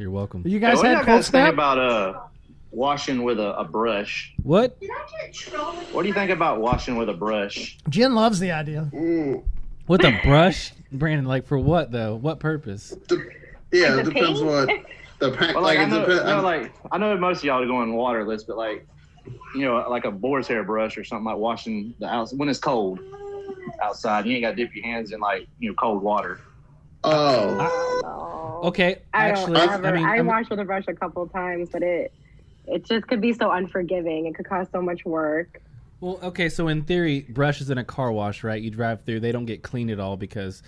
you're 0.04 0.10
welcome. 0.12 0.42
You 0.44 0.52
Hey, 0.52 0.58
guys 0.58 0.76
what 0.76 0.82
do 0.82 0.88
had 0.88 0.94
y'all 0.96 1.04
Cold 1.06 1.16
guys 1.16 1.26
Snap? 1.28 1.52
about 1.54 1.78
uh 1.78 2.20
washing 2.72 3.22
with 3.24 3.40
a, 3.40 3.58
a 3.58 3.64
brush? 3.64 4.34
What? 4.42 4.76
What 5.92 6.02
do 6.02 6.08
you 6.08 6.12
think 6.14 6.30
about 6.30 6.60
washing 6.60 6.96
with 6.96 7.08
a 7.08 7.14
brush? 7.14 7.78
Jen 7.88 8.14
loves 8.14 8.38
the 8.38 8.52
idea. 8.52 8.90
Mm. 8.92 9.42
With 9.88 10.04
a 10.04 10.20
brush, 10.22 10.72
Brandon? 10.92 11.24
Like 11.24 11.46
for 11.46 11.58
what 11.58 11.90
though? 11.90 12.16
What 12.16 12.38
purpose? 12.38 12.90
De- 13.08 13.16
yeah, 13.72 13.92
The 13.94 14.00
it 14.00 14.04
depends 14.04 14.40
paint? 14.42 14.44
what 14.44 14.68
the 15.20 15.30
pa- 15.32 15.52
Well, 15.54 15.62
like. 15.62 15.78
like, 15.78 15.78
I 15.78 15.82
it 15.84 15.86
know, 15.88 16.00
depends. 16.00 16.24
no, 16.24 16.42
like 16.42 16.72
I 16.92 16.98
know 16.98 17.16
most 17.16 17.38
of 17.38 17.44
y'all 17.44 17.62
are 17.62 17.66
going 17.66 17.94
waterless, 17.94 18.42
but 18.44 18.58
like 18.58 18.86
you 19.54 19.62
know, 19.64 19.76
like 19.88 20.04
a 20.04 20.10
boar's 20.10 20.46
hair 20.46 20.64
brush 20.64 20.98
or 20.98 21.04
something 21.04 21.24
like 21.24 21.38
washing 21.38 21.94
the 21.98 22.06
house 22.08 22.34
when 22.34 22.50
it's 22.50 22.58
cold 22.58 23.00
outside. 23.82 24.26
You 24.26 24.34
ain't 24.34 24.42
got 24.42 24.50
to 24.50 24.56
dip 24.56 24.74
your 24.74 24.84
hands 24.84 25.12
in 25.12 25.20
like 25.20 25.46
you 25.58 25.70
know 25.70 25.74
cold 25.76 26.02
water. 26.02 26.40
oh, 27.04 28.00
No. 28.02 28.43
Okay, 28.64 29.02
I 29.12 29.28
actually, 29.28 29.54
don't 29.54 29.68
I, 29.68 29.74
ever. 29.74 29.92
mean, 29.92 30.04
I, 30.04 30.14
I'm- 30.16 30.26
washed 30.26 30.50
with 30.50 30.58
a 30.58 30.64
brush 30.64 30.84
a 30.88 30.94
couple 30.94 31.26
times, 31.28 31.68
but 31.70 31.82
it 31.82 32.12
it 32.66 32.84
just 32.86 33.06
could 33.06 33.20
be 33.20 33.32
so 33.34 33.50
unforgiving. 33.50 34.24
It 34.26 34.34
could 34.34 34.48
cause 34.48 34.66
so 34.72 34.80
much 34.80 35.04
work. 35.04 35.60
Well, 36.00 36.18
okay, 36.22 36.48
so 36.48 36.68
in 36.68 36.82
theory, 36.82 37.20
brushes 37.28 37.68
in 37.70 37.76
a 37.78 37.84
car 37.84 38.10
wash, 38.10 38.42
right? 38.42 38.60
You 38.60 38.70
drive 38.70 39.04
through, 39.04 39.20
they 39.20 39.32
don't 39.32 39.44
get 39.44 39.62
clean 39.62 39.90
at 39.90 40.00
all 40.00 40.16
because 40.16 40.62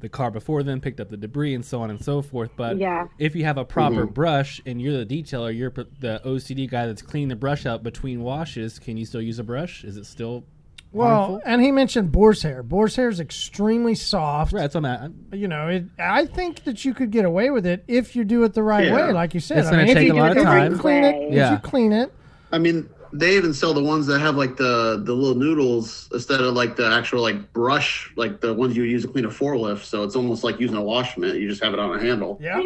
the 0.00 0.08
car 0.08 0.30
before 0.32 0.62
them 0.64 0.80
picked 0.80 1.00
up 1.00 1.08
the 1.10 1.16
debris 1.16 1.54
and 1.54 1.64
so 1.64 1.80
on 1.80 1.90
and 1.90 2.04
so 2.04 2.22
forth. 2.22 2.50
But 2.56 2.76
Yeah. 2.76 3.06
if 3.18 3.34
you 3.36 3.44
have 3.44 3.56
a 3.56 3.64
proper 3.64 4.06
Mhm. 4.06 4.14
brush 4.14 4.60
and 4.66 4.82
you're 4.82 5.02
the 5.04 5.06
detailer, 5.06 5.56
you're 5.56 5.70
the 6.00 6.20
OCD 6.24 6.66
guy 6.66 6.86
that's 6.86 7.02
cleaning 7.02 7.28
the 7.28 7.36
brush 7.36 7.64
out 7.66 7.82
between 7.84 8.20
washes, 8.22 8.78
can 8.80 8.96
you 8.96 9.06
still 9.06 9.22
use 9.22 9.38
a 9.38 9.44
brush? 9.44 9.84
Is 9.84 9.96
it 9.96 10.06
still 10.06 10.44
Well, 10.92 11.08
harmful? 11.16 11.40
and 11.44 11.62
he 11.62 11.70
mentioned 11.70 12.10
boar's 12.12 12.42
hair. 12.42 12.62
Boar's 12.62 12.96
hair 12.96 13.08
is 13.08 13.20
extremely 13.20 13.94
soft. 13.94 14.52
Right, 14.52 14.60
that's 14.62 14.74
what 14.74 14.84
I'm 14.86 14.90
at. 14.90 15.00
I'm- 15.02 15.14
You 15.32 15.46
know, 15.48 15.68
it, 15.68 15.84
I 15.98 16.24
think 16.26 16.64
that 16.64 16.84
you 16.84 16.94
could 16.94 17.10
get 17.10 17.24
away 17.24 17.50
with 17.50 17.66
it 17.66 17.84
if 17.88 18.16
you 18.16 18.24
do 18.24 18.42
it 18.44 18.54
the 18.54 18.62
right 18.62 18.86
Yeah. 18.86 19.08
way, 19.08 19.12
like 19.12 19.34
you 19.34 19.40
said. 19.40 19.58
It's 19.58 19.68
I 19.68 19.70
gonna 19.72 19.82
mean, 19.82 19.90
if 19.90 19.96
take 19.98 20.06
you 20.06 20.14
a 20.14 20.16
lot 20.18 20.30
of 20.30 20.36
the 20.38 20.44
right 20.44 20.68
time. 20.70 20.78
Clean 20.78 21.04
it. 21.04 21.14
way. 21.16 21.26
If 21.28 21.34
Yeah. 21.34 21.52
you 21.52 21.58
clean 21.58 21.92
it. 21.92 22.12
I 22.50 22.58
mean, 22.58 22.88
they 23.12 23.36
even 23.36 23.52
sell 23.54 23.72
the 23.74 23.82
ones 23.82 24.06
that 24.06 24.20
have 24.20 24.36
like 24.36 24.56
the 24.56 25.00
the 25.04 25.12
little 25.12 25.34
noodles 25.34 26.08
instead 26.12 26.40
of 26.40 26.54
like 26.54 26.76
the 26.76 26.86
actual 26.90 27.22
like 27.22 27.52
brush, 27.52 28.12
like 28.16 28.40
the 28.40 28.52
ones 28.54 28.76
you 28.76 28.82
use 28.84 29.02
to 29.02 29.08
clean 29.08 29.24
a 29.24 29.28
forklift. 29.28 29.84
So 29.84 30.04
it's 30.04 30.16
almost 30.16 30.44
like 30.44 30.60
using 30.60 30.76
a 30.76 30.82
wash 30.82 31.16
mitt. 31.16 31.36
You 31.36 31.48
just 31.48 31.62
have 31.62 31.72
it 31.72 31.78
on 31.78 31.96
a 31.96 32.00
handle. 32.00 32.38
Yeah. 32.40 32.60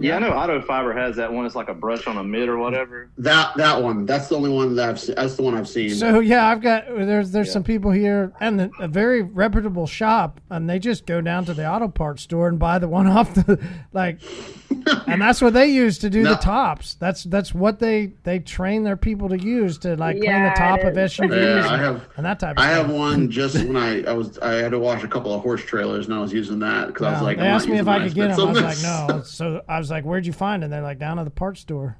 Yeah, 0.00 0.16
I 0.16 0.18
know 0.18 0.32
Auto 0.32 0.60
Fiber 0.60 0.92
has 0.92 1.16
that 1.16 1.32
one. 1.32 1.46
It's 1.46 1.54
like 1.54 1.68
a 1.68 1.74
brush 1.74 2.06
on 2.06 2.18
a 2.18 2.24
mitt 2.24 2.48
or 2.48 2.58
whatever. 2.58 3.08
That 3.18 3.56
that 3.56 3.82
one. 3.82 4.04
That's 4.06 4.28
the 4.28 4.36
only 4.36 4.50
one 4.50 4.74
that 4.76 4.88
I've. 4.90 5.06
That's 5.16 5.36
the 5.36 5.42
one 5.42 5.54
I've 5.54 5.68
seen. 5.68 5.90
So 5.94 6.20
yeah, 6.20 6.48
I've 6.48 6.60
got 6.60 6.84
there's 6.88 7.30
there's 7.30 7.46
Yeah. 7.46 7.52
some 7.54 7.64
people 7.64 7.90
here 7.90 8.32
and 8.40 8.70
a 8.78 8.88
very 8.88 9.22
reputable 9.22 9.86
shop, 9.86 10.40
and 10.50 10.68
they 10.68 10.78
just 10.78 11.06
go 11.06 11.20
down 11.20 11.44
to 11.46 11.54
the 11.54 11.66
auto 11.66 11.88
parts 11.88 12.22
store 12.22 12.48
and 12.48 12.58
buy 12.58 12.78
the 12.78 12.88
one 12.88 13.06
off 13.16 13.32
the 13.34 13.58
like, 13.92 14.20
and 15.06 15.20
that's 15.22 15.40
what 15.40 15.52
they 15.54 15.66
use 15.68 15.98
to 15.98 16.10
do 16.10 16.22
No. 16.22 16.30
the 16.30 16.36
tops. 16.36 16.94
That's 16.94 17.24
that's 17.24 17.54
what 17.54 17.78
they 17.78 18.12
they 18.24 18.38
train 18.40 18.82
their 18.84 18.96
people 18.96 19.28
to 19.28 19.38
use 19.38 19.78
to 19.78 19.96
like 19.96 20.16
clean 20.18 20.42
the 20.42 20.52
top 20.56 20.80
of. 20.80 20.94
SUVs 20.94 21.30
Yeah, 21.30 21.68
I 21.68 21.74
and, 21.74 21.82
have. 21.82 22.08
and 22.16 22.26
that 22.26 22.40
type 22.40 22.56
of 22.56 22.62
I 22.64 22.72
stuff. 22.72 22.86
have 22.86 22.94
one 22.94 23.30
just 23.30 23.56
when 23.56 23.76
I, 23.76 24.02
I 24.04 24.12
was 24.12 24.38
I 24.38 24.54
had 24.54 24.72
to 24.72 24.78
wash 24.78 25.04
a 25.04 25.08
couple 25.08 25.32
of 25.34 25.42
horse 25.42 25.64
trailers 25.64 26.06
and 26.06 26.14
I 26.14 26.20
was 26.20 26.32
using 26.32 26.58
that 26.60 26.88
because 26.88 27.06
I 27.06 27.12
was 27.12 27.22
like 27.22 27.36
they 27.38 27.44
I'm 27.46 27.54
asked 27.54 27.68
me 27.68 27.78
if 27.78 27.86
I 27.88 28.02
could 28.02 28.14
get 28.14 28.36
them. 28.36 28.48
I 28.48 28.52
was 28.52 28.82
like, 28.84 29.08
no. 29.08 29.22
So 29.24 29.62
I 29.68 29.78
was 29.78 29.90
like, 29.90 30.04
"Where'd 30.04 30.26
you 30.26 30.32
find 30.32 30.62
it?" 30.64 30.70
They're 30.70 30.82
like, 30.82 30.98
"Down 30.98 31.18
at 31.18 31.24
the 31.24 31.30
parts 31.30 31.60
store." 31.60 31.96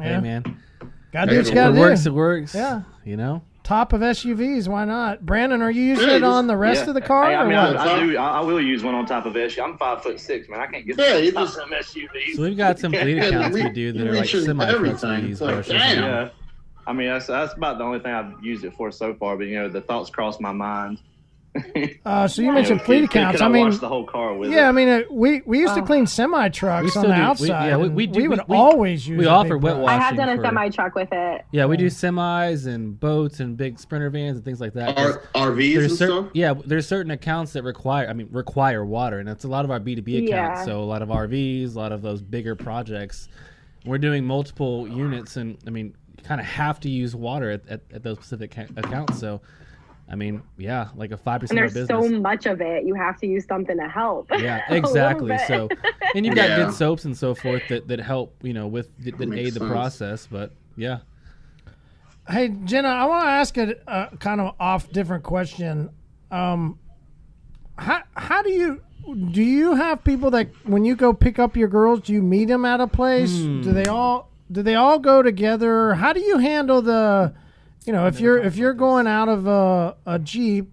Hey, 0.00 0.10
Yeah, 0.10 0.20
man. 0.20 0.60
gotta 1.12 1.30
do 1.32 1.36
what 1.38 1.38
you 1.38 1.40
if 1.40 1.46
If 1.46 1.52
it 1.52 1.54
gotta 1.54 1.70
it 1.70 1.74
do. 1.74 1.80
works, 1.80 2.06
it 2.06 2.12
works. 2.14 2.54
Yeah. 2.54 2.82
You 3.04 3.16
know? 3.16 3.42
Top 3.68 3.92
of 3.92 4.00
SUVs, 4.00 4.66
why 4.66 4.86
not? 4.86 5.26
Brandon, 5.26 5.60
are 5.60 5.70
you 5.70 5.82
using 5.82 6.08
Yeah, 6.08 6.16
it 6.16 6.22
on 6.24 6.46
the 6.46 6.56
rest 6.56 6.84
Yeah. 6.84 6.88
of 6.88 6.94
the 6.94 7.02
car 7.02 7.26
Hey, 7.26 7.34
I 7.34 7.42
or 7.42 7.48
mean, 7.48 7.56
what? 7.58 7.76
I, 7.76 7.96
I 7.96 8.00
do. 8.00 8.16
I, 8.16 8.38
I 8.38 8.40
will 8.40 8.62
use 8.62 8.82
one 8.82 8.94
on 8.94 9.04
top 9.04 9.26
of 9.26 9.34
SUV. 9.34 9.62
I'm 9.62 9.76
five 9.76 10.02
foot 10.02 10.18
six, 10.18 10.48
man. 10.48 10.58
I 10.60 10.66
can't 10.68 10.86
get 10.86 10.98
Yeah, 10.98 11.18
you 11.18 11.32
top 11.32 11.48
just- 11.48 11.58
of 11.58 11.68
SUV. 11.68 12.34
So 12.34 12.42
we've 12.44 12.56
got 12.56 12.78
some 12.78 12.92
fleet 12.92 13.18
accounts 13.22 13.54
we 13.54 13.68
do 13.68 13.92
that 13.92 14.06
are 14.06 14.14
like 14.14 14.24
semi 14.26 14.64
trucks 14.64 15.02
we 15.02 15.10
everything. 15.10 15.46
like, 15.46 15.66
damn. 15.66 16.02
Yeah. 16.02 16.28
I 16.86 16.94
mean, 16.94 17.08
that's 17.08 17.26
that's 17.26 17.52
about 17.52 17.76
the 17.76 17.84
only 17.84 17.98
thing 17.98 18.12
I've 18.12 18.42
used 18.42 18.64
it 18.64 18.72
for 18.72 18.90
so 18.90 19.12
far. 19.12 19.36
But 19.36 19.48
you 19.48 19.56
know, 19.56 19.68
the 19.68 19.82
thoughts 19.82 20.08
crossed 20.08 20.40
my 20.40 20.52
mind. 20.52 21.02
Uh, 22.04 22.28
so 22.28 22.40
you 22.42 22.48
You 22.48 22.54
mentioned 22.54 22.82
fleet 22.82 23.00
could- 23.00 23.10
could- 23.10 23.18
accounts. 23.20 23.38
could 23.38 23.44
I 23.44 23.48
mean, 23.48 23.64
wash 23.66 23.78
the 23.78 23.88
whole 23.88 24.04
car 24.04 24.34
with 24.34 24.50
yeah, 24.52 24.68
I 24.68 24.72
mean, 24.72 24.88
uh, 24.88 25.00
we 25.10 25.42
we 25.44 25.58
used 25.58 25.74
to 25.74 25.82
clean 25.82 26.06
semi 26.06 26.48
trucks 26.50 26.96
on 26.96 27.02
the 27.02 27.08
do. 27.08 27.14
We- 27.14 27.20
outside. 27.20 27.66
yeah, 27.68 27.76
we- 27.76 27.88
we 27.88 28.06
do- 28.06 28.28
would 28.30 28.38
we- 28.40 28.44
we- 28.48 28.56
always 28.56 29.08
use. 29.08 29.18
we 29.18 29.24
a 29.26 29.30
offer 29.30 29.58
wet 29.58 29.76
brush. 29.76 29.88
I 29.88 29.92
have 29.94 30.02
Washing 30.16 30.16
done 30.18 30.38
a 30.38 30.42
semi 30.42 30.68
truck 30.68 30.94
with 30.94 31.08
it. 31.10 31.44
Yeah, 31.50 31.64
we 31.66 31.76
do 31.76 31.86
semis 31.86 32.66
and 32.66 32.98
boats 33.00 33.40
and 33.40 33.56
big 33.56 33.78
sprinter 33.80 34.10
vans 34.10 34.36
and 34.36 34.44
things 34.44 34.60
like 34.60 34.74
that. 34.74 34.96
R- 34.98 35.22
RVs 35.34 35.74
and 35.74 35.80
there's 35.82 35.98
certain 35.98 36.16
stuff. 36.24 36.30
yeah, 36.34 36.54
there's 36.64 36.86
certain 36.86 37.10
accounts 37.10 37.54
that 37.54 37.64
require 37.64 38.06
I 38.08 38.12
mean 38.12 38.28
require 38.30 38.84
water, 38.84 39.18
and 39.18 39.26
that's 39.28 39.44
a 39.44 39.48
lot 39.48 39.64
of 39.64 39.70
our 39.70 39.80
B 39.80 39.94
two 39.96 40.02
B 40.02 40.26
accounts. 40.26 40.60
Yeah. 40.60 40.64
So 40.64 40.80
a 40.80 40.84
lot 40.84 41.02
of 41.02 41.08
RVs, 41.10 41.74
a 41.74 41.78
lot 41.78 41.92
of 41.92 42.02
those 42.02 42.22
bigger 42.22 42.54
projects. 42.54 43.28
We're 43.84 43.98
doing 43.98 44.24
multiple 44.24 44.86
units, 44.86 45.36
and 45.36 45.56
I 45.66 45.70
mean, 45.70 45.94
you 46.16 46.24
kind 46.24 46.40
of 46.40 46.46
have 46.46 46.78
to 46.80 46.90
use 46.90 47.16
water 47.16 47.50
at, 47.50 47.62
at, 47.68 47.80
at 47.92 48.02
those 48.02 48.16
specific 48.16 48.50
ca- 48.54 48.66
accounts. 48.76 49.18
So, 49.18 49.40
I 50.10 50.14
mean, 50.14 50.42
yeah, 50.56 50.88
like 50.96 51.10
a 51.10 51.16
five 51.18 51.40
percent 51.40 51.58
of 51.58 51.64
our 51.64 51.68
there's 51.70 51.86
business. 51.88 52.10
so 52.12 52.20
much 52.20 52.46
of 52.46 52.60
it, 52.62 52.84
you 52.84 52.94
have 52.94 53.18
to 53.20 53.26
use 53.26 53.44
something 53.46 53.76
to 53.76 53.88
help. 53.88 54.30
Yeah, 54.38 54.62
exactly. 54.72 55.36
So, 55.46 55.68
and 56.14 56.24
you've 56.24 56.34
got 56.34 56.48
Yeah. 56.48 56.64
good 56.64 56.74
soaps 56.74 57.04
and 57.04 57.14
so 57.16 57.34
forth 57.34 57.62
that, 57.68 57.88
that 57.88 58.00
help, 58.00 58.34
you 58.42 58.54
know, 58.54 58.66
with 58.66 58.88
that, 59.04 59.18
that 59.18 59.28
Makes 59.28 59.48
aid 59.48 59.54
the 59.54 59.68
process. 59.68 60.26
But 60.26 60.52
yeah, 60.76 61.00
Hey 62.28 62.48
Jenna, 62.64 62.88
I 62.88 63.04
want 63.06 63.24
to 63.24 63.30
ask 63.30 63.56
a, 63.56 63.74
a 63.86 64.16
kind 64.18 64.40
of 64.40 64.54
off 64.60 64.90
different 64.92 65.24
question. 65.24 65.90
Um, 66.30 66.78
how 67.76 68.02
how 68.14 68.42
do 68.42 68.50
you 68.50 68.82
do 69.30 69.42
you 69.42 69.74
have 69.74 70.04
people 70.04 70.30
that 70.32 70.48
when 70.64 70.84
you 70.84 70.94
go 70.96 71.12
pick 71.14 71.38
up 71.38 71.56
your 71.56 71.68
girls, 71.68 72.00
do 72.00 72.12
you 72.12 72.22
meet 72.22 72.46
them 72.46 72.64
at 72.64 72.80
a 72.80 72.86
place? 72.86 73.34
Hmm. 73.38 73.62
Do 73.62 73.72
they 73.72 73.86
all 73.86 74.30
do 74.52 74.62
they 74.62 74.74
all 74.74 74.98
go 74.98 75.22
together? 75.22 75.94
How 75.94 76.12
do 76.12 76.20
you 76.20 76.38
handle 76.38 76.82
the, 76.82 77.32
you 77.88 77.94
know, 77.94 78.06
if 78.06 78.20
you're 78.20 78.36
if 78.36 78.56
you're 78.56 78.74
going 78.74 79.06
out 79.06 79.30
of 79.30 79.46
a, 79.46 79.96
a 80.04 80.18
jeep, 80.18 80.70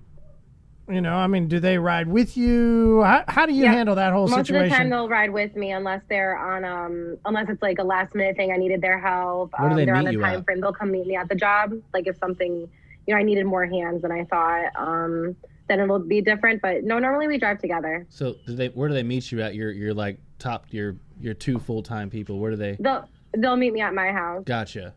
you 0.90 1.00
know, 1.00 1.16
I 1.16 1.28
mean, 1.28 1.48
do 1.48 1.62
they 1.62 1.78
ride 1.78 2.10
with 2.10 2.36
you? 2.36 3.02
How, 3.04 3.24
how 3.30 3.46
do 3.46 3.54
you 3.54 3.64
Yeah. 3.64 3.72
handle 3.72 3.96
that 3.96 4.12
whole 4.12 4.28
Most 4.28 4.38
of 4.42 4.48
the 4.48 4.54
time 4.54 4.64
situation? 4.70 4.90
they'll 4.90 5.08
ride 5.08 5.32
with 5.32 5.56
me 5.56 5.72
unless 5.72 6.02
they're 6.10 6.38
on 6.38 6.66
um 6.66 7.18
unless 7.24 7.48
it's 7.48 7.62
like 7.62 7.80
a 7.80 7.84
last 7.84 8.14
minute 8.14 8.36
thing 8.36 8.52
I 8.52 8.58
needed 8.58 8.82
their 8.82 9.00
help. 9.00 9.54
Where 9.58 9.70
do 9.70 9.74
um, 9.74 9.78
they 9.78 9.86
they're 9.86 9.96
on 9.96 10.04
meet 10.04 10.10
a 10.10 10.12
you 10.12 10.20
time 10.20 10.40
at? 10.40 10.46
frame. 10.46 10.60
They'll 10.60 10.74
come 10.74 10.92
meet 10.92 11.08
me 11.08 11.16
at 11.16 11.30
the 11.30 11.36
job. 11.36 11.72
Like 11.94 12.06
if 12.06 12.18
something 12.18 12.70
you 13.08 13.14
know 13.14 13.18
I 13.18 13.24
needed 13.24 13.46
more 13.46 13.66
hands 13.66 14.02
than 14.02 14.12
I 14.12 14.26
thought, 14.26 14.72
um, 14.76 15.38
then 15.70 15.80
it'll 15.80 16.00
be 16.00 16.20
different. 16.20 16.62
But 16.62 16.84
no, 16.84 17.00
normally 17.00 17.30
we 17.30 17.38
drive 17.38 17.60
together. 17.60 18.06
so 18.10 18.36
do 18.46 18.56
they? 18.58 18.68
Where 18.68 18.90
do 18.90 18.94
they 18.94 19.04
meet 19.04 19.32
you 19.32 19.42
at? 19.42 19.56
Your 19.56 19.72
your 19.72 19.94
like 19.94 20.20
top 20.38 20.66
your 20.72 20.98
your 21.22 21.34
two 21.34 21.60
full 21.60 21.82
time 21.82 22.10
people. 22.10 22.40
Where 22.40 22.52
do 22.52 22.58
they? 22.58 22.76
They'll 22.78 23.08
they'll 23.38 23.56
meet 23.56 23.72
me 23.72 23.80
at 23.80 23.94
my 23.94 24.12
house. 24.12 24.44
Gotcha. 24.46 24.94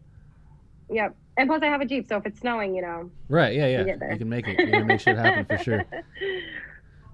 Yep. 0.90 1.14
And 1.38 1.48
plus 1.48 1.62
I 1.62 1.66
have 1.66 1.80
a 1.80 1.84
Jeep, 1.86 2.06
so 2.08 2.16
if 2.16 2.26
it's 2.26 2.40
snowing, 2.40 2.74
you 2.74 2.82
know. 2.82 3.10
Right. 3.28 3.54
Yeah. 3.54 3.66
Yeah. 3.68 3.82
get 3.84 4.00
there. 4.00 4.12
You 4.12 4.18
can 4.18 4.28
make 4.28 4.46
it. 4.48 4.58
You 4.58 4.66
can 4.70 4.86
make 4.86 5.00
shit 5.00 5.16
happen 5.16 5.44
for 5.46 5.62
sure. 5.62 5.84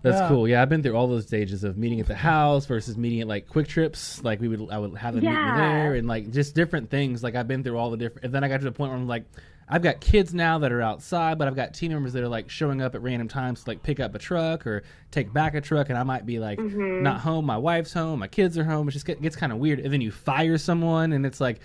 That's 0.03 0.17
Yeah. 0.21 0.29
cool. 0.29 0.47
Yeah, 0.49 0.61
I've 0.61 0.69
been 0.69 0.83
through 0.83 0.97
all 0.97 1.07
those 1.07 1.27
stages 1.27 1.65
of 1.65 1.79
meeting 1.79 1.99
at 1.99 2.07
the 2.07 2.15
house 2.15 2.67
versus 2.67 2.97
meeting 2.99 3.21
at 3.23 3.27
like 3.29 3.49
QuikTrips. 3.49 4.23
Like 4.23 4.41
we 4.41 4.49
would, 4.49 4.69
I 4.71 4.79
would 4.79 4.97
have 4.99 5.15
them 5.15 5.25
meet 5.25 5.31
me 5.31 5.37
there, 5.57 5.95
and 5.95 6.07
like 6.07 6.31
just 6.31 6.55
different 6.55 6.91
things. 6.91 7.23
Like 7.23 7.35
I've 7.35 7.49
been 7.49 7.63
through 7.63 7.79
all 7.79 7.91
the 7.91 7.97
different. 7.97 8.25
And 8.27 8.35
then 8.35 8.45
I 8.45 8.49
got 8.49 8.59
to 8.59 8.65
the 8.65 8.73
point 8.73 8.91
where 8.91 8.99
I'm 8.99 9.07
like, 9.09 9.25
I've 9.67 9.81
got 9.83 10.01
kids 10.01 10.35
now 10.35 10.59
that 10.59 10.73
are 10.73 10.83
outside, 10.83 11.39
but 11.39 11.49
I've 11.49 11.57
got 11.57 11.73
team 11.73 11.91
members 11.93 12.13
that 12.13 12.23
are 12.23 12.29
like 12.29 12.51
showing 12.51 12.83
up 12.83 12.95
at 12.95 13.01
random 13.01 13.29
times 13.29 13.65
to 13.65 13.71
like 13.71 13.83
pick 13.83 13.99
up 13.99 14.15
a 14.15 14.19
truck 14.19 14.67
or 14.67 14.83
take 15.11 15.33
back 15.33 15.55
a 15.55 15.61
truck, 15.63 15.89
and 15.89 15.97
I 15.97 16.03
might 16.03 16.27
be 16.27 16.39
like 16.39 16.59
Mm-hmm. 16.59 17.03
not 17.03 17.21
home. 17.21 17.47
My 17.47 17.57
wife's 17.57 17.95
home, 17.95 18.19
my 18.19 18.29
kids 18.29 18.59
are 18.59 18.65
home. 18.65 18.89
It 18.89 18.93
just 18.93 19.07
get, 19.07 19.23
gets 19.23 19.37
kind 19.37 19.53
of 19.53 19.59
weird, 19.59 19.81
and 19.81 19.91
then 19.91 20.03
you 20.03 20.11
fire 20.11 20.59
someone, 20.59 21.13
and 21.13 21.25
it's 21.27 21.41
like. 21.41 21.61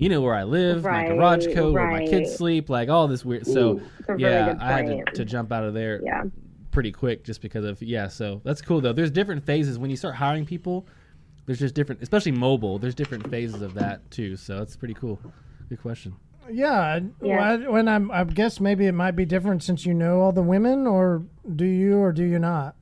You 0.00 0.08
know 0.08 0.22
where 0.22 0.34
I 0.34 0.44
live, 0.44 0.82
my 0.82 1.08
garage 1.08 1.44
Right, 1.46 1.54
code, 1.54 1.74
where 1.74 1.90
my 1.90 2.06
kids 2.06 2.34
sleep, 2.34 2.70
like 2.70 2.88
all 2.88 3.06
this 3.06 3.22
weird. 3.22 3.46
So 3.46 3.72
Ooh. 3.74 3.82
It's 3.98 4.08
a 4.08 4.12
really 4.14 4.22
yeah, 4.24 4.56
I 4.58 4.72
had 4.72 4.86
to, 4.86 5.04
to 5.12 5.24
jump 5.26 5.52
out 5.52 5.62
of 5.62 5.74
there 5.74 6.00
Yeah. 6.02 6.22
pretty 6.70 6.90
quick 6.90 7.22
just 7.22 7.42
because 7.42 7.66
of 7.66 7.82
yeah. 7.82 8.08
So 8.08 8.40
that's 8.42 8.62
cool 8.62 8.80
though. 8.80 8.94
There's 8.94 9.10
different 9.10 9.44
phases 9.44 9.78
when 9.78 9.90
you 9.90 9.96
start 9.98 10.14
hiring 10.14 10.46
people. 10.46 10.86
There's 11.44 11.58
just 11.58 11.74
different, 11.74 12.00
especially 12.02 12.32
mobile. 12.32 12.78
There's 12.78 12.94
different 12.94 13.28
phases 13.30 13.60
of 13.60 13.74
that 13.74 14.10
too. 14.10 14.36
So 14.36 14.58
that's 14.58 14.74
pretty 14.74 14.94
cool. 14.94 15.20
Good 15.68 15.82
question. 15.82 16.16
Yeah, 16.50 17.00
Yeah. 17.22 17.56
when 17.68 17.86
I'm, 17.86 18.10
I 18.10 18.24
guess 18.24 18.58
maybe 18.58 18.86
it 18.86 18.92
might 18.92 19.12
be 19.16 19.26
different 19.26 19.62
since 19.62 19.84
you 19.84 19.92
know 19.92 20.20
all 20.22 20.32
the 20.32 20.42
women, 20.42 20.86
or 20.86 21.22
do 21.56 21.66
you, 21.66 21.98
or 21.98 22.10
do 22.12 22.24
you 22.24 22.38
not? 22.38 22.74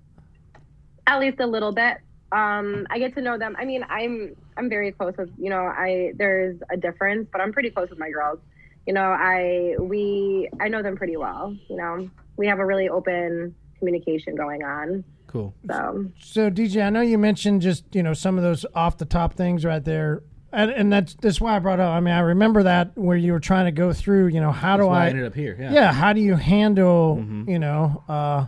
at 1.08 1.18
least 1.20 1.40
a 1.40 1.46
little 1.46 1.72
bit. 1.72 1.96
Um, 2.30 2.86
I 2.90 2.98
get 2.98 3.14
to 3.14 3.22
know 3.22 3.38
them. 3.38 3.56
I 3.58 3.64
mean, 3.64 3.84
I'm 3.88 4.36
I'm 4.56 4.68
very 4.68 4.92
close 4.92 5.14
with 5.16 5.30
you 5.38 5.50
know 5.50 5.62
I 5.64 6.12
there's 6.16 6.60
a 6.70 6.76
difference, 6.76 7.28
but 7.32 7.40
I'm 7.40 7.52
pretty 7.52 7.70
close 7.70 7.88
with 7.90 7.98
my 7.98 8.10
girls. 8.10 8.38
You 8.86 8.92
know, 8.94 9.10
I 9.10 9.76
we 9.80 10.48
I 10.60 10.68
know 10.68 10.82
them 10.82 10.96
pretty 10.96 11.16
well. 11.16 11.56
You 11.68 11.76
know, 11.76 12.10
we 12.36 12.46
have 12.46 12.58
a 12.58 12.66
really 12.66 12.88
open 12.88 13.54
communication 13.78 14.34
going 14.34 14.62
on. 14.62 15.04
Cool. 15.26 15.54
So 15.70 16.06
So 16.20 16.50
DJ, 16.50 16.84
I 16.86 16.90
know 16.90 17.00
you 17.02 17.18
mentioned 17.18 17.62
just 17.62 17.84
you 17.94 18.02
know 18.02 18.14
some 18.14 18.36
of 18.36 18.44
those 18.44 18.64
off 18.74 18.96
the 18.98 19.04
top 19.04 19.34
things 19.34 19.64
right 19.64 19.84
there, 19.84 20.22
and, 20.52 20.70
and 20.70 20.92
that's 20.92 21.14
that's 21.20 21.40
why 21.40 21.56
I 21.56 21.58
brought 21.58 21.80
up. 21.80 21.90
I 21.90 22.00
mean, 22.00 22.14
I 22.14 22.20
remember 22.20 22.62
that 22.64 22.96
where 22.96 23.16
you 23.16 23.32
were 23.32 23.40
trying 23.40 23.66
to 23.66 23.72
go 23.72 23.92
through. 23.92 24.28
You 24.28 24.40
know, 24.40 24.52
how 24.52 24.76
That's 24.78 24.86
do 24.86 24.88
why 24.88 25.00
I, 25.02 25.04
I? 25.06 25.08
ended 25.10 25.26
up 25.26 25.34
here. 25.34 25.56
Yeah. 25.60 25.72
yeah, 25.72 25.92
how 25.92 26.12
do 26.14 26.20
you 26.20 26.34
handle? 26.36 27.16
Mhm. 27.22 27.48
You 27.48 27.58
know, 27.58 28.02
uh, 28.08 28.46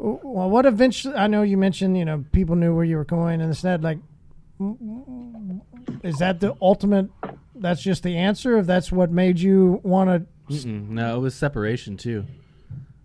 well, 0.00 0.48
what 0.50 0.66
eventually? 0.66 1.14
I 1.14 1.26
know 1.26 1.42
you 1.42 1.56
mentioned 1.56 1.96
you 1.96 2.04
know 2.04 2.24
people 2.32 2.56
knew 2.56 2.74
where 2.74 2.84
you 2.84 2.96
were 2.96 3.04
going 3.04 3.40
and 3.40 3.50
this 3.50 3.64
and 3.64 3.82
that. 3.82 3.82
Like, 3.82 3.98
is 6.02 6.18
that 6.18 6.40
the 6.40 6.54
ultimate? 6.60 7.08
That's 7.54 7.82
just 7.82 8.02
the 8.02 8.16
answer. 8.16 8.58
If 8.58 8.66
that's 8.66 8.90
what 8.90 9.10
made 9.10 9.38
you 9.38 9.80
want 9.82 10.26
to 10.48 10.66
No, 10.66 11.16
it 11.16 11.20
was 11.20 11.34
separation 11.34 11.96
too. 11.96 12.24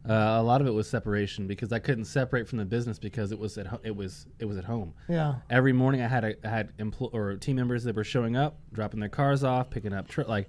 Uh, 0.08 0.38
a 0.39 0.43
lot 0.43 0.62
of 0.62 0.67
it 0.67 0.71
was 0.71 0.88
separation 0.88 1.47
because 1.47 1.73
I 1.73 1.79
couldn't 1.79 2.05
separate 2.05 2.47
from 2.47 2.60
the 2.60 2.65
business 2.65 2.99
because 2.99 3.31
it 3.31 3.39
was 3.39 3.58
at 3.58 3.65
ho- 3.65 3.79
it 3.84 3.95
was 3.95 4.27
it 4.39 4.45
was 4.45 4.58
at 4.58 4.63
home. 4.63 4.93
Yeah. 5.10 5.36
Every 5.49 5.73
morning 5.73 6.01
I 6.01 6.08
had 6.08 6.23
a, 6.23 6.47
I 6.47 6.49
had 6.49 6.77
empl- 6.77 7.12
or 7.12 7.36
team 7.38 7.55
members 7.55 7.84
that 7.86 7.95
were 7.95 8.03
showing 8.03 8.36
up, 8.36 8.58
dropping 8.71 8.99
their 8.99 9.10
cars 9.10 9.43
off, 9.43 9.71
picking 9.71 9.93
up 9.93 10.08
tr- 10.08 10.21
like 10.21 10.47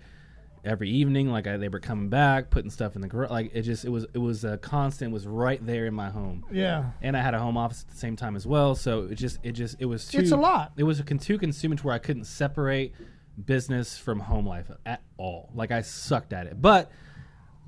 every 0.67 0.91
evening 0.91 1.31
like 1.31 1.47
I, 1.47 1.57
they 1.57 1.69
were 1.69 1.81
coming 1.81 2.09
back, 2.09 2.51
putting 2.51 2.71
stuff 2.71 2.97
in 2.97 3.01
the 3.03 3.09
garage. 3.09 3.31
Like 3.31 3.51
it 3.55 3.63
just 3.63 3.85
it 3.85 3.89
was 3.91 4.07
it 4.13 4.19
was 4.19 4.45
a 4.45 4.59
constant. 4.59 5.13
Was 5.13 5.27
right 5.27 5.65
there 5.65 5.87
in 5.87 5.95
my 5.95 6.11
home. 6.11 6.45
Yeah. 6.51 6.91
and 7.01 7.17
I 7.17 7.23
had 7.23 7.35
a 7.35 7.39
home 7.39 7.57
office 7.57 7.85
at 7.87 7.95
the 7.95 7.99
same 7.99 8.17
time 8.17 8.37
as 8.37 8.47
well. 8.47 8.75
So 8.75 9.05
it 9.05 9.15
just 9.15 9.39
it 9.43 9.53
just 9.53 9.77
it 9.79 9.87
was 9.87 10.09
too, 10.09 10.19
It's 10.19 10.33
a 10.33 10.37
lot. 10.37 10.73
It 10.77 10.83
was 10.85 11.01
a 11.01 11.05
con- 11.05 11.19
too 11.19 11.39
consuming 11.39 11.79
to 11.79 11.85
where 11.85 11.95
I 11.95 11.99
couldn't 11.99 12.25
separate 12.25 12.93
business 13.43 13.97
from 13.99 14.21
home 14.21 14.47
life 14.47 14.71
at 14.85 15.03
all. 15.17 15.51
Like 15.55 15.71
I 15.71 15.83
sucked 15.83 16.33
at 16.33 16.47
it, 16.47 16.61
but 16.61 16.91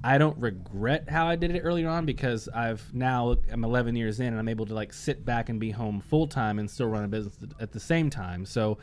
I 0.03 0.17
don't 0.19 0.39
regret 0.39 1.09
how 1.11 1.27
I 1.27 1.37
did 1.37 1.55
it 1.55 1.61
earlier 1.61 1.89
on 1.89 2.07
because 2.07 2.49
I've 2.49 2.95
now 2.95 3.37
I'm 3.51 3.65
11 3.65 3.97
years 3.97 4.21
in 4.21 4.29
and 4.29 4.39
I'm 4.39 4.49
able 4.49 4.67
to 4.67 4.75
like 4.75 4.93
sit 4.93 5.25
back 5.25 5.49
and 5.49 5.59
be 5.59 5.71
home 5.71 6.01
full 6.01 6.27
time 6.29 6.59
and 6.59 6.71
still 6.71 6.87
run 6.87 7.05
a 7.05 7.09
business 7.09 7.37
at 7.61 7.73
the 7.73 7.81
same 7.81 8.09
time. 8.11 8.45
So 8.47 8.79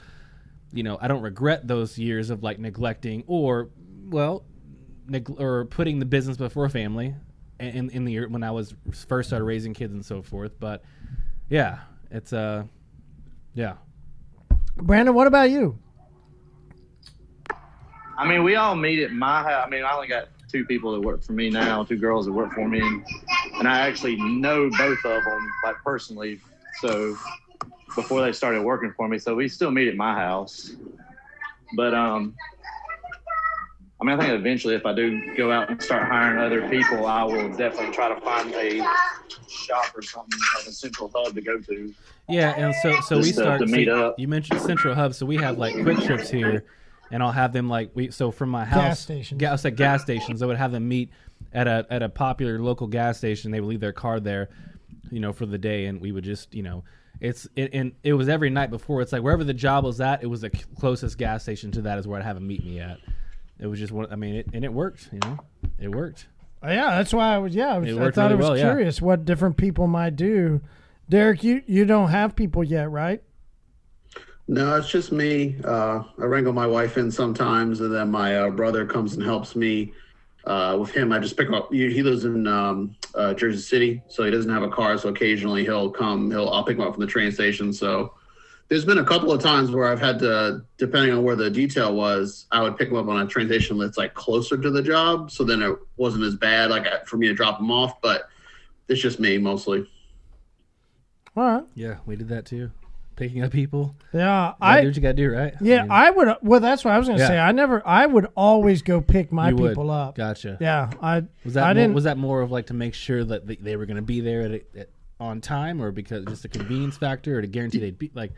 you 0.74 0.84
know 0.84 0.98
I 1.02 1.08
don't 1.08 1.22
regret 1.22 1.68
those 1.68 1.98
years 1.98 2.30
of 2.30 2.44
like 2.44 2.60
neglecting 2.60 3.24
or 3.28 3.70
well 4.10 4.44
neg- 5.08 5.40
or 5.40 5.66
putting 5.66 6.00
the 6.00 6.06
business 6.06 6.38
before 6.38 6.70
family 6.70 7.16
in 7.60 7.90
in 7.90 8.06
the 8.06 8.26
when 8.28 8.44
I 8.44 8.52
was 8.52 8.74
first 9.08 9.30
started 9.30 9.46
raising 9.46 9.74
kids 9.74 9.94
and 9.94 10.06
so 10.06 10.22
forth. 10.22 10.60
But 10.60 10.84
yeah, 11.50 11.80
it's 12.12 12.34
uh 12.34 12.64
yeah. 13.54 13.76
Brandon, 14.78 15.16
what 15.16 15.28
about 15.28 15.50
you? 15.50 15.80
I 18.18 18.28
mean, 18.28 18.44
we 18.44 18.56
all 18.56 18.76
meet 18.76 19.00
at 19.00 19.12
my 19.12 19.44
house. 19.44 19.64
I 19.66 19.70
mean, 19.70 19.84
I 19.84 19.94
only 19.94 20.08
got 20.08 20.30
two 20.50 20.66
people 20.66 20.94
that 20.94 21.02
work 21.02 21.24
for 21.24 21.34
me 21.34 21.50
now, 21.50 21.84
two 21.84 21.98
girls 21.98 22.26
that 22.26 22.32
work 22.32 22.54
for 22.54 22.68
me, 22.68 22.80
and 22.80 23.68
I 23.68 23.80
actually 23.80 24.16
know 24.18 24.70
both 24.78 25.04
of 25.06 25.24
them 25.24 25.52
like 25.64 25.76
personally. 25.84 26.40
So 26.82 27.18
before 27.96 28.22
they 28.22 28.32
started 28.32 28.64
working 28.64 28.94
for 28.96 29.08
me, 29.08 29.18
so 29.18 29.36
we 29.36 29.48
still 29.48 29.72
meet 29.72 29.88
at 29.88 29.96
my 29.96 30.14
house. 30.14 30.76
But 31.76 31.94
um, 31.94 32.36
I 32.40 32.55
mean, 34.06 34.20
I 34.20 34.24
think 34.24 34.40
eventually, 34.40 34.76
if 34.76 34.86
I 34.86 34.94
do 34.94 35.36
go 35.36 35.52
out 35.52 35.70
and 35.70 35.82
start 35.82 36.08
hiring 36.08 36.40
other 36.40 36.68
people, 36.70 37.06
I 37.06 37.24
will 37.24 37.50
definitely 37.56 37.94
try 37.94 38.14
to 38.14 38.20
find 38.22 38.54
a 38.54 38.80
shop 39.50 39.86
or 39.96 40.02
something 40.02 40.40
like 40.58 40.68
a 40.68 40.72
central 40.72 41.12
hub 41.16 41.34
to 41.36 41.42
go 41.42 41.60
to. 41.60 41.94
Yeah, 42.30 42.54
and 42.58 42.74
so 42.82 43.00
so 43.02 43.18
we 43.18 43.24
Just, 43.24 43.36
start. 43.40 43.60
to 43.62 43.66
meet 43.68 43.88
you- 43.88 43.94
up. 43.94 44.20
You 44.20 44.28
mentioned 44.28 44.62
Central 44.62 44.96
Hub, 44.96 45.14
so 45.14 45.26
we 45.26 45.38
have 45.38 45.58
like 45.58 45.76
QuikTrips 45.76 46.30
here, 46.30 46.66
and 47.12 47.22
I'll 47.24 47.32
have 47.32 47.54
them 47.54 47.70
like 47.70 47.92
we. 47.94 48.12
So 48.12 48.32
from 48.32 48.50
my 48.50 48.66
house, 48.66 48.82
Gas 48.84 49.00
stations. 49.02 49.40
gas 49.40 49.66
at 49.66 49.76
gas 49.76 50.02
stations, 50.02 50.42
I 50.42 50.46
would 50.46 50.58
have 50.58 50.72
them 50.72 50.88
meet 50.88 51.10
at 51.54 51.68
a 51.68 51.86
at 51.90 52.02
a 52.04 52.10
popular 52.10 52.60
local 52.60 52.88
gas 52.88 53.18
station. 53.18 53.52
They 53.52 53.60
would 53.60 53.70
leave 53.70 53.80
their 53.80 53.94
car 53.94 54.20
there, 54.20 54.50
you 55.12 55.20
know, 55.20 55.34
for 55.34 55.46
the 55.46 55.58
day, 55.58 55.86
and 55.86 56.00
we 56.02 56.12
would 56.12 56.24
just 56.24 56.54
you 56.54 56.64
know. 56.64 56.84
It's 57.22 57.48
it, 57.56 57.74
and 57.74 57.94
it 58.04 58.12
was 58.14 58.28
every 58.28 58.50
night 58.50 58.70
before. 58.70 59.02
It's 59.02 59.14
like 59.14 59.22
wherever 59.24 59.44
the 59.46 59.54
job 59.54 59.86
was 59.86 60.02
at, 60.02 60.22
it 60.22 60.28
was 60.28 60.42
the 60.42 60.50
closest 60.50 61.18
gas 61.18 61.44
station 61.44 61.72
to 61.72 61.82
that 61.84 61.98
is 61.98 62.06
where 62.08 62.20
I'd 62.20 62.26
have 62.26 62.36
them 62.36 62.46
meet 62.46 62.66
me 62.66 62.80
at. 62.82 62.98
It 63.60 63.68
was 63.68 63.80
just 63.80 63.92
one. 63.92 64.08
I 64.12 64.16
mean, 64.16 64.36
it, 64.36 64.48
and 64.54 64.66
it 64.66 64.74
worked. 64.74 65.10
You 65.12 65.20
know, 65.20 65.40
it 65.80 65.90
worked. 65.90 66.28
Uh, 66.64 66.70
yeah, 66.70 66.98
that's 66.98 67.14
why 67.14 67.36
I 67.36 67.38
was. 67.38 67.56
Yeah, 67.56 67.76
I, 67.76 67.78
was, 67.78 67.90
It 67.90 67.98
I 67.98 68.02
worked 68.02 68.16
thought 68.16 68.32
really 68.32 68.34
it 68.34 68.38
was 68.38 68.50
well, 68.50 68.58
yeah. 68.58 68.64
curious 68.72 69.02
what 69.02 69.26
different 69.26 69.58
people 69.58 69.88
might 69.88 70.16
do. 70.16 70.62
Derek, 71.10 71.44
you 71.44 71.62
you 71.68 71.86
don't 71.86 72.10
have 72.10 72.36
people 72.36 72.64
yet, 72.64 72.90
right? 72.90 73.22
No, 74.48 74.76
it's 74.76 74.90
just 74.90 75.12
me. 75.12 75.58
Uh, 75.64 76.04
I 76.20 76.26
wrangle 76.26 76.54
my 76.54 76.68
wife 76.68 76.98
in 76.98 77.10
sometimes, 77.12 77.82
and 77.82 77.94
then 77.94 78.12
my 78.12 78.38
uh, 78.38 78.50
brother 78.50 78.86
comes 78.86 79.14
and 79.16 79.24
helps 79.24 79.56
me. 79.56 79.94
Uh, 80.46 80.78
with 80.80 80.92
him, 80.92 81.12
I 81.12 81.18
just 81.18 81.38
pick 81.38 81.50
up. 81.52 81.72
He 81.72 81.92
he 81.92 82.04
lives 82.04 82.26
in 82.26 82.46
um, 82.48 82.96
uh, 83.16 83.34
Jersey 83.34 83.62
City, 83.62 84.04
so 84.08 84.24
he 84.24 84.32
doesn't 84.32 84.52
have 84.52 84.62
a 84.62 84.70
car. 84.70 84.98
So 84.98 85.10
occasionally 85.10 85.64
he'll 85.64 85.90
come. 85.90 86.30
He'll 86.30 86.50
I'll 86.50 86.64
pick 86.64 86.78
him 86.78 86.84
up 86.84 86.94
from 86.94 87.02
the 87.02 87.08
train 87.08 87.32
station. 87.32 87.74
So 87.74 88.14
there's 88.68 88.86
been 88.86 88.98
a 88.98 89.04
couple 89.06 89.32
of 89.32 89.42
times 89.42 89.70
where 89.72 89.88
I've 89.88 90.00
had 90.00 90.18
to, 90.20 90.64
depending 90.78 91.12
on 91.14 91.24
where 91.24 91.36
the 91.36 91.50
detail 91.52 91.94
was, 91.96 92.48
I 92.52 92.62
would 92.64 92.78
pick 92.78 92.90
them 92.90 92.98
up 92.98 93.08
on 93.08 93.22
a 93.22 93.28
train 93.28 93.48
station 93.48 93.78
that's 93.78 93.98
like 93.98 94.14
closer 94.16 94.58
to 94.58 94.70
the 94.72 94.82
job. 94.82 95.30
So 95.32 95.44
then 95.44 95.62
it 95.62 95.76
wasn't 95.98 96.24
as 96.24 96.36
bad, 96.36 96.72
like 96.72 97.06
for 97.06 97.18
me 97.18 97.28
to 97.28 97.34
drop 97.34 97.60
them 97.60 97.70
off. 97.72 98.02
But 98.02 98.28
it's 98.88 99.00
just 99.02 99.20
me 99.20 99.38
mostly. 99.38 99.86
All 101.38 101.44
right. 101.44 101.64
Yeah, 101.76 101.98
we 102.06 102.16
did 102.16 102.30
that 102.30 102.46
too. 102.46 102.72
Picking 103.18 103.44
up 103.44 103.52
people. 103.52 103.96
Yeah, 104.14 104.48
You 104.48 104.54
gotta 104.60 104.66
I 104.66 104.82
do 104.82 104.88
what 104.88 104.96
you 104.98 105.02
gotta 105.02 105.14
do, 105.14 105.32
right? 105.32 105.54
yeah 105.62 105.84
mean, 105.84 105.92
I 105.92 106.10
would. 106.10 106.36
Well, 106.42 106.60
that's 106.60 106.84
what 106.84 106.94
I 106.94 106.98
was 106.98 107.08
going 107.08 107.18
to 107.18 107.24
Yeah. 107.24 107.28
say. 107.30 107.40
I 107.40 107.52
never. 107.54 107.82
I 107.88 108.06
would 108.06 108.28
always 108.36 108.82
go 108.82 109.00
pick 109.00 109.32
my 109.32 109.50
you 109.50 109.56
would. 109.56 109.70
people 109.70 109.90
up. 109.90 110.16
Gotcha. 110.16 110.58
Yeah, 110.60 110.92
I 111.02 111.24
Was 111.46 111.54
that 111.54 111.64
I 111.64 111.68
more, 111.68 111.74
didn't. 111.82 111.94
was 111.94 112.04
that 112.04 112.18
more 112.18 112.42
of 112.42 112.52
like 112.52 112.68
to 112.68 112.74
make 112.74 112.94
sure 112.94 113.24
that 113.24 113.48
they, 113.48 113.56
they 113.56 113.76
were 113.78 113.86
going 113.86 113.96
to 113.96 114.02
be 114.02 114.20
there 114.20 114.42
at, 114.42 114.52
at 114.76 114.90
on 115.18 115.40
time, 115.40 115.82
or 115.82 115.92
because 115.92 116.26
just 116.26 116.44
a 116.44 116.50
convenience 116.50 116.98
factor, 116.98 117.38
or 117.38 117.42
to 117.42 117.48
guarantee 117.48 117.78
they'd 117.80 117.98
be 117.98 118.12
like 118.14 118.34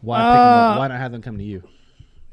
why 0.00 0.18
pick 0.18 0.24
'em 0.24 0.30
Uh, 0.30 0.40
up? 0.72 0.78
Why 0.78 0.88
not 0.88 0.98
have 1.00 1.12
them 1.12 1.22
come 1.22 1.38
to 1.38 1.44
you? 1.44 1.62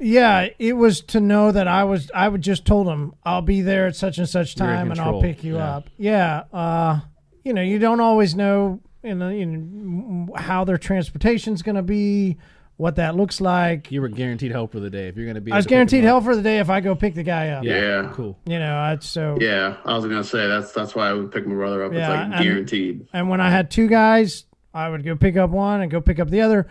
yeah, 0.00 0.48
it 0.58 0.74
was 0.76 1.00
to 1.02 1.20
know 1.20 1.50
that 1.52 1.66
I 1.68 1.84
was. 1.84 2.10
I 2.14 2.28
would 2.28 2.42
just 2.42 2.64
told 2.64 2.86
them 2.86 3.14
I'll 3.24 3.42
be 3.42 3.62
there 3.62 3.86
at 3.86 3.96
such 3.96 4.18
and 4.18 4.28
such 4.28 4.56
You're 4.58 4.68
in 4.70 4.74
time, 4.76 4.90
and 4.92 5.00
I'll 5.00 5.06
control. 5.20 5.22
pick 5.22 5.42
you 5.44 5.56
Yeah. 5.56 5.76
up. 5.76 5.90
Yeah. 5.98 6.42
Uh, 6.52 7.00
you 7.44 7.52
know, 7.52 7.62
you 7.62 7.78
don't 7.78 8.00
always 8.00 8.34
know. 8.34 8.80
You 9.02 9.14
know, 9.14 9.28
you 9.28 9.46
know 9.46 10.28
how 10.36 10.64
their 10.64 10.76
transportation's 10.76 11.62
going 11.62 11.76
to 11.76 11.82
be, 11.82 12.36
what 12.76 12.96
that 12.96 13.14
looks 13.16 13.40
like. 13.40 13.90
You 13.92 14.00
were 14.02 14.08
guaranteed 14.08 14.50
help 14.50 14.72
for 14.72 14.80
the 14.80 14.90
day 14.90 15.06
if 15.08 15.16
you're 15.16 15.24
going 15.24 15.36
to 15.36 15.40
be. 15.40 15.50
I 15.52 15.56
was 15.56 15.64
able 15.64 15.68
to 15.68 15.68
pick 15.68 15.72
'em 15.72 15.76
guaranteed 15.78 16.04
help 16.04 16.24
for 16.24 16.36
the 16.36 16.42
day 16.42 16.58
if 16.58 16.68
I 16.68 16.80
go 16.80 16.94
pick 16.94 17.14
the 17.14 17.22
guy 17.22 17.50
up. 17.50 17.64
Yeah, 17.64 17.80
Yeah. 18.02 18.10
cool. 18.12 18.36
You 18.46 18.58
know, 18.58 18.92
it's 18.92 19.06
so. 19.06 19.38
Yeah, 19.40 19.74
I 19.84 19.94
was 19.94 20.04
gonna 20.04 20.22
say 20.24 20.46
that's 20.48 20.72
that's 20.72 20.94
why 20.94 21.08
I 21.08 21.12
would 21.12 21.30
pick 21.32 21.46
my 21.46 21.54
brother 21.54 21.84
up. 21.84 21.92
Yeah, 21.92 21.98
it's 22.12 22.22
and- 22.24 22.32
like 22.32 22.42
guaranteed. 22.42 23.06
And 23.12 23.28
when 23.28 23.40
I 23.40 23.50
had 23.50 23.70
two 23.70 23.88
guys, 23.88 24.44
I 24.74 24.88
would 24.88 25.04
go 25.04 25.16
pick 25.16 25.36
up 25.36 25.50
one 25.50 25.80
and 25.80 25.90
go 25.90 26.00
pick 26.00 26.18
up 26.20 26.28
the 26.30 26.40
other. 26.42 26.66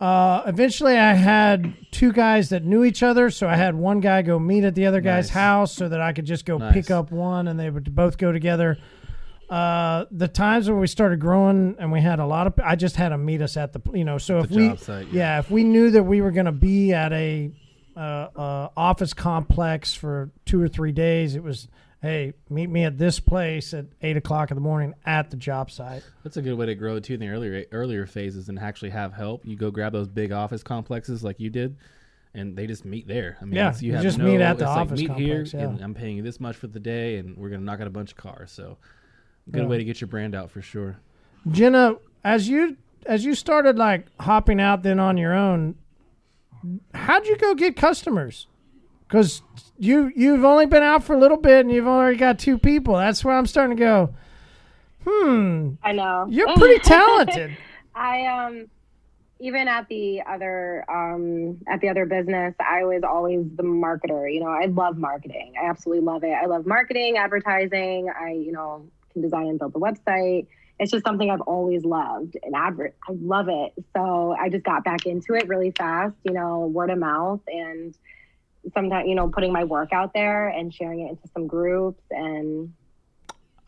Uh, 0.00 0.42
eventually, 0.46 0.96
I 0.96 1.12
had 1.12 1.74
two 1.90 2.10
guys 2.12 2.48
that 2.48 2.64
knew 2.64 2.84
each 2.84 3.02
other, 3.02 3.28
so 3.30 3.46
I 3.46 3.56
had 3.56 3.74
one 3.74 4.00
guy 4.00 4.22
go 4.22 4.38
meet 4.38 4.64
at 4.64 4.74
the 4.74 4.86
other 4.86 5.02
guy's 5.02 5.26
Nice. 5.26 5.34
house 5.34 5.72
so 5.74 5.90
that 5.90 6.00
I 6.00 6.14
could 6.14 6.24
just 6.24 6.46
go 6.46 6.56
Nice. 6.56 6.72
pick 6.72 6.90
up 6.90 7.10
one, 7.12 7.48
and 7.48 7.60
they 7.60 7.68
would 7.68 7.94
both 7.94 8.16
go 8.16 8.32
together. 8.32 8.78
Uh, 9.50 10.06
the 10.10 10.28
times 10.28 10.70
when 10.70 10.80
we 10.80 10.86
started 10.86 11.20
growing 11.20 11.74
and 11.78 11.90
we 11.92 12.00
had 12.00 12.18
a 12.18 12.24
lot 12.24 12.46
of, 12.46 12.54
I 12.64 12.76
just 12.76 12.96
had 12.96 13.10
them 13.12 13.24
meet 13.26 13.42
us 13.42 13.56
at 13.56 13.72
the, 13.72 13.80
you 13.92 14.04
know, 14.04 14.16
so 14.16 14.38
if 14.38 14.50
we, 14.50 14.74
site, 14.76 15.08
yeah. 15.08 15.34
yeah, 15.34 15.38
if 15.40 15.50
we 15.50 15.64
knew 15.64 15.90
that 15.90 16.04
we 16.04 16.20
were 16.22 16.30
going 16.30 16.46
to 16.46 16.52
be 16.52 16.92
at 16.94 17.12
a 17.12 17.50
uh, 17.96 18.00
uh, 18.00 18.68
office 18.76 19.12
complex 19.12 19.92
for 19.92 20.30
two 20.46 20.62
or 20.62 20.68
three 20.68 20.92
days, 20.92 21.34
it 21.34 21.42
was, 21.42 21.66
hey, 22.02 22.32
meet 22.48 22.68
me 22.70 22.84
at 22.84 22.96
this 22.98 23.20
place 23.20 23.74
at 23.74 23.86
eight 24.02 24.16
o'clock 24.16 24.50
in 24.50 24.54
the 24.54 24.60
morning 24.60 24.94
at 25.04 25.30
the 25.30 25.36
job 25.36 25.70
site. 25.70 26.02
That's 26.24 26.36
a 26.36 26.42
good 26.42 26.54
way 26.54 26.66
to 26.66 26.74
grow 26.74 26.98
too 27.00 27.14
in 27.14 27.20
the 27.20 27.28
earlier 27.28 27.64
earlier 27.72 28.06
phases 28.06 28.48
and 28.48 28.58
actually 28.58 28.90
have 28.90 29.12
help. 29.12 29.44
You 29.44 29.56
go 29.56 29.70
grab 29.70 29.92
those 29.92 30.08
big 30.08 30.32
office 30.32 30.62
complexes 30.62 31.22
like 31.22 31.38
you 31.40 31.50
did, 31.50 31.76
and 32.34 32.56
they 32.56 32.66
just 32.66 32.84
meet 32.84 33.06
there. 33.06 33.36
I 33.40 33.44
mean, 33.44 33.54
Yeah, 33.54 33.74
you 33.80 33.88
you 33.88 33.94
have 33.94 34.02
just 34.02 34.18
no, 34.18 34.24
meet 34.24 34.40
at 34.40 34.58
the 34.58 34.64
it's 34.64 34.68
like, 34.70 34.78
office 34.78 35.00
meet 35.00 35.06
complex, 35.08 35.50
here, 35.52 35.60
yeah. 35.60 35.68
and 35.68 35.80
I'm 35.82 35.94
paying 35.94 36.16
you 36.16 36.22
this 36.22 36.40
much 36.40 36.56
for 36.56 36.66
the 36.68 36.80
day, 36.80 37.16
and 37.18 37.36
we're 37.36 37.50
gonna 37.50 37.62
knock 37.64 37.80
out 37.80 37.86
a 37.86 37.90
bunch 37.90 38.12
of 38.12 38.16
cars. 38.16 38.50
So, 38.50 38.78
good 39.50 39.62
Yeah. 39.62 39.68
way 39.68 39.78
to 39.78 39.84
get 39.84 40.00
your 40.00 40.08
brand 40.08 40.34
out 40.34 40.50
for 40.50 40.62
sure. 40.62 40.98
Jenna, 41.50 41.96
as 42.24 42.48
you 42.48 42.76
as 43.06 43.24
you 43.24 43.34
started 43.34 43.78
like 43.78 44.06
hopping 44.20 44.60
out 44.60 44.82
then 44.82 44.98
on 45.00 45.16
your 45.16 45.32
own, 45.34 45.74
how'd 46.94 47.26
you 47.26 47.36
go 47.36 47.54
get 47.54 47.76
customers? 47.76 48.46
Because 49.10 49.42
you 49.76 50.12
you've 50.14 50.44
only 50.44 50.66
been 50.66 50.84
out 50.84 51.02
for 51.02 51.14
a 51.14 51.18
little 51.18 51.36
bit 51.36 51.60
and 51.66 51.74
you've 51.74 51.88
already 51.88 52.16
got 52.16 52.38
two 52.38 52.58
people. 52.58 52.94
That's 52.96 53.24
where 53.24 53.34
I'm 53.34 53.46
starting 53.46 53.76
to 53.76 53.80
go. 53.80 54.14
Hmm, 55.04 55.70
I 55.82 55.92
know. 55.92 56.26
you're 56.30 56.54
pretty 56.54 56.78
talented. 56.84 57.56
I 57.94 58.26
um 58.26 58.68
even 59.40 59.66
at 59.66 59.88
the 59.88 60.22
other 60.22 60.84
um 60.88 61.58
at 61.66 61.80
the 61.80 61.88
other 61.88 62.06
business, 62.06 62.54
I 62.60 62.84
was 62.84 63.02
always 63.02 63.44
the 63.56 63.64
marketer. 63.64 64.32
You 64.32 64.40
know, 64.40 64.50
I 64.50 64.66
love 64.66 64.96
marketing. 64.96 65.54
I 65.60 65.68
absolutely 65.68 66.04
love 66.04 66.22
it. 66.22 66.32
I 66.32 66.46
love 66.46 66.64
marketing, 66.66 67.16
advertising. 67.16 68.10
I, 68.16 68.32
you 68.32 68.52
know, 68.52 68.86
can 69.12 69.22
design 69.22 69.48
and 69.48 69.58
build 69.58 69.72
the 69.72 69.80
website. 69.80 70.46
It's 70.78 70.92
just 70.92 71.04
something 71.04 71.30
I've 71.30 71.40
always 71.42 71.84
loved 71.84 72.36
and 72.42 72.54
advert. 72.54 72.94
I 73.08 73.12
love 73.20 73.48
it. 73.48 73.72
So 73.94 74.36
I 74.38 74.48
just 74.48 74.64
got 74.64 74.84
back 74.84 75.04
into 75.04 75.34
it 75.34 75.48
really 75.48 75.72
fast, 75.72 76.14
you 76.22 76.32
know, 76.32 76.66
word 76.66 76.90
of 76.90 76.98
mouth 76.98 77.40
and 77.48 77.94
sometimes, 78.74 79.08
you 79.08 79.14
know, 79.14 79.28
putting 79.28 79.52
my 79.52 79.64
work 79.64 79.92
out 79.92 80.12
there 80.12 80.48
and 80.48 80.72
sharing 80.72 81.00
it 81.00 81.10
into 81.10 81.28
some 81.34 81.46
groups 81.46 82.02
and 82.10 82.72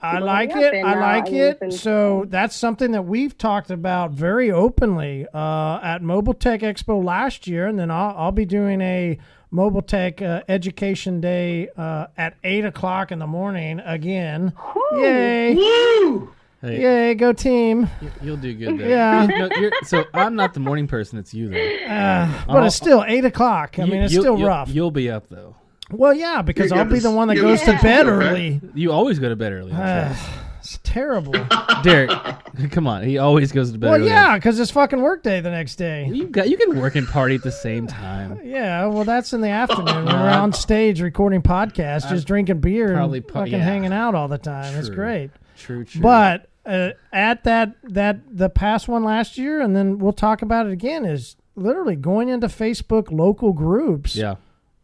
I 0.02 0.18
like 0.18 0.50
it. 0.50 0.56
up, 0.56 0.74
I 0.74 0.76
and, 0.78 0.86
uh, 0.86 1.00
like 1.00 1.32
it. 1.32 1.58
it's 1.60 1.80
So 1.80 2.24
that's 2.28 2.56
something 2.56 2.90
that 2.90 3.02
we've 3.02 3.38
talked 3.38 3.70
about 3.70 4.10
very 4.10 4.50
openly 4.50 5.26
uh, 5.32 5.78
at 5.80 6.02
Mobile 6.02 6.34
Tech 6.34 6.60
Expo 6.60 7.02
last 7.02 7.46
year, 7.46 7.68
and 7.68 7.78
then 7.78 7.88
I'll, 7.90 8.14
I'll 8.16 8.32
be 8.32 8.44
doing 8.44 8.80
a 8.80 9.16
Mobile 9.52 9.82
Tech 9.82 10.20
uh, 10.20 10.42
Education 10.48 11.20
Day 11.20 11.68
uh, 11.76 12.08
at 12.16 12.34
eight 12.42 12.64
o'clock 12.64 13.12
in 13.12 13.20
the 13.20 13.28
morning 13.28 13.78
again. 13.78 14.52
Yay! 14.92 15.54
Woo! 15.54 16.32
Hey, 16.62 16.80
Yay! 16.80 17.14
Go 17.16 17.32
team! 17.32 17.90
you- 18.00 18.10
you'll 18.22 18.36
do 18.36 18.54
good 18.54 18.78
there. 18.78 18.88
Yeah. 18.88 19.26
No, 19.26 19.48
you're, 19.58 19.72
so 19.82 20.04
I'm 20.14 20.36
not 20.36 20.54
the 20.54 20.60
morning 20.60 20.86
person. 20.86 21.18
It's 21.18 21.34
you 21.34 21.48
though. 21.48 21.92
Uh, 21.92 22.44
but 22.46 22.64
it's 22.64 22.76
still 22.76 23.04
eight 23.06 23.24
o'clock. 23.24 23.78
I 23.80 23.84
You- 23.84 23.90
mean, 23.92 24.02
it's 24.02 24.12
still 24.14 24.38
you'll- 24.38 24.46
rough. 24.48 24.68
You'll 24.68 24.92
be 24.92 25.10
up 25.10 25.28
though. 25.28 25.56
well, 25.90 26.14
yeah, 26.14 26.40
because 26.40 26.70
I'll 26.70 26.84
be 26.84 27.00
the 27.00 27.10
one 27.10 27.26
that 27.28 27.34
goes 27.36 27.60
to 27.62 27.76
bed 27.82 28.06
early. 28.06 28.60
You 28.74 28.92
always 28.92 29.18
go 29.18 29.28
to 29.28 29.34
bed 29.36 29.52
early. 29.52 29.72
Uh, 29.72 30.14
it's 30.60 30.78
terrible. 30.84 31.32
Derek, 31.82 32.10
come 32.70 32.86
on. 32.86 33.02
He 33.02 33.18
always 33.18 33.50
goes 33.50 33.72
to 33.72 33.78
bed 33.78 33.88
well, 33.90 33.96
early. 33.98 34.06
yeah, 34.06 34.36
because 34.36 34.60
it's 34.60 34.70
fucking 34.70 35.02
work 35.02 35.24
day 35.24 35.40
the 35.40 35.50
next 35.50 35.76
day. 35.76 36.06
You 36.06 36.28
got 36.28 36.48
you 36.48 36.56
can 36.56 36.78
work 36.80 36.94
and 36.94 37.08
party 37.08 37.34
at 37.34 37.42
the 37.42 37.50
same 37.52 37.86
time. 37.88 38.38
Yeah, 38.52 38.86
well, 38.86 39.04
that's 39.04 39.32
in 39.32 39.40
the 39.40 39.48
afternoon. 39.48 40.04
We're 40.04 40.12
on 40.30 40.52
stage 40.52 41.00
recording 41.00 41.40
podcasts, 41.42 42.08
just 42.08 42.26
drinking 42.26 42.60
beer 42.60 42.92
probably 42.92 43.18
and 43.18 43.26
po- 43.26 43.40
fucking 43.40 43.52
yeah. 43.54 43.58
hanging 43.64 43.92
out 43.94 44.14
all 44.14 44.28
the 44.28 44.36
time. 44.38 44.74
It's 44.76 44.90
great. 44.90 45.30
True, 45.56 45.84
true. 45.86 46.02
But 46.02 46.48
uh, 46.64 46.90
at 47.12 47.44
that 47.44 47.74
that 47.82 48.20
the 48.30 48.48
past 48.48 48.88
one 48.88 49.04
last 49.04 49.36
year, 49.38 49.60
and 49.60 49.74
then 49.74 49.98
we'll 49.98 50.12
talk 50.12 50.42
about 50.42 50.66
it 50.66 50.72
again. 50.72 51.04
Is 51.04 51.36
literally 51.56 51.96
going 51.96 52.28
into 52.28 52.46
Facebook 52.46 53.10
local 53.10 53.52
groups 53.52 54.16
yeah, 54.16 54.36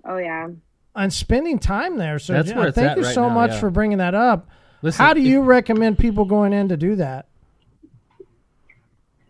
oh 0.04 0.16
yeah. 0.16 0.48
and 0.94 1.12
spending 1.12 1.58
time 1.58 1.96
there. 1.96 2.18
So 2.18 2.32
That's 2.32 2.48
Jen, 2.48 2.58
where 2.58 2.72
thank 2.72 2.96
you 2.96 3.04
right 3.04 3.14
so 3.14 3.28
now, 3.28 3.34
much 3.34 3.52
yeah. 3.52 3.60
for 3.60 3.70
bringing 3.70 3.98
that 3.98 4.14
up. 4.14 4.48
listen. 4.82 5.04
How 5.04 5.14
do 5.14 5.20
if- 5.20 5.26
you 5.26 5.42
recommend 5.42 5.98
people 5.98 6.24
going 6.24 6.52
in 6.52 6.68
to 6.68 6.76
do 6.76 6.96
that? 6.96 7.26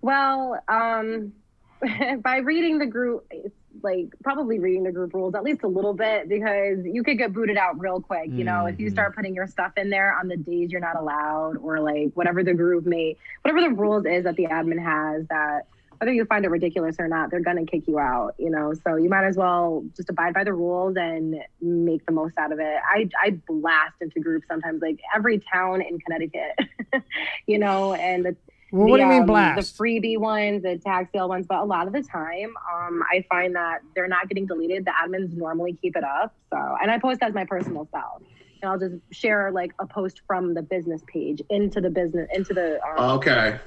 Well, 0.01 0.63
um, 0.69 1.33
by 2.23 2.39
reading 2.39 2.79
the 2.79 2.87
group, 2.87 3.27
it's 3.31 3.55
like 3.83 4.09
probably 4.23 4.59
reading 4.59 4.83
the 4.83 4.93
group 4.93 5.15
rules 5.15 5.35
at 5.35 5.43
least 5.43 5.63
a 5.63 5.69
little 5.69 5.95
bit 5.95 6.29
because 6.29 6.79
you 6.85 7.03
could 7.03 7.19
get 7.19 7.33
booted 7.33 7.57
out 7.57 7.79
real 7.79 8.01
quick. 8.01 8.31
You 8.31 8.45
know, 8.45 8.67
if 8.67 8.79
you 8.79 8.91
start 8.91 9.13
mm-hmm. 9.13 9.21
putting 9.21 9.35
your 9.35 9.47
stuff 9.47 9.73
in 9.77 9.91
there 9.91 10.17
on 10.19 10.29
the 10.29 10.37
days 10.37 10.71
you're 10.71 10.81
not 10.81 10.97
allowed, 10.97 11.57
or 11.59 11.81
like 11.81 12.13
whatever 12.15 12.43
the 12.43 12.55
group 12.55 12.87
may, 12.87 13.17
whatever 13.43 13.61
the 13.61 13.75
rules 13.75 14.05
is 14.07 14.25
that 14.25 14.37
the 14.37 14.47
admin 14.47 14.83
has 14.83 15.27
that. 15.29 15.67
Whether 15.99 16.13
you 16.13 16.25
find 16.27 16.45
it 16.45 16.51
ridiculous 16.51 16.95
or 17.01 17.09
not, 17.09 17.33
they're 17.33 17.41
gonna 17.41 17.67
kick 17.67 17.89
you 17.89 17.99
out, 17.99 18.37
you 18.39 18.51
know. 18.51 18.73
So 18.85 18.95
you 18.95 19.09
might 19.09 19.25
as 19.25 19.37
well 19.37 19.85
just 19.97 20.09
abide 20.09 20.33
by 20.33 20.45
the 20.45 20.53
rules 20.53 20.97
and 20.97 21.35
make 21.61 22.07
the 22.07 22.13
most 22.13 22.39
out 22.39 22.53
of 22.53 22.61
it. 22.61 22.77
I 22.89 23.09
I 23.21 23.31
blast 23.49 23.95
into 24.01 24.21
groups 24.21 24.47
sometimes, 24.47 24.81
like 24.81 25.01
every 25.13 25.43
town 25.53 25.83
in 25.83 25.99
Connecticut, 25.99 26.57
you 27.49 27.59
know, 27.59 27.95
and 27.95 28.25
the 28.25 28.37
Well, 28.71 28.89
what 28.89 28.97
do 28.99 29.03
you 29.05 29.09
mean 29.09 29.21
um, 29.23 29.27
blast? 29.27 29.77
The 29.77 29.83
freebie 29.83 30.19
ones, 30.19 30.63
the 30.63 30.77
tag 30.79 31.09
sale 31.15 31.29
ones, 31.29 31.47
but 31.49 31.59
a 31.61 31.65
lot 31.65 31.87
of 31.87 31.93
the 31.93 32.03
time, 32.03 32.53
um, 32.73 33.03
I 33.11 33.25
find 33.31 33.55
that 33.55 33.81
they're 33.95 34.09
not 34.09 34.29
getting 34.29 34.47
deleted. 34.47 34.85
The 34.85 34.91
admins 34.93 35.33
normally 35.35 35.79
keep 35.81 35.97
it 35.97 36.05
up. 36.05 36.35
So, 36.53 36.77
and 36.83 36.91
I 36.91 36.99
post 36.99 37.23
as 37.23 37.33
my 37.33 37.45
personal 37.45 37.87
style, 37.87 38.21
and 38.63 38.71
I'll 38.71 38.79
just 38.79 38.97
share 39.11 39.51
like 39.53 39.73
a 39.79 39.87
post 39.87 40.21
from 40.27 40.53
the 40.55 40.63
business 40.63 41.03
page 41.07 41.41
into 41.49 41.81
the 41.81 41.91
business 41.91 42.29
into 42.35 42.53
the. 42.53 42.79
Um, 42.99 43.17
Okay. 43.19 43.59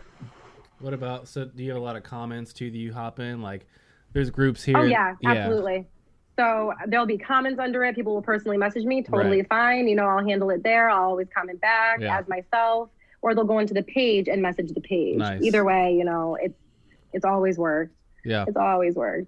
What 0.80 0.94
about? 0.94 1.28
So, 1.28 1.46
do 1.46 1.64
you 1.64 1.72
have 1.72 1.80
a 1.82 1.84
lot 1.84 1.96
of 1.96 2.04
comments 2.04 2.54
too 2.54 2.70
that 2.72 2.78
you 2.78 2.94
hop 2.94 3.20
in? 3.20 3.42
Like, 3.42 3.68
there's 4.14 4.30
groups 4.30 4.64
here. 4.64 4.78
oh 4.78 4.84
yeah, 4.84 5.16
absolutely. 5.26 5.88
So 6.40 6.74
there'll 6.88 7.06
be 7.06 7.18
comments 7.18 7.60
under 7.60 7.84
it. 7.86 7.94
People 7.96 8.14
will 8.16 8.22
personally 8.22 8.58
message 8.58 8.84
me. 8.86 9.04
Totally 9.04 9.40
Right. 9.40 9.50
fine. 9.50 9.88
You 9.88 9.96
know, 9.96 10.06
I'll 10.06 10.26
handle 10.26 10.50
it 10.50 10.64
there. 10.64 10.90
I'll 10.90 11.10
always 11.10 11.28
comment 11.36 11.60
back 11.62 12.00
Yeah. 12.00 12.18
as 12.18 12.28
myself, 12.28 12.90
or 13.22 13.36
they'll 13.36 13.44
go 13.46 13.60
into 13.60 13.74
the 13.74 13.84
page 13.84 14.28
and 14.28 14.42
message 14.42 14.72
the 14.74 14.82
page. 14.82 15.18
Nice. 15.18 15.42
Either 15.44 15.64
way, 15.64 15.96
you 15.96 16.04
know, 16.04 16.38
it's 16.42 16.58
it's 17.14 17.26
always 17.26 17.58
worked. 17.58 17.94
Yeah. 18.24 18.46
It's 18.48 18.58
always 18.58 18.96
worked. 18.96 19.28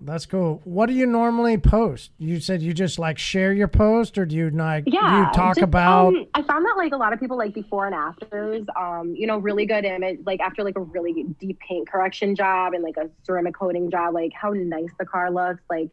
That's 0.00 0.26
cool. 0.26 0.60
What 0.62 0.86
do 0.86 0.92
you 0.92 1.06
normally 1.06 1.58
post? 1.58 2.12
You 2.18 2.38
said 2.38 2.62
you 2.62 2.72
just 2.72 3.00
like 3.00 3.18
share 3.18 3.52
your 3.52 3.66
post, 3.66 4.16
or 4.16 4.24
do 4.24 4.36
you 4.36 4.50
like 4.50 4.84
yeah 4.86 5.26
you 5.26 5.32
talk 5.34 5.56
just, 5.56 5.64
about? 5.64 6.08
um, 6.08 6.26
i 6.34 6.42
found 6.42 6.64
that 6.64 6.76
like 6.76 6.92
a 6.92 6.96
lot 6.96 7.12
of 7.12 7.18
people 7.18 7.36
like 7.36 7.52
before 7.52 7.86
and 7.86 7.94
afters 7.94 8.64
um 8.76 9.14
you 9.16 9.26
know 9.26 9.38
really 9.38 9.66
good 9.66 9.84
image 9.84 10.20
like 10.24 10.40
after 10.40 10.62
like 10.62 10.76
a 10.76 10.80
really 10.80 11.24
deep 11.40 11.58
paint 11.60 11.88
correction 11.90 12.34
job 12.34 12.74
and 12.74 12.82
like 12.84 12.96
a 12.96 13.10
ceramic 13.24 13.54
coating 13.54 13.90
job 13.90 14.14
like 14.14 14.32
how 14.32 14.50
nice 14.50 14.90
the 14.98 15.04
car 15.04 15.30
looks 15.30 15.62
like 15.68 15.90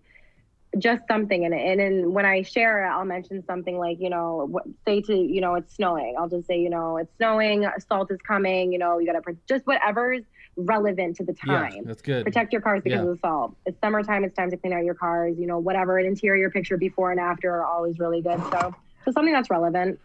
just 0.77 1.01
something 1.07 1.43
in 1.43 1.53
it 1.53 1.65
and 1.71 1.79
then 1.79 2.11
when 2.13 2.25
i 2.25 2.41
share 2.41 2.85
it 2.85 2.89
i'll 2.89 3.05
mention 3.05 3.43
something 3.45 3.77
like 3.77 3.97
you 3.99 4.09
know 4.09 4.45
what 4.49 4.63
say 4.85 5.01
to 5.01 5.15
you 5.15 5.39
know 5.39 5.55
it's 5.55 5.73
snowing 5.75 6.15
i'll 6.19 6.27
just 6.27 6.45
say 6.47 6.59
you 6.59 6.69
know 6.69 6.97
it's 6.97 7.11
snowing 7.17 7.65
salt 7.87 8.11
is 8.11 8.19
coming 8.27 8.73
you 8.73 8.77
know 8.79 8.99
you 8.99 9.05
gotta 9.05 9.21
pre- 9.21 9.37
just 9.47 9.65
whatever's 9.65 10.23
relevant 10.57 11.17
to 11.17 11.23
the 11.25 11.33
time. 11.33 11.63
Yeah, 11.63 11.69
time 11.69 11.83
that's 11.85 12.01
good. 12.01 12.23
protect 12.23 12.53
your 12.53 12.61
cars 12.61 12.81
because 12.81 12.97
Yeah. 13.03 13.09
of 13.09 13.15
the 13.15 13.19
salt. 13.19 13.57
It's 13.65 13.77
summertime. 13.81 14.23
It's 14.23 14.35
time 14.37 14.49
to 14.51 14.55
clean 14.57 14.71
out 14.71 14.85
your 14.85 14.93
cars. 14.93 15.35
You 15.37 15.47
know, 15.47 15.59
whatever. 15.59 15.97
An 15.97 16.05
interior 16.05 16.49
picture 16.49 16.77
before 16.77 17.11
and 17.11 17.19
after 17.19 17.53
are 17.53 17.65
always 17.65 17.99
really 17.99 18.21
good. 18.21 18.39
So, 18.51 18.73
so 19.03 19.11
something 19.11 19.33
that's 19.33 19.49
relevant. 19.49 19.99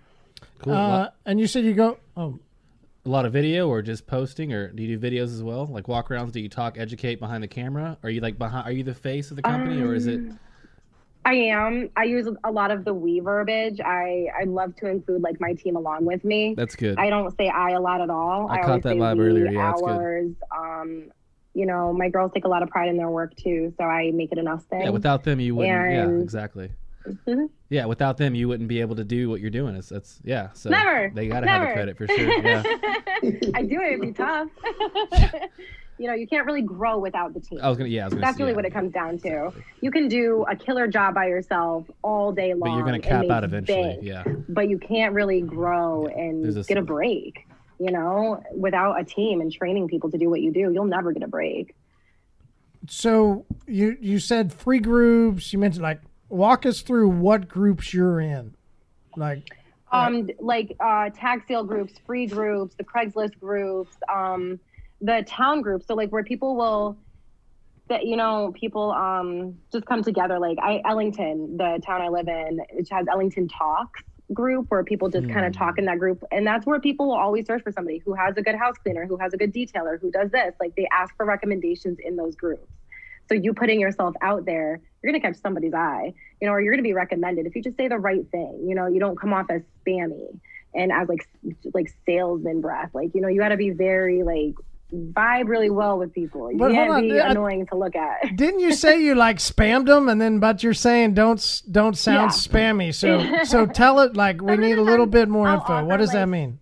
Cool. 0.59 0.73
Uh, 0.75 1.11
and 1.25 1.39
you 1.39 1.47
said 1.47 1.65
you 1.65 1.73
go. 1.75 1.99
Oh, 2.17 2.41
a 3.07 3.09
lot 3.09 3.27
of 3.27 3.33
video 3.33 3.69
or 3.69 3.81
just 3.81 4.09
posting, 4.09 4.53
or 4.53 4.73
do 4.73 4.83
you 4.83 4.99
do 4.99 5.11
videos 5.11 5.27
as 5.33 5.41
well? 5.41 5.67
Like 5.67 5.87
walk 5.87 6.09
arounds? 6.09 6.33
Do 6.33 6.41
you 6.41 6.49
talk, 6.49 6.79
educate 6.79 7.21
behind 7.21 7.45
the 7.45 7.49
camera? 7.49 7.97
Are 8.03 8.11
you 8.11 8.21
like 8.21 8.37
behind? 8.37 8.67
Are 8.67 8.73
you 8.73 8.83
the 8.83 8.93
face 8.93 9.31
of 9.31 9.37
the 9.37 9.43
company, 9.43 9.81
or 9.81 9.95
is 9.95 10.09
it? 10.09 10.21
I 11.25 11.35
am. 11.35 11.91
I 11.97 12.05
use 12.05 12.29
a 12.45 12.51
lot 12.51 12.71
of 12.71 12.85
the 12.85 12.95
we 12.95 13.21
verbiage. 13.21 13.81
I 13.81 14.27
I 14.41 14.45
love 14.45 14.75
to 14.77 14.89
include 14.89 15.23
like 15.23 15.41
my 15.41 15.53
team 15.53 15.77
along 15.77 16.05
with 16.07 16.25
me. 16.25 16.55
That's 16.57 16.75
good. 16.77 16.99
I 16.99 17.11
don't 17.11 17.37
say 17.37 17.49
I 17.49 17.71
a 17.73 17.81
lot 17.81 18.01
at 18.01 18.11
all. 18.11 18.51
I 18.51 18.59
caught 18.59 18.69
always 18.69 18.83
that 18.85 18.97
vibe 18.97 19.19
we, 19.19 19.25
earlier. 19.27 19.47
Yeah, 19.51 19.67
that's 19.71 19.81
good. 19.83 19.91
ours. 19.91 20.31
Um, 20.57 21.05
you 21.55 21.67
know, 21.67 21.93
my 21.93 22.09
girls 22.09 22.31
take 22.33 22.45
a 22.45 22.49
lot 22.49 22.63
of 22.63 22.69
pride 22.71 22.89
in 22.89 22.97
their 22.97 23.11
work 23.11 23.35
too, 23.37 23.75
so 23.77 23.85
I 23.85 24.11
make 24.13 24.33
it 24.33 24.39
an 24.39 24.49
us 24.49 24.63
thing. 24.65 24.83
yeah. 24.83 24.91
Without 24.91 25.25
them, 25.25 25.41
you 25.41 25.55
wouldn't. 25.55 25.93
yeah. 25.93 26.03
And- 26.05 26.23
Exactly. 26.23 26.71
Mhm. 27.07 27.49
Yeah. 27.71 27.87
Without 27.87 28.17
them, 28.19 28.35
you 28.35 28.47
wouldn't 28.49 28.69
be 28.69 28.81
able 28.81 28.97
to 28.97 29.05
do 29.05 29.29
what 29.31 29.41
you're 29.41 29.51
doing. 29.51 29.75
It's 29.75 29.89
that's 29.89 30.21
yeah. 30.25 30.51
So 30.53 30.71
Never. 30.71 31.11
They 31.15 31.29
gotta 31.29 31.47
have 31.49 31.61
Never. 31.63 31.71
the 31.71 31.75
credit 31.75 31.97
for 31.97 32.07
sure. 32.07 32.43
Yeah. 32.43 32.63
I 33.55 33.63
do 33.63 33.81
it. 33.81 33.93
It'd 33.95 34.01
be 34.01 34.13
tough. 34.13 34.49
you 36.01 36.07
know, 36.07 36.15
you 36.15 36.27
can't 36.27 36.47
really 36.47 36.63
grow 36.63 36.99
without 36.99 37.35
the 37.35 37.41
team. 37.41 37.61
I 37.63 37.69
was 37.69 37.77
gonna. 37.77 37.91
Yeah. 37.91 38.05
I 38.05 38.05
was 38.07 38.15
gonna. 38.15 38.25
That's 38.25 38.39
say, 38.39 38.43
really 38.43 38.53
yeah. 38.53 38.57
what 38.57 38.65
it 38.65 38.73
comes 38.73 38.91
down 38.91 39.19
to. 39.19 39.53
You 39.83 39.91
can 39.91 40.09
do 40.09 40.47
a 40.49 40.57
killer 40.57 40.87
job 40.87 41.15
by 41.15 41.27
yourself 41.27 41.85
all 42.03 42.33
day 42.33 42.55
long. 42.55 42.61
But 42.61 42.77
you're 42.77 42.87
gonna 42.87 43.01
cap 43.01 43.29
out 43.29 43.45
eventually. 43.45 43.83
bank, 43.83 44.01
Yeah. 44.03 44.25
But 44.49 44.71
you 44.71 44.79
can't 44.79 45.13
really 45.13 45.43
grow 45.43 46.07
and 46.07 46.57
a- 46.57 46.63
get 46.63 46.79
a 46.79 46.83
break. 46.83 47.47
You 47.79 47.91
know, 47.93 48.43
without 48.55 48.99
a 48.99 49.05
team 49.05 49.43
and 49.43 49.53
training 49.53 49.89
people 49.89 50.11
to 50.11 50.17
do 50.17 50.31
what 50.31 50.41
you 50.41 50.53
do, 50.53 50.73
you'll 50.73 50.87
never 50.87 51.13
get 51.13 51.23
a 51.23 51.29
break. 51.29 51.75
so 52.89 53.45
you 53.67 53.99
you 54.01 54.19
said 54.19 54.55
free 54.55 54.79
groups. 54.79 55.53
You 55.53 55.59
mentioned 55.59 55.83
like 55.83 56.01
walk 56.31 56.65
us 56.65 56.81
through 56.81 57.11
what 57.11 57.47
groups 57.47 57.93
you're 57.93 58.21
in. 58.21 58.55
Like 59.17 59.51
um 59.93 60.31
like 60.39 60.75
uh 60.81 61.11
tag 61.11 61.43
sale 61.47 61.65
groups 61.65 61.93
free 62.07 62.27
groups 62.27 62.75
the 62.77 62.85
craigslist 62.85 63.39
groups 63.41 63.97
um 64.13 64.61
the 65.01 65.25
town 65.27 65.63
group. 65.63 65.83
so 65.85 65.95
like 65.95 66.11
where 66.11 66.25
people 66.25 66.57
will 66.57 66.99
that 67.89 68.07
you 68.07 68.17
know 68.17 68.53
people 68.55 68.93
um 68.93 69.57
just 69.73 69.87
come 69.87 70.03
together 70.03 70.39
like 70.39 70.59
i 70.63 70.81
ellington 70.85 71.57
the 71.57 71.81
town 71.85 72.01
i 72.03 72.09
live 72.09 72.29
in 72.29 72.61
which 72.73 72.89
has 72.91 73.07
ellington 73.09 73.49
talks 73.49 74.03
group 74.33 74.67
where 74.69 74.85
people 74.85 75.09
just 75.09 75.29
kind 75.29 75.45
of 75.45 75.53
talk 75.53 75.77
in 75.79 75.87
that 75.87 75.99
group 75.99 76.23
and 76.31 76.47
that's 76.47 76.65
where 76.67 76.79
people 76.79 77.09
will 77.09 77.17
always 77.17 77.47
search 77.47 77.63
for 77.65 77.73
somebody 77.73 77.99
who 78.05 78.15
has 78.15 78.37
a 78.37 78.43
good 78.43 78.55
house 78.55 78.77
cleaner 78.83 79.07
who 79.07 79.17
has 79.17 79.35
a 79.35 79.37
good 79.37 79.53
detailer 79.53 80.01
who 80.01 80.11
does 80.13 80.31
this 80.31 80.55
like 80.61 80.75
they 80.77 80.87
ask 80.93 81.17
for 81.17 81.27
recommendations 81.27 81.99
in 82.05 82.15
those 82.17 82.37
groups 82.37 82.69
So 83.29 83.35
you 83.35 83.55
putting 83.55 83.81
yourself 83.81 84.15
out 84.23 84.45
there, 84.45 84.81
you're 85.03 85.13
gonna 85.13 85.23
catch 85.23 85.41
somebody's 85.41 85.73
eye, 85.75 86.15
you 86.41 86.47
know, 86.49 86.53
or 86.53 86.61
you're 86.61 86.73
gonna 86.73 86.83
be 86.83 86.95
recommended 86.95 87.47
if 87.47 87.55
you 87.55 87.63
just 87.63 87.77
say 87.77 87.89
the 87.89 87.99
right 87.99 88.29
thing. 88.33 88.65
You 88.69 88.75
know, 88.75 88.87
you 88.89 88.99
don't 88.99 89.19
come 89.19 89.33
off 89.33 89.47
as 89.51 89.63
spammy 89.87 90.39
and 90.75 90.91
as 90.93 91.09
like 91.09 91.29
like 91.73 91.95
salesman 92.07 92.61
breath. 92.61 92.91
Like 92.93 93.15
you 93.15 93.21
know, 93.21 93.29
you 93.29 93.39
got 93.39 93.51
to 93.51 93.57
be 93.57 93.71
very 93.71 94.25
like 94.25 94.55
vibe 94.93 95.49
really 95.49 95.71
well 95.71 95.99
with 95.99 96.13
people. 96.13 96.51
You 96.51 96.59
But 96.59 96.73
can't 96.73 96.91
on, 96.91 97.03
be 97.03 97.21
I- 97.21 97.31
annoying 97.31 97.67
to 97.67 97.77
look 97.77 97.95
at. 97.97 98.19
Didn't 98.37 98.61
you 98.61 98.73
say 98.73 99.03
you 99.03 99.15
like 99.15 99.37
spammed 99.39 99.87
them, 99.87 100.09
and 100.09 100.21
then 100.21 100.39
but 100.41 100.63
you're 100.63 100.75
saying 100.75 101.15
don't 101.15 101.63
don't 101.71 101.97
sound 101.97 102.33
Yeah. 102.33 102.37
spammy? 102.37 102.95
So 102.95 103.45
so 103.45 103.67
tell 103.83 104.01
it 104.01 104.17
like 104.17 104.41
we 104.43 104.57
need 104.57 104.79
a 104.79 104.83
little 104.83 105.07
bit 105.07 105.29
more 105.29 105.49
I'll 105.49 105.61
info. 105.61 105.75
What 105.85 105.95
offer, 105.95 105.99
does 105.99 106.13
that 106.13 106.27
mean? 106.27 106.59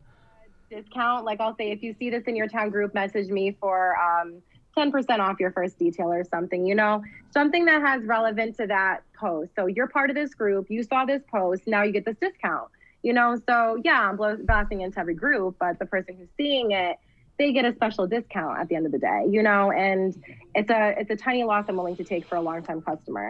discount. 0.71 1.25
Like 1.25 1.41
I'll 1.41 1.57
say, 1.57 1.71
if 1.71 1.83
you 1.83 1.95
see 1.99 2.11
this 2.11 2.25
in 2.25 2.37
your 2.37 2.49
town 2.49 2.71
group, 2.71 2.95
message 2.95 3.29
me 3.29 3.57
for 3.59 3.97
um, 3.97 4.43
10% 4.77 5.19
off 5.19 5.41
your 5.41 5.51
first 5.51 5.79
detail 5.79 6.13
or 6.13 6.25
something, 6.25 6.67
you 6.67 6.75
know, 6.75 7.03
something 7.33 7.65
that 7.65 7.81
has 7.81 8.05
relevant 8.05 8.57
to 8.59 8.67
that 8.67 9.03
post. 9.19 9.51
So 9.57 9.67
you're 9.67 9.89
part 9.89 10.11
of 10.11 10.17
this 10.17 10.35
group, 10.35 10.67
you 10.71 10.83
saw 10.83 11.05
this 11.07 11.23
post, 11.31 11.63
now 11.67 11.83
you 11.85 11.93
get 11.93 12.05
this 12.05 12.17
discount, 12.21 12.69
you 13.03 13.15
know? 13.15 13.41
So 13.49 13.81
yeah, 13.83 14.09
I'm 14.11 14.17
blasting 14.17 14.83
into 14.83 15.01
every 15.01 15.15
group, 15.15 15.57
but 15.59 15.79
the 15.79 15.87
person 15.87 16.17
who's 16.19 16.29
seeing 16.37 16.73
it, 16.73 16.97
they 17.39 17.53
get 17.53 17.65
a 17.65 17.75
special 17.75 18.07
discount 18.07 18.59
at 18.59 18.69
the 18.69 18.75
end 18.75 18.87
of 18.87 18.93
the 18.93 18.99
day, 18.99 19.25
you 19.31 19.43
know, 19.43 19.71
and 19.73 20.15
it's 20.55 20.71
a 20.71 20.95
it's 20.99 21.11
a 21.11 21.17
tiny 21.17 21.45
loss 21.45 21.67
I'm 21.69 21.77
willing 21.77 21.97
to 21.97 22.05
take 22.05 22.27
for 22.27 22.37
a 22.37 22.41
long 22.41 22.63
time 22.63 22.83
customer. 22.83 23.29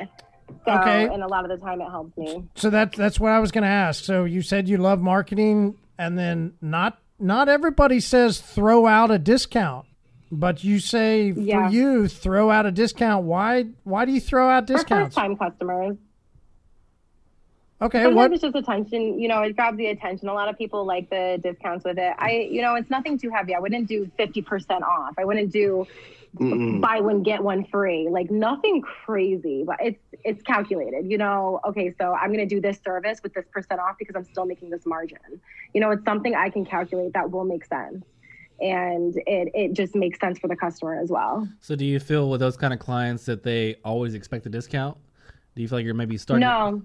So, 0.65 0.73
Okay. 0.73 1.05
and 1.07 1.23
a 1.23 1.27
lot 1.27 1.45
of 1.45 1.51
the 1.51 1.65
time 1.65 1.81
it 1.83 1.91
helps 1.91 2.17
me. 2.17 2.43
So 2.55 2.71
that's 2.71 2.97
that's 2.97 3.21
what 3.21 3.33
I 3.33 3.39
was 3.39 3.51
going 3.51 3.63
to 3.65 3.69
ask. 3.69 4.03
So 4.05 4.25
you 4.25 4.41
said 4.43 4.69
you 4.69 4.79
love 4.79 5.01
marketing, 5.01 5.77
and 5.99 6.19
then 6.19 6.55
not 6.63 6.99
not 7.19 7.49
everybody 7.49 8.01
says 8.01 8.41
throw 8.41 8.87
out 8.87 9.11
a 9.11 9.19
discount, 9.19 9.85
but 10.33 10.65
you 10.65 10.79
say 10.79 11.33
Yeah. 11.37 11.67
for 11.69 11.73
you 11.75 12.09
throw 12.09 12.51
out 12.51 12.65
a 12.65 12.71
discount. 12.73 13.27
Why 13.27 13.67
why 13.85 14.07
do 14.07 14.13
you 14.13 14.21
throw 14.21 14.49
out 14.49 14.67
For 14.67 14.75
first 14.75 14.87
discounts? 14.89 15.15
time 15.17 15.37
customers, 15.37 15.97
Okay, 17.81 18.03
Sometimes 18.03 18.17
what 18.17 18.33
it's 18.33 18.43
just 18.43 18.57
attention. 18.57 19.21
You 19.21 19.29
know, 19.29 19.43
it 19.43 19.55
grabs 19.55 19.77
the 19.79 19.87
attention. 19.87 20.29
A 20.29 20.35
lot 20.35 20.49
of 20.49 20.59
people 20.59 20.85
like 20.85 21.11
the 21.11 21.39
discounts 21.43 21.85
with 21.85 21.97
it. 21.97 22.13
I, 22.19 22.49
you 22.51 22.61
know, 22.61 22.75
it's 22.75 22.91
nothing 22.91 23.17
too 23.19 23.31
heavy. 23.31 23.55
I 23.55 23.61
wouldn't 23.61 23.87
do 23.87 24.11
fifty 24.17 24.43
percent 24.43 24.83
off. 24.83 25.15
I 25.17 25.25
wouldn't 25.25 25.53
do 25.53 25.87
Mm-mm. 26.37 26.81
buy 26.81 27.01
one 27.01 27.23
get 27.23 27.43
one 27.43 27.65
free. 27.65 28.09
Like 28.11 28.33
nothing 28.33 28.83
crazy, 28.83 29.63
but 29.65 29.77
it's 29.81 30.01
it's 30.25 30.43
calculated. 30.43 31.09
You 31.09 31.19
know, 31.19 31.61
okay, 31.67 31.95
so 31.99 32.15
I'm 32.15 32.33
gonna 32.33 32.47
do 32.47 32.61
this 32.61 32.81
service 32.85 33.23
with 33.23 33.33
this 33.35 33.47
percent 33.53 33.81
off 33.81 33.95
because 33.97 34.17
I'm 34.17 34.25
still 34.25 34.45
making 34.45 34.71
this 34.71 34.85
margin. 34.85 35.41
You 35.73 35.81
know, 35.81 35.93
it's 35.93 36.05
something 36.05 36.35
I 36.35 36.51
can 36.51 36.65
calculate 36.65 37.13
that 37.13 37.31
will 37.31 37.45
make 37.45 37.65
sense, 37.65 38.05
and 38.61 39.17
it 39.27 39.51
it 39.55 39.73
just 39.73 39.95
makes 39.95 40.19
sense 40.19 40.41
for 40.41 40.49
the 40.49 40.57
customer 40.57 41.01
as 41.01 41.11
well. 41.11 41.49
So 41.61 41.77
do 41.77 41.85
you 41.85 42.01
feel 42.01 42.29
with 42.29 42.41
those 42.41 42.57
kind 42.57 42.75
of 42.75 42.81
clients 42.81 43.25
that 43.27 43.45
they 43.45 43.77
always 43.85 44.15
expect 44.15 44.47
a 44.47 44.49
discount? 44.49 44.99
Do 45.55 45.63
you 45.63 45.69
feel 45.69 45.79
like 45.79 45.85
you're 45.85 45.95
maybe 45.95 46.17
starting? 46.19 46.41
No, 46.41 46.83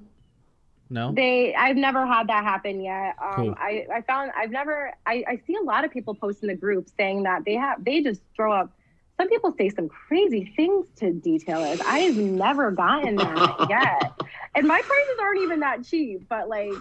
No. 0.94 1.12
They, 1.12 1.56
I've 1.56 1.76
never 1.76 2.06
had 2.06 2.28
that 2.28 2.44
happen 2.44 2.80
yet. 2.80 3.16
Um, 3.20 3.34
Cool. 3.36 3.56
I, 3.58 3.88
I 3.92 4.02
found 4.02 4.32
I've 4.38 4.52
never. 4.52 4.94
I, 5.08 5.24
I 5.28 5.42
see 5.48 5.56
a 5.56 5.64
lot 5.64 5.84
of 5.86 5.92
people 5.92 6.14
post 6.14 6.44
in 6.44 6.50
the 6.50 6.56
group 6.56 6.88
saying 6.96 7.24
that 7.24 7.46
they 7.46 7.56
have. 7.56 7.84
They 7.84 8.02
just 8.02 8.22
throw 8.36 8.54
up. 8.54 8.72
Some 9.18 9.28
people 9.28 9.52
say 9.58 9.70
some 9.70 9.90
crazy 9.90 10.54
things 10.56 10.86
to 10.98 11.06
detailers. 11.12 11.82
I've 11.84 12.16
never 12.16 12.70
gotten 12.70 13.16
that 13.16 13.66
yet, 13.70 14.14
and 14.54 14.68
my 14.68 14.82
prices 14.82 15.18
aren't 15.20 15.42
even 15.42 15.62
that 15.62 15.84
cheap. 15.84 16.30
But 16.30 16.48
like, 16.48 16.74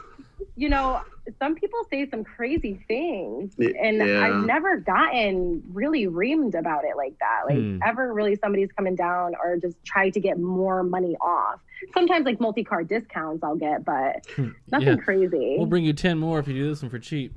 you 0.56 0.68
know, 0.68 1.00
some 1.38 1.54
people 1.54 1.78
say 1.90 2.08
some 2.10 2.24
crazy 2.24 2.84
things, 2.88 3.54
and 3.58 3.98
yeah. 3.98 4.20
I've 4.22 4.44
never 4.44 4.76
gotten 4.78 5.62
really 5.72 6.06
reamed 6.06 6.58
about 6.58 6.84
it 6.84 6.96
like 6.96 7.14
that. 7.20 7.42
Like 7.46 7.58
Hmm. 7.58 7.78
ever 7.86 8.12
really 8.12 8.36
somebody's 8.36 8.70
coming 8.76 8.96
down 8.96 9.34
or 9.42 9.56
just 9.56 9.76
try 9.84 10.10
to 10.10 10.20
get 10.20 10.38
more 10.38 10.82
money 10.82 11.16
off. 11.20 11.60
Sometimes 11.94 12.24
like 12.26 12.40
multi-card 12.40 12.88
discounts 12.88 13.42
I'll 13.44 13.56
get, 13.56 13.84
but 13.84 14.24
nothing 14.70 14.88
Yeah. 14.88 14.96
crazy. 14.96 15.54
We'll 15.58 15.66
bring 15.66 15.84
you 15.84 15.92
ten 15.92 16.18
more 16.18 16.38
if 16.38 16.48
you 16.48 16.54
do 16.54 16.68
this 16.68 16.82
one 16.82 16.90
for 16.90 16.98
cheap. 16.98 17.32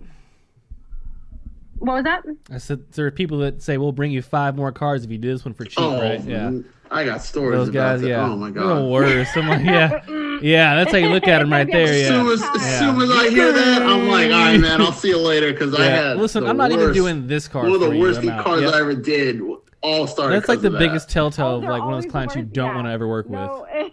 What 1.79 1.95
was 1.95 2.03
that? 2.03 2.23
I 2.51 2.57
said 2.57 2.91
there 2.93 3.05
are 3.05 3.11
people 3.11 3.39
that 3.39 3.61
say 3.61 3.77
we'll 3.77 3.91
bring 3.91 4.11
you 4.11 4.21
five 4.21 4.55
more 4.55 4.71
cars 4.71 5.03
if 5.03 5.11
you 5.11 5.17
do 5.17 5.31
this 5.33 5.43
one 5.45 5.53
for 5.53 5.65
cheap, 5.65 5.79
Oh, 5.79 5.99
right? 6.01 6.23
Yeah. 6.23 6.47
Mm, 6.49 6.65
I 6.91 7.03
got 7.05 7.21
stories 7.21 7.57
Those 7.57 7.69
about 7.69 7.93
guys, 7.93 8.01
that. 8.01 8.07
yeah. 8.09 8.23
Oh 8.29 8.35
my 8.35 8.51
They're 8.51 8.63
the 8.63 8.69
god. 8.81 8.89
worst. 8.91 9.35
I'm 9.37 9.47
like, 9.47 9.65
yeah, 9.65 10.39
yeah. 10.41 10.75
That's 10.75 10.91
how 10.91 10.97
you 10.97 11.09
look 11.09 11.27
at 11.27 11.39
them 11.39 11.51
right 11.51 11.67
there. 11.69 11.87
As 11.87 12.07
soon 12.07 12.25
Yeah. 12.27 12.31
as, 12.33 12.41
as 12.43 12.79
soon 12.79 13.01
as 13.01 13.11
I 13.11 13.29
hear 13.29 13.51
that, 13.51 13.81
I'm 13.81 14.07
like, 14.07 14.25
all 14.31 14.31
right, 14.45 14.57
man, 14.59 14.81
I'll 14.81 14.91
see 14.91 15.09
you 15.09 15.17
later. 15.19 15.51
Because 15.51 15.73
I 15.73 15.79
Yeah. 15.85 15.89
had 16.09 16.17
Listen, 16.17 16.43
the 16.43 16.49
I'm 16.49 16.57
not 16.57 16.71
even 16.71 16.93
doing 16.93 17.27
this 17.27 17.47
car. 17.47 17.63
one 17.63 17.73
of 17.73 17.79
the 17.79 17.87
for 17.87 17.93
you. 17.93 18.01
worst 18.01 18.19
I'm 18.21 18.43
cars 18.43 18.61
Yep. 18.61 18.73
I 18.73 18.79
ever 18.79 18.93
did. 18.95 19.41
All 19.81 20.07
started. 20.07 20.35
That's 20.35 20.49
like 20.49 20.61
the 20.61 20.67
of 20.67 20.73
that. 20.73 20.79
biggest 20.79 21.09
telltale 21.09 21.45
Oh, 21.47 21.55
of 21.57 21.63
like 21.63 21.81
one 21.83 21.93
of 21.93 21.97
those 21.97 22.05
the 22.05 22.09
clients 22.11 22.35
you 22.35 22.43
don't 22.43 22.69
Yeah. 22.69 22.75
want 22.75 22.87
to 22.87 22.91
ever 22.91 23.07
work 23.07 23.27
with. 23.29 23.49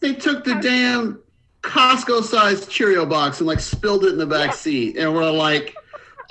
They 0.00 0.14
took 0.14 0.44
the 0.44 0.54
damn 0.56 1.20
Costco 1.62 2.22
sized 2.24 2.70
Cheerio 2.70 3.04
box 3.04 3.38
and 3.40 3.46
like 3.46 3.60
spilled 3.60 4.04
it 4.04 4.12
in 4.12 4.18
the 4.18 4.26
back 4.26 4.54
seat, 4.54 4.96
and 4.96 5.12
we're 5.14 5.30
like. 5.30 5.74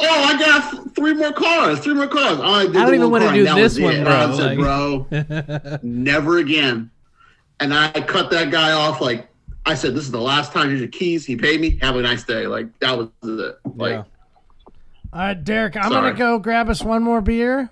Oh, 0.01 0.23
I 0.23 0.39
got 0.39 0.71
th- 0.71 0.95
three 0.95 1.13
more 1.13 1.33
cars. 1.33 1.79
Three 1.79 1.93
more 1.93 2.07
cars. 2.07 2.39
I, 2.39 2.67
did 2.67 2.77
I 2.77 2.85
don't 2.85 2.95
even 2.95 3.11
wanna 3.11 3.33
do 3.33 3.45
and 3.45 3.57
this 3.57 3.77
one, 3.77 3.95
it. 3.95 4.03
bro, 4.05 4.13
I 4.13 4.37
said, 4.37 4.57
bro, 4.57 5.79
never 5.83 6.37
again. 6.37 6.89
And 7.59 7.73
I 7.73 7.91
cut 7.91 8.29
that 8.31 8.51
guy 8.51 8.71
off. 8.71 9.01
Like 9.01 9.27
I 9.65 9.73
said, 9.75 9.93
this 9.95 10.03
is 10.05 10.11
the 10.11 10.21
last 10.21 10.53
time. 10.53 10.69
Here's 10.69 10.79
your 10.79 10.89
keys. 10.89 11.25
He 11.25 11.35
paid 11.35 11.59
me. 11.59 11.77
Have 11.81 11.97
a 11.97 12.01
nice 12.01 12.23
day. 12.23 12.47
Like 12.47 12.77
that 12.79 12.97
was 12.97 13.09
it. 13.23 13.57
Like 13.75 13.91
yeah. 13.91 14.03
All 15.11 15.19
right, 15.21 15.43
Derek, 15.43 15.75
I'm 15.75 15.91
Sorry. 15.91 16.11
gonna 16.11 16.17
go 16.17 16.39
grab 16.39 16.69
us 16.69 16.83
one 16.83 17.03
more 17.03 17.19
beer, 17.19 17.69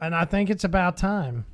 and 0.00 0.14
I 0.14 0.26
think 0.26 0.50
it's 0.50 0.64
about 0.64 0.96
time. 0.96 1.46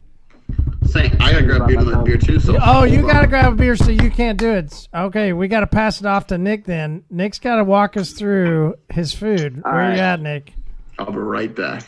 Saying, 0.87 1.13
I 1.21 1.33
gotta 1.33 1.45
grab 1.47 1.67
beer, 1.69 1.79
another 1.81 2.03
beer 2.03 2.17
too. 2.19 2.39
So 2.41 2.57
Oh, 2.63 2.85
you 2.85 3.03
gotta 3.03 3.27
grab 3.27 3.53
a 3.53 3.57
beer, 3.57 3.77
so 3.77 3.91
you 3.91 4.11
can't 4.11 4.39
do 4.39 4.51
it. 4.53 4.89
Okay, 4.95 5.33
we 5.33 5.49
gotta 5.49 5.67
pass 5.67 6.01
it 6.01 6.07
off 6.07 6.27
to 6.29 6.39
Nick. 6.39 6.65
Then 6.65 7.05
Nick's 7.11 7.39
gotta 7.39 7.65
walk 7.65 7.97
us 7.97 8.13
through 8.13 8.75
his 8.91 9.13
food. 9.13 9.63
All 9.65 9.73
Where 9.73 9.81
right. 9.83 9.95
you 9.97 10.01
at, 10.01 10.21
Nick? 10.21 10.55
I'll 10.99 11.11
be 11.11 11.19
right 11.19 11.55
back. 11.55 11.85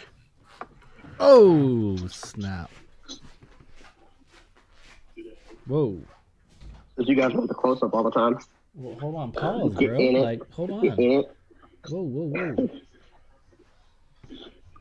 Oh 1.20 1.96
snap! 2.08 2.70
Whoa. 5.66 6.00
Did 6.98 7.08
you 7.08 7.14
guys 7.14 7.32
want 7.32 7.48
the 7.48 7.54
close 7.54 7.82
up 7.82 7.92
all 7.94 8.02
the 8.04 8.10
time. 8.10 8.38
Well, 8.74 8.98
hold 8.98 9.14
on, 9.16 9.32
pause, 9.32 9.74
Get 9.78 9.88
bro. 9.88 9.98
in 9.98 10.16
it. 10.16 10.20
Like, 10.22 10.50
hold 10.50 10.70
on. 10.70 10.80
Get 10.82 10.98
in 10.98 11.12
it. 11.20 11.36
Whoa, 11.88 12.02
whoa, 12.02 12.54
whoa. 12.54 12.68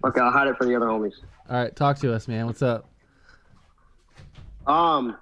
Okay, 0.06 0.22
I'll 0.22 0.32
hide 0.32 0.48
it 0.48 0.58
for 0.58 0.66
the 0.66 0.76
other 0.76 0.86
homies. 0.88 1.14
All 1.50 1.58
right, 1.58 1.76
talk 1.76 1.98
to 2.00 2.14
us, 2.14 2.28
man. 2.28 2.46
What's 2.46 2.62
up? 2.62 2.90
Um, 4.68 5.18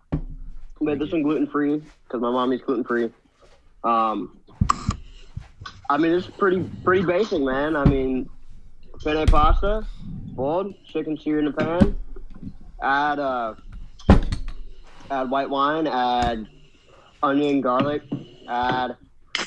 made 0.81 0.99
this 0.99 1.11
one 1.11 1.23
gluten 1.23 1.47
free 1.47 1.77
because 2.03 2.21
my 2.21 2.31
mommy's 2.31 2.61
gluten 2.61 2.83
free. 2.83 3.11
Um, 3.83 4.39
I 5.89 5.97
mean 5.97 6.13
it's 6.13 6.27
pretty 6.27 6.63
pretty 6.83 7.05
basic, 7.05 7.41
man. 7.41 7.75
I 7.75 7.85
mean, 7.85 8.29
penne 9.03 9.27
pasta, 9.27 9.87
boiled, 10.35 10.75
chicken 10.85 11.17
seared 11.17 11.45
in 11.45 11.51
the 11.51 11.53
pan. 11.53 11.95
Add 12.81 13.19
uh, 13.19 13.55
add 15.09 15.29
white 15.29 15.49
wine. 15.49 15.87
Add 15.87 16.47
onion, 17.21 17.61
garlic. 17.61 18.03
Add 18.47 18.91
a 18.91 18.97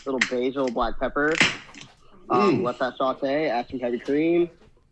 little 0.04 0.20
basil, 0.20 0.70
black 0.70 0.98
pepper. 0.98 1.42
Um, 2.28 2.58
Mm. 2.58 2.62
Let 2.62 2.78
that 2.80 2.96
saute. 2.96 3.48
Add 3.48 3.68
some 3.68 3.80
heavy 3.80 3.98
cream. 3.98 4.50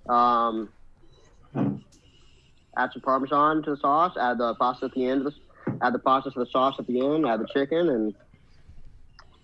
Um, 0.09 0.73
add 2.77 2.91
some 2.93 3.03
parmesan 3.03 3.63
to 3.65 3.71
the 3.71 3.77
sauce, 3.77 4.17
add 4.21 4.39
the 4.39 4.55
pasta 4.55 4.87
at 4.87 4.93
the 4.93 5.07
end, 5.07 5.27
of 5.27 5.33
the, 5.33 5.79
add 5.83 5.95
the 5.95 5.99
pasta 5.99 6.31
to 6.31 6.39
the 6.39 6.47
sauce 6.47 6.75
at 6.79 6.87
the 6.87 7.01
end, 7.05 7.27
add 7.27 7.41
the 7.41 7.49
chicken, 7.53 7.89
and 7.89 8.15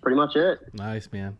pretty 0.01 0.15
much 0.15 0.35
it. 0.35 0.59
Nice, 0.73 1.09
man. 1.11 1.37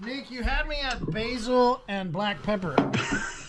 Nick, 0.00 0.30
you 0.30 0.42
had 0.42 0.66
me 0.66 0.76
at 0.80 1.10
basil 1.12 1.82
and 1.88 2.12
black 2.12 2.42
pepper. 2.42 2.74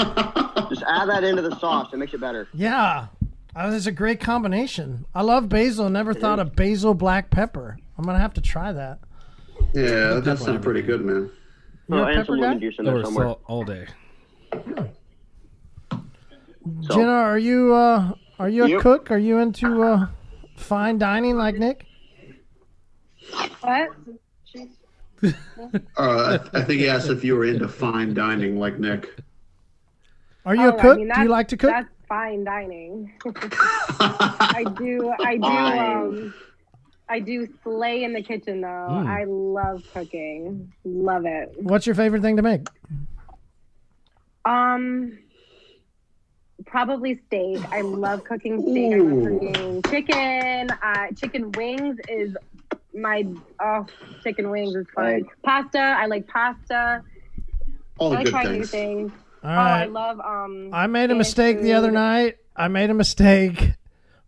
Just 0.70 0.82
add 0.86 1.08
that 1.08 1.24
into 1.24 1.42
the 1.42 1.58
sauce; 1.58 1.92
it 1.92 1.98
makes 1.98 2.14
it 2.14 2.20
better. 2.20 2.48
Yeah, 2.54 3.08
uh, 3.54 3.70
that's 3.70 3.86
a 3.86 3.92
great 3.92 4.20
combination. 4.20 5.04
I 5.14 5.22
love 5.22 5.48
basil. 5.48 5.90
Never 5.90 6.14
thought 6.14 6.38
of 6.38 6.54
basil 6.56 6.94
black 6.94 7.30
pepper. 7.30 7.76
I'm 7.98 8.04
gonna 8.04 8.18
have 8.18 8.34
to 8.34 8.40
try 8.40 8.72
that. 8.72 9.00
Yeah, 9.74 10.14
that 10.14 10.24
does 10.24 10.44
sound 10.44 10.62
pretty 10.62 10.82
good, 10.82 11.04
man. 11.04 11.30
You're 11.90 11.98
oh, 11.98 12.02
a 12.04 12.06
and 12.06 12.14
pepper 12.16 12.26
some 12.26 12.36
guy? 12.36 12.42
lemon 12.46 12.60
juice 12.60 12.76
in 12.78 12.84
there 12.84 12.96
Or 12.98 13.04
somewhere. 13.04 13.26
salt 13.26 13.40
all 13.46 13.64
day. 13.64 13.86
So, 15.90 16.94
Jenna, 16.94 17.10
are 17.10 17.38
you 17.38 17.74
uh, 17.74 18.12
are 18.38 18.48
you 18.48 18.64
a 18.64 18.68
Yep. 18.68 18.80
cook? 18.82 19.10
Are 19.10 19.18
you 19.18 19.38
into 19.38 19.82
uh, 19.82 20.06
fine 20.56 20.98
dining 20.98 21.36
like 21.36 21.56
Nick? 21.56 21.86
What? 23.60 23.88
Uh, 25.96 26.38
I, 26.54 26.58
I 26.58 26.62
think 26.62 26.80
he 26.80 26.88
asked 26.88 27.08
if 27.10 27.24
you 27.24 27.34
were 27.36 27.44
into 27.44 27.68
fine 27.68 28.14
dining 28.14 28.58
like 28.58 28.78
Nick. 28.78 29.14
Are 30.46 30.54
you 30.54 30.62
Oh, 30.62 30.68
a 30.70 30.76
I 30.78 30.80
cook? 30.80 30.96
mean, 30.98 30.98
Do 30.98 31.02
you 31.02 31.08
that's- 31.08 31.28
like 31.28 31.48
to 31.48 31.56
cook? 31.56 31.70
That's 31.70 31.88
fine 32.08 32.44
dining. 32.44 33.12
I 33.26 34.64
do. 34.78 35.12
I 35.20 35.36
do. 35.36 35.44
Um, 35.44 36.34
I 37.10 37.18
do 37.18 37.48
slay 37.64 38.04
in 38.04 38.12
the 38.12 38.22
kitchen 38.22 38.60
though. 38.60 38.68
Mm. 38.68 39.06
I 39.08 39.24
love 39.24 39.82
cooking. 39.92 40.72
Love 40.84 41.26
it. 41.26 41.52
What's 41.58 41.84
your 41.84 41.96
favorite 41.96 42.22
thing 42.22 42.36
to 42.36 42.42
make? 42.42 42.68
Um, 44.44 45.18
probably 46.66 47.20
steak. 47.26 47.58
I 47.72 47.80
love 47.80 48.22
cooking 48.24 48.62
steak. 48.62 48.94
I 48.94 48.98
love 48.98 49.40
cooking 49.40 49.82
chicken. 49.82 50.70
Uh, 50.82 51.06
chicken 51.16 51.50
wings 51.52 51.98
is 52.08 52.36
my 52.94 53.26
oh, 53.60 53.86
chicken 54.22 54.50
wings 54.50 54.74
is 54.76 54.86
fun. 54.94 55.04
Right. 55.04 55.24
Pasta. 55.44 55.78
I 55.80 56.06
like 56.06 56.26
pasta. 56.28 57.02
All 57.98 58.12
I 58.12 58.16
like 58.16 58.24
good 58.26 58.30
trying 58.30 58.52
new 58.52 58.64
things. 58.64 59.10
things. 59.10 59.12
All 59.42 59.50
Oh, 59.50 59.54
right. 59.54 59.82
I 59.82 59.86
love 59.86 60.20
um. 60.20 60.70
I 60.72 60.86
made 60.86 61.10
a 61.10 61.14
mistake 61.14 61.60
the 61.60 61.72
other 61.72 61.90
night. 61.90 62.36
I 62.54 62.68
made 62.68 62.90
a 62.90 62.94
mistake. 62.94 63.72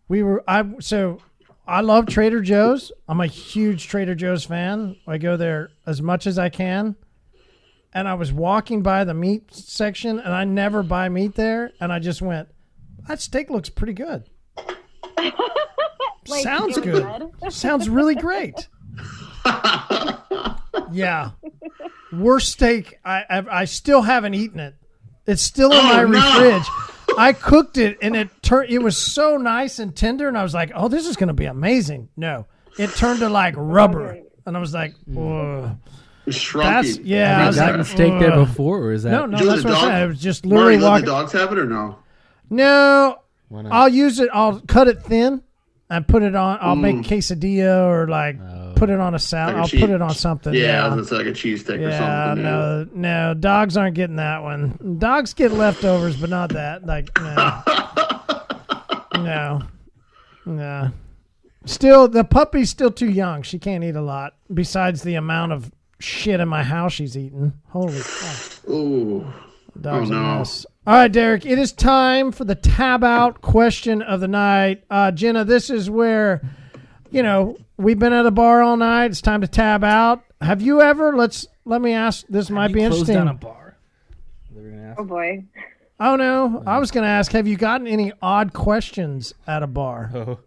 We 0.09 0.21
were 0.21 0.43
I 0.47 0.65
so 0.79 1.19
I 1.65 1.81
love 1.81 2.07
Trader 2.07 2.41
Joe's. 2.41 2.91
I'm 3.07 3.21
a 3.21 3.27
huge 3.27 3.87
Trader 3.87 4.15
Joe's 4.15 4.43
fan. 4.45 4.97
I 5.07 5.17
go 5.17 5.37
there 5.37 5.69
as 5.85 6.01
much 6.01 6.27
as 6.27 6.37
I 6.37 6.49
can. 6.49 6.95
And 7.93 8.07
I 8.07 8.15
was 8.15 8.33
walking 8.33 8.81
by 8.81 9.03
the 9.03 9.13
meat 9.13 9.53
section 9.53 10.19
and 10.19 10.33
I 10.33 10.43
never 10.45 10.83
buy 10.83 11.09
meat 11.09 11.35
there 11.35 11.71
and 11.79 11.93
I 11.93 11.99
just 11.99 12.21
went, 12.21 12.49
that 13.07 13.21
steak 13.21 13.49
looks 13.49 13.69
pretty 13.69 13.93
good. 13.93 14.23
Like, 16.29 16.43
Sounds 16.43 16.77
really 16.77 17.01
good. 17.01 17.31
Sounds 17.51 17.89
really 17.89 18.15
great. 18.15 18.69
yeah. 20.91 21.31
Worst 22.13 22.53
steak. 22.53 22.97
I, 23.03 23.23
I 23.29 23.45
I 23.61 23.65
still 23.65 24.01
haven't 24.03 24.33
eaten 24.33 24.59
it. 24.61 24.75
It's 25.27 25.41
still 25.41 25.71
in 25.73 25.79
Oh, 25.79 25.83
my 25.83 26.03
no. 26.03 26.39
fridge. 26.39 26.67
I 27.17 27.33
cooked 27.33 27.77
it 27.77 27.97
and 28.01 28.15
it 28.15 28.29
turned. 28.41 28.69
It 28.69 28.79
was 28.79 28.97
so 28.97 29.37
nice 29.37 29.79
and 29.79 29.95
tender, 29.95 30.27
and 30.27 30.37
I 30.37 30.43
was 30.43 30.53
like, 30.53 30.71
"Oh, 30.75 30.87
this 30.87 31.07
is 31.07 31.15
gonna 31.15 31.33
be 31.33 31.45
amazing." 31.45 32.09
No, 32.17 32.45
it 32.77 32.89
turned 32.91 33.19
to 33.19 33.29
like 33.29 33.53
rubber, 33.57 34.19
and 34.45 34.57
I 34.57 34.59
was 34.59 34.73
like, 34.73 34.93
"Whoa." 35.05 35.77
Shrunky. 36.27 36.63
"That's 36.63 36.97
yeah." 36.99 37.35
I 37.35 37.39
Have 37.39 37.47
was 37.47 37.55
you 37.57 37.61
gotten 37.63 37.77
like, 37.79 37.87
steak 37.87 38.19
there 38.19 38.35
before, 38.35 38.79
or 38.79 38.93
is 38.93 39.03
that 39.03 39.11
No, 39.11 39.25
no, 39.25 39.37
Do 39.37 39.45
that's 39.45 39.63
the 39.63 39.67
what 39.69 39.77
I 39.77 39.81
dog- 39.81 39.89
said. 39.89 40.01
I 40.01 40.05
was 40.05 40.19
just 40.21 40.45
Marty, 40.45 40.55
literally 40.57 40.77
let 40.77 40.89
walking. 40.89 41.05
the 41.05 41.11
dogs 41.11 41.31
have 41.33 41.51
it 41.51 41.59
or 41.59 41.65
no? 41.65 41.97
No, 42.49 43.17
I'll 43.71 43.89
use 43.89 44.19
it. 44.19 44.29
I'll 44.33 44.59
cut 44.61 44.87
it 44.87 45.01
thin 45.03 45.41
and 45.89 46.07
put 46.07 46.23
it 46.23 46.35
on. 46.35 46.57
I'll 46.61 46.75
make 46.75 46.95
Mm. 46.97 47.05
quesadilla 47.05 47.87
or 47.87 48.07
like 48.07 48.37
put 48.75 48.89
it 48.89 48.99
on 48.99 49.15
a 49.15 49.19
salad. 49.19 49.55
Like 49.55 49.61
I'll 49.63 49.67
cheese- 49.67 49.81
put 49.81 49.89
it 49.89 50.01
on 50.01 50.13
something. 50.13 50.53
Yeah, 50.53 50.87
Yeah, 50.93 50.99
it's 50.99 51.11
like 51.11 51.25
a 51.25 51.33
cheese 51.33 51.61
stick 51.61 51.79
or 51.79 51.89
yeah. 51.89 52.27
something. 52.27 52.43
No, 52.43 52.87
no. 52.93 53.33
Dogs 53.33 53.77
aren't 53.77 53.95
getting 53.95 54.17
that 54.17 54.43
one. 54.43 54.97
Dogs 54.99 55.33
get 55.33 55.51
leftovers, 55.51 56.15
but 56.17 56.29
not 56.29 56.49
that. 56.51 56.85
Like 56.85 57.09
no, 57.21 57.61
no, 59.15 59.61
no. 60.45 60.91
Still, 61.65 62.07
the 62.09 62.23
puppy's 62.25 62.69
still 62.69 62.91
too 62.91 63.09
young. 63.09 63.41
She 63.41 63.57
can't 63.57 63.83
eat 63.83 63.95
a 63.95 64.01
lot. 64.01 64.33
Besides 64.53 65.03
the 65.03 65.15
amount 65.15 65.53
of 65.53 65.71
shit 65.99 66.39
in 66.41 66.47
my 66.49 66.63
house 66.63 66.91
she's 66.93 67.17
eaten. 67.17 67.53
Holy 67.69 67.93
fuck. 67.93 68.69
Ooh. 68.69 69.25
Dog's 69.79 70.11
Oh, 70.11 70.13
no. 70.13 70.43
All 70.85 70.93
right, 70.95 71.11
Derek, 71.11 71.45
it 71.45 71.57
is 71.57 71.71
time 71.71 72.31
for 72.33 72.43
the 72.43 72.55
tab 72.55 73.03
out 73.03 73.41
question 73.41 74.01
of 74.01 74.19
the 74.19 74.27
night. 74.27 74.83
Uh, 74.89 75.11
Jenna, 75.11 75.45
this 75.45 75.69
is 75.69 75.89
where, 75.89 76.41
you 77.13 77.23
know, 77.23 77.57
we've 77.77 77.99
been 77.99 78.13
at 78.13 78.25
a 78.25 78.31
bar 78.31 78.61
all 78.61 78.75
night. 78.77 79.11
It's 79.11 79.21
time 79.21 79.41
to 79.41 79.47
tab 79.47 79.83
out. 79.83 80.23
Have 80.41 80.61
you 80.61 80.81
ever, 80.81 81.15
let's, 81.15 81.47
let 81.65 81.81
me 81.81 81.93
ask, 81.93 82.25
this 82.27 82.49
might 82.49 82.69
You 82.71 82.73
be 82.75 82.79
closed 82.81 83.09
interesting. 83.09 83.15
down 83.15 83.27
a 83.29 83.33
bar. 83.35 83.77
They 84.51 84.61
were 84.61 84.69
gonna 84.69 84.83
ask. 84.89 84.99
Oh 84.99 85.03
boy. 85.05 85.43
oh, 85.99 86.15
no. 86.15 86.63
I 86.65 86.79
was 86.79 86.91
going 86.91 87.03
to 87.03 87.09
ask, 87.09 87.31
have 87.31 87.47
you 87.47 87.55
gotten 87.55 87.87
any 87.87 88.11
odd 88.21 88.51
questions 88.53 89.33
at 89.47 89.63
a 89.63 89.67
bar? 89.67 90.11
Oh. 90.15 90.39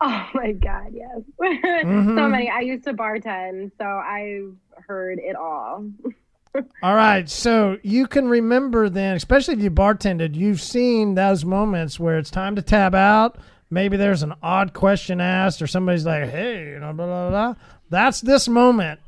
Oh 0.00 0.28
my 0.34 0.52
god, 0.52 0.92
yes. 0.92 1.20
Mm-hmm. 1.40 2.18
so 2.18 2.28
many. 2.28 2.50
I 2.50 2.60
used 2.60 2.84
to 2.84 2.92
bartend, 2.92 3.70
so 3.78 3.84
I've 3.86 4.52
heard 4.86 5.18
it 5.18 5.34
all. 5.34 5.86
All 6.82 6.94
right. 6.94 7.28
So 7.28 7.78
you 7.82 8.06
can 8.06 8.28
remember 8.28 8.88
then, 8.90 9.16
especially 9.16 9.54
if 9.54 9.60
you 9.60 9.70
bartended, 9.70 10.34
you've 10.34 10.60
seen 10.60 11.14
those 11.14 11.44
moments 11.44 11.98
where 11.98 12.18
it's 12.18 12.30
time 12.30 12.54
to 12.56 12.62
tab 12.62 12.94
out. 12.94 13.38
Maybe 13.74 13.96
there's 13.96 14.22
an 14.22 14.34
odd 14.40 14.72
question 14.72 15.20
asked, 15.20 15.60
or 15.60 15.66
somebody's 15.66 16.06
like, 16.06 16.30
hey, 16.30 16.70
you 16.70 16.78
know, 16.78 16.92
blah, 16.92 17.06
blah, 17.06 17.28
blah. 17.30 17.54
That's 17.90 18.20
this 18.20 18.46
moment. 18.48 19.00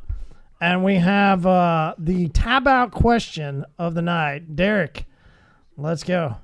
And 0.61 0.83
we 0.83 0.97
have 0.97 1.47
uh, 1.47 1.95
the 1.99 2.29
tab 2.31 2.67
out 2.67 2.91
question 2.91 3.64
of 3.79 3.95
the 3.95 4.03
night. 4.03 4.57
Derek, 4.57 5.05
let's 5.77 6.03
go. 6.03 6.39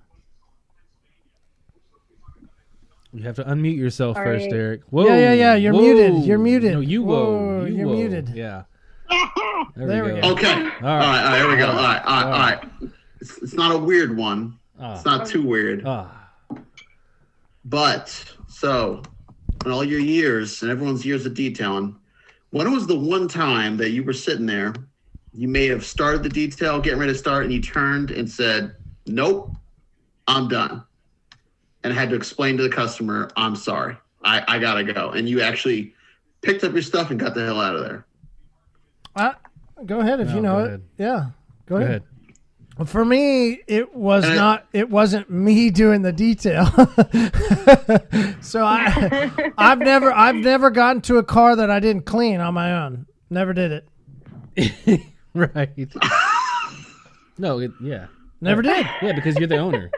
You 3.12 3.24
have 3.24 3.34
to 3.36 3.44
unmute 3.44 3.76
yourself 3.76 4.16
All 4.16 4.22
first, 4.22 4.44
right. 4.44 4.52
Eric. 4.54 4.82
Whoa. 4.90 5.06
Yeah, 5.06 5.16
yeah, 5.16 5.32
yeah, 5.32 5.54
you're 5.56 5.72
whoa. 5.72 5.80
muted. 5.80 6.24
You're 6.24 6.38
muted. 6.38 6.72
No, 6.74 6.80
you 6.80 7.02
whoa. 7.02 7.24
Whoa, 7.24 7.64
you 7.64 7.76
you're 7.76 7.86
whoa. 7.88 7.94
muted. 7.94 8.28
Yeah. 8.34 8.62
There 9.74 10.04
we 10.04 10.12
we 10.12 10.20
go. 10.20 10.28
go. 10.28 10.32
Okay. 10.34 10.52
All 10.52 10.60
All 10.60 10.68
right. 10.68 10.80
right. 10.80 10.84
All 10.84 11.30
right. 11.30 11.38
Here 11.38 11.48
we 11.48 11.56
go. 11.56 11.66
All 11.66 11.74
right. 11.74 12.02
All 12.04 12.14
right. 12.14 12.24
All 12.24 12.30
right. 12.30 12.90
It's, 13.20 13.38
it's 13.38 13.54
not 13.54 13.74
a 13.74 13.78
weird 13.78 14.16
one. 14.16 14.58
Ah. 14.78 14.94
It's 14.94 15.04
not 15.04 15.26
too 15.26 15.42
weird. 15.42 15.82
Ah. 15.86 16.21
But 17.64 18.24
so, 18.48 19.02
in 19.64 19.70
all 19.70 19.84
your 19.84 20.00
years 20.00 20.62
and 20.62 20.70
everyone's 20.70 21.06
years 21.06 21.26
of 21.26 21.34
detailing, 21.34 21.96
when 22.50 22.70
was 22.72 22.86
the 22.86 22.98
one 22.98 23.28
time 23.28 23.76
that 23.78 23.90
you 23.90 24.02
were 24.02 24.12
sitting 24.12 24.46
there? 24.46 24.74
You 25.32 25.48
may 25.48 25.66
have 25.68 25.84
started 25.84 26.22
the 26.22 26.28
detail, 26.28 26.80
getting 26.80 26.98
ready 26.98 27.12
to 27.12 27.18
start, 27.18 27.44
and 27.44 27.52
you 27.52 27.60
turned 27.62 28.10
and 28.10 28.28
said, 28.28 28.74
"Nope, 29.06 29.54
I'm 30.28 30.48
done," 30.48 30.84
and 31.84 31.92
had 31.94 32.10
to 32.10 32.16
explain 32.16 32.56
to 32.58 32.62
the 32.62 32.68
customer, 32.68 33.30
"I'm 33.36 33.56
sorry, 33.56 33.96
I, 34.22 34.44
I 34.46 34.58
gotta 34.58 34.84
go," 34.84 35.10
and 35.10 35.28
you 35.28 35.40
actually 35.40 35.94
picked 36.42 36.64
up 36.64 36.72
your 36.72 36.82
stuff 36.82 37.10
and 37.10 37.18
got 37.18 37.34
the 37.34 37.44
hell 37.44 37.60
out 37.60 37.74
of 37.76 37.82
there. 37.82 38.04
Uh, 39.16 39.32
go 39.86 40.00
ahead 40.00 40.20
if 40.20 40.28
No, 40.28 40.34
you 40.34 40.42
know 40.42 40.58
it. 40.58 40.80
Yeah. 40.98 41.30
Go, 41.66 41.76
Go 41.76 41.76
ahead. 41.76 41.88
ahead. 41.88 42.02
For 42.84 43.04
me, 43.04 43.60
it 43.66 43.94
was 43.94 44.24
And 44.24 44.36
not. 44.36 44.66
It 44.72 44.90
wasn't 44.90 45.30
me 45.30 45.70
doing 45.82 46.02
the 46.02 46.12
detail. 46.12 46.66
so 48.40 48.64
I, 48.64 49.30
I've 49.58 49.78
never, 49.78 50.12
I've 50.12 50.34
never 50.36 50.70
gotten 50.70 51.02
to 51.02 51.18
a 51.18 51.22
car 51.24 51.56
that 51.56 51.70
I 51.70 51.80
didn't 51.80 52.02
clean 52.06 52.40
on 52.40 52.54
my 52.54 52.84
own. 52.84 53.06
Never 53.30 53.52
did 53.52 53.84
it. 54.56 55.00
right. 55.34 55.70
no, 57.38 57.58
it, 57.58 57.70
yeah. 57.82 58.06
Never 58.40 58.62
did. 58.62 58.86
Yeah, 59.00 59.12
because 59.12 59.36
you're 59.36 59.46
the 59.48 59.58
owner. 59.58 59.90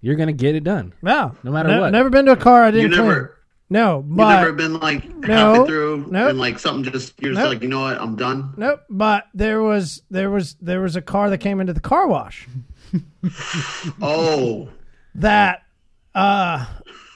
You're 0.00 0.16
gonna 0.16 0.32
get 0.32 0.54
it 0.56 0.64
done. 0.64 0.92
No, 1.02 1.36
No 1.44 1.52
matter 1.52 1.68
Ne- 1.68 1.78
what. 1.80 1.90
Never 1.92 2.10
been 2.10 2.26
to 2.26 2.32
a 2.32 2.36
car 2.36 2.64
I 2.64 2.70
didn't 2.72 2.90
clean. 2.92 3.04
never, 3.06 3.38
No, 3.72 4.04
You've 4.06 4.16
never 4.18 4.52
been 4.52 4.78
like 4.78 5.08
No, 5.16 5.54
halfway 5.54 5.66
through 5.66 6.06
nope. 6.10 6.30
and 6.30 6.38
like 6.38 6.58
something 6.58 6.92
just 6.92 7.20
you're 7.20 7.32
just 7.32 7.42
Nope. 7.42 7.48
like, 7.54 7.62
you 7.62 7.68
know 7.68 7.80
what, 7.80 7.98
I'm 8.00 8.14
done. 8.16 8.54
nope. 8.56 8.82
But 8.90 9.24
there 9.34 9.62
was, 9.62 10.02
there 10.10 10.30
was, 10.30 10.54
there 10.60 10.80
was 10.80 10.94
a 10.94 11.02
car 11.02 11.30
that 11.30 11.38
came 11.38 11.60
into 11.60 11.72
the 11.72 11.80
car 11.80 12.06
wash 12.06 12.46
Oh, 14.00 14.68
that, 15.16 15.62
uh, 16.14 16.66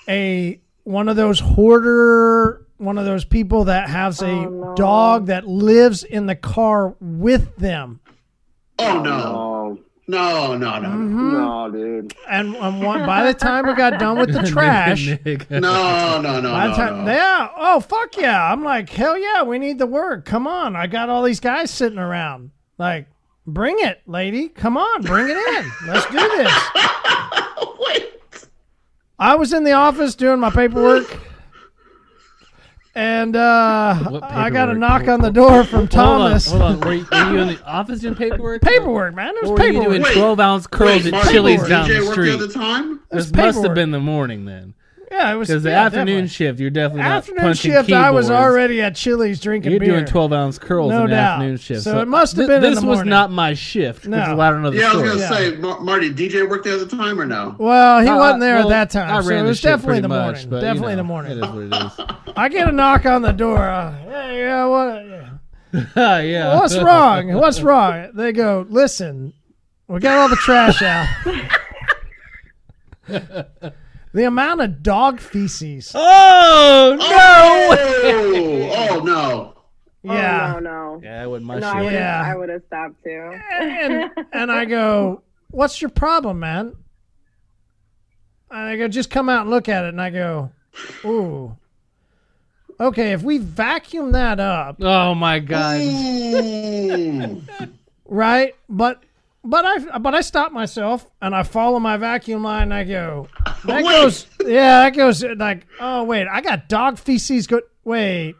a 0.09 0.61
one 0.85 1.09
of 1.09 1.17
those 1.17 1.41
hoarder, 1.41 2.67
one 2.79 2.99
of 2.99 3.05
those 3.05 3.25
people 3.25 3.65
that 3.65 3.89
has 3.91 4.23
a 4.23 4.27
Oh, 4.27 4.49
no. 4.49 4.75
dog 4.75 5.27
that 5.27 5.47
lives 5.47 6.05
in 6.05 6.27
the 6.27 6.37
car 6.37 6.95
with 7.01 7.57
them. 7.57 8.01
oh 8.79 9.01
no, 9.03 9.56
No, 10.09 10.57
no, 10.57 10.79
no, 10.79 10.81
no. 10.81 10.89
Mm-hmm. 10.89 11.33
no, 11.33 11.71
dude. 11.73 12.15
and, 12.29 12.55
and 12.55 12.81
one, 12.83 13.05
by 13.05 13.25
the 13.25 13.35
time 13.35 13.67
we 13.67 13.75
got 13.75 13.99
done 13.99 14.17
with 14.19 14.33
the 14.33 14.43
trash, 14.53 15.07
No, 15.51 16.21
no, 16.21 16.41
no, 16.41 16.53
by 16.53 16.65
no, 16.67 16.71
the 16.71 16.77
time, 16.77 17.05
no. 17.05 17.13
yeah, 17.13 17.49
oh 17.57 17.81
fuck 17.81 18.17
yeah, 18.17 18.53
I'm 18.53 18.63
like 18.63 18.89
hell 18.89 19.19
yeah, 19.19 19.43
we 19.43 19.59
need 19.59 19.79
the 19.79 19.87
work. 19.87 20.25
Come 20.25 20.47
on, 20.47 20.77
I 20.77 20.87
got 20.87 21.09
all 21.09 21.25
these 21.25 21.41
guys 21.41 21.73
sitting 21.73 21.99
around. 21.99 22.53
Like, 22.79 23.09
bring 23.49 23.77
it, 23.81 24.01
lady. 24.07 24.49
Come 24.49 24.77
on, 24.77 25.03
bring 25.03 25.27
it 25.29 25.37
in. 25.37 25.73
Let's 25.89 26.07
do 26.07 26.19
this. 26.19 26.53
Wait. 27.81 28.13
I 29.19 29.35
was 29.35 29.53
in 29.53 29.65
the 29.65 29.73
office 29.73 30.15
doing 30.15 30.39
my 30.39 30.51
paperwork. 30.51 31.19
And 32.97 33.37
uh, 33.37 34.21
I 34.23 34.49
got 34.49 34.71
a 34.71 34.75
knock 34.75 35.07
on 35.07 35.21
the 35.21 35.31
door 35.31 35.65
from 35.65 35.87
Thomas. 35.87 36.47
Hold 36.51 36.63
on, 36.63 36.73
hold 36.73 36.85
on. 36.85 36.89
Were 36.89 36.95
you, 36.95 37.07
were 37.13 37.33
you 37.33 37.39
in 37.41 37.49
the 37.49 37.63
office 37.67 38.01
doing 38.01 38.15
paperwork? 38.15 38.63
Paperwork, 38.63 39.15
man. 39.15 39.37
It 39.37 39.43
was 39.43 39.51
Or 39.51 39.55
were 39.57 39.65
you 39.67 39.83
doing 39.83 40.03
Wait, 40.03 40.15
12 40.15 40.41
ounce 40.41 40.67
curls 40.67 41.05
Wait, 41.05 41.07
at 41.07 41.13
Marty, 41.13 41.31
Chili's 41.31 41.69
down 41.69 41.87
DJ 41.87 41.99
the 41.99 42.05
work 42.07 42.13
street? 42.13 42.31
the 42.31 42.45
other 42.45 42.53
time? 42.53 43.01
This 43.11 43.31
must 43.35 43.63
have 43.63 43.75
been 43.75 43.91
the 43.91 44.01
morning 44.01 44.47
then. 44.47 44.73
Yeah, 45.11 45.33
it 45.33 45.37
was 45.37 45.49
Because 45.49 45.63
the 45.63 45.71
yeah, 45.71 45.85
afternoon 45.85 46.07
definitely. 46.07 46.29
shift, 46.29 46.61
you're 46.61 46.71
definitely 46.71 47.03
not 47.03 47.13
afternoon 47.13 47.41
punching 47.43 47.73
shift. 47.73 47.93
I 47.93 48.11
was 48.11 48.31
already 48.31 48.81
at 48.83 48.95
Chili's 48.97 49.41
drinking 49.41 49.71
You're 49.71 49.81
beer. 49.81 49.91
doing 49.93 50.05
12 50.05 50.33
ounce 50.33 50.59
curls 50.59 50.91
No 50.91 51.05
in 51.05 51.11
the 51.11 51.17
doubt. 51.17 51.33
afternoon 51.35 51.57
shift. 51.59 51.83
So 51.83 52.01
it 52.01 52.09
must 52.09 52.37
have 52.37 52.47
thi- 52.47 52.49
been 52.49 52.65
in 52.65 52.71
This 52.71 52.81
the 52.81 52.87
was 52.87 52.97
morning. 52.99 53.11
not 53.11 53.31
my 53.31 53.55
shift. 53.55 54.07
No. 54.07 54.19
I 54.41 54.51
don't 54.51 54.63
know 54.63 54.71
the 54.71 54.79
Yeah, 54.79 54.91
I 54.93 54.95
was 54.97 55.03
gonna 55.09 55.21
Yeah. 55.21 55.29
say, 55.31 55.57
Mar- 55.57 55.81
Marty, 55.81 56.11
DJ 56.13 56.43
worked 56.49 56.65
there 56.65 56.75
at 56.81 56.89
the 56.91 56.97
time 56.97 57.21
or 57.21 57.27
no? 57.27 57.55
Well, 57.59 58.01
he 58.01 58.09
Uh, 58.09 58.17
wasn't 58.17 58.41
there 58.41 58.57
well, 58.57 58.73
at 58.73 58.91
that 58.91 58.99
time, 59.01 59.15
I 59.15 59.21
so 59.21 59.29
ran 59.29 59.39
it 59.39 59.43
the 59.43 59.49
was 59.49 59.59
shit 59.59 59.71
definitely 59.71 60.01
the 60.01 60.09
morning. 60.09 60.27
much, 60.33 60.51
but, 60.51 60.57
you 60.57 60.63
definitely 60.63 60.95
the 60.97 61.05
morning. 61.05 61.33
It 61.33 61.45
is 61.45 61.49
what 61.51 61.63
it 61.63 61.75
is. 61.75 61.93
I 62.37 62.49
get 62.49 62.69
a 62.69 62.73
knock 62.73 63.07
on 63.07 63.23
the 63.23 63.33
door. 63.33 63.59
Uh, 63.59 63.93
hey, 64.09 64.39
yeah, 64.41 64.65
what? 64.67 65.07
Yeah. 65.97 66.21
yeah. 66.21 66.55
What's 66.59 66.77
wrong? 66.79 67.33
What's 67.35 67.61
wrong? 67.61 68.09
They 68.15 68.33
go, 68.33 68.65
listen, 68.69 69.35
we 69.89 70.01
got 70.01 70.17
all 70.19 70.29
the 70.29 70.37
trash 70.37 70.81
out. 70.83 71.07
the 74.17 74.25
amount 74.25 74.63
of 74.63 74.83
dog 74.83 75.21
feces. 75.21 75.93
Oh 75.95 76.97
no! 76.99 77.77
Oh, 78.09 78.73
oh 78.73 79.05
no. 79.05 79.53
Yeah. 80.03 80.55
Oh, 80.55 80.61
no, 80.61 80.71
no. 80.95 81.01
Yeah, 81.03 81.25
it 81.25 81.27
wasn't 81.27 81.47
my 81.47 81.59
No, 81.59 81.69
I 81.69 81.83
would 81.83 81.93
Yeah. 81.93 82.25
have. 82.25 82.27
I 82.33 82.39
would 82.39 82.49
have 82.49 82.63
stopped 82.69 83.03
too. 83.03 83.41
and, 83.61 84.11
and 84.33 84.53
I 84.53 84.65
go, 84.65 85.23
what's 85.51 85.83
your 85.83 85.89
problem, 85.89 86.39
man? 86.39 86.77
And 88.49 88.61
I 88.61 88.77
go, 88.77 88.87
just 88.87 89.11
come 89.11 89.29
out 89.29 89.43
and 89.43 89.51
look 89.51 89.69
at 89.69 89.85
it. 89.85 89.89
And 89.89 90.01
I 90.01 90.11
go, 90.11 90.53
ooh. 91.05 91.57
Okay, 92.79 93.11
if 93.13 93.23
we 93.25 93.39
vacuum 93.39 94.13
that 94.13 94.39
up, 94.39 94.77
Oh 94.81 95.13
my 95.17 95.41
god. 95.41 95.81
Mm. 95.81 97.43
right? 98.05 98.55
But 98.69 99.03
but 99.47 99.65
I 99.65 99.99
but 99.99 100.15
I 100.15 100.21
stop 100.21 100.53
myself 100.53 101.07
and 101.23 101.35
I 101.35 101.43
follow 101.43 101.79
my 101.79 101.97
vacuum 101.97 102.43
line 102.43 102.65
and 102.65 102.75
I 102.75 102.85
go, 102.85 103.29
that 103.65 103.85
Wait. 103.85 103.85
goes, 103.85 104.27
yeah, 104.45 104.81
that 104.83 104.95
goes 104.95 105.23
like, 105.23 105.67
oh 105.81 106.05
wait, 106.05 106.27
I 106.31 106.41
got 106.41 106.69
dog 106.69 106.99
feces. 106.99 107.47
Go, 107.47 107.61
wait, 107.85 108.35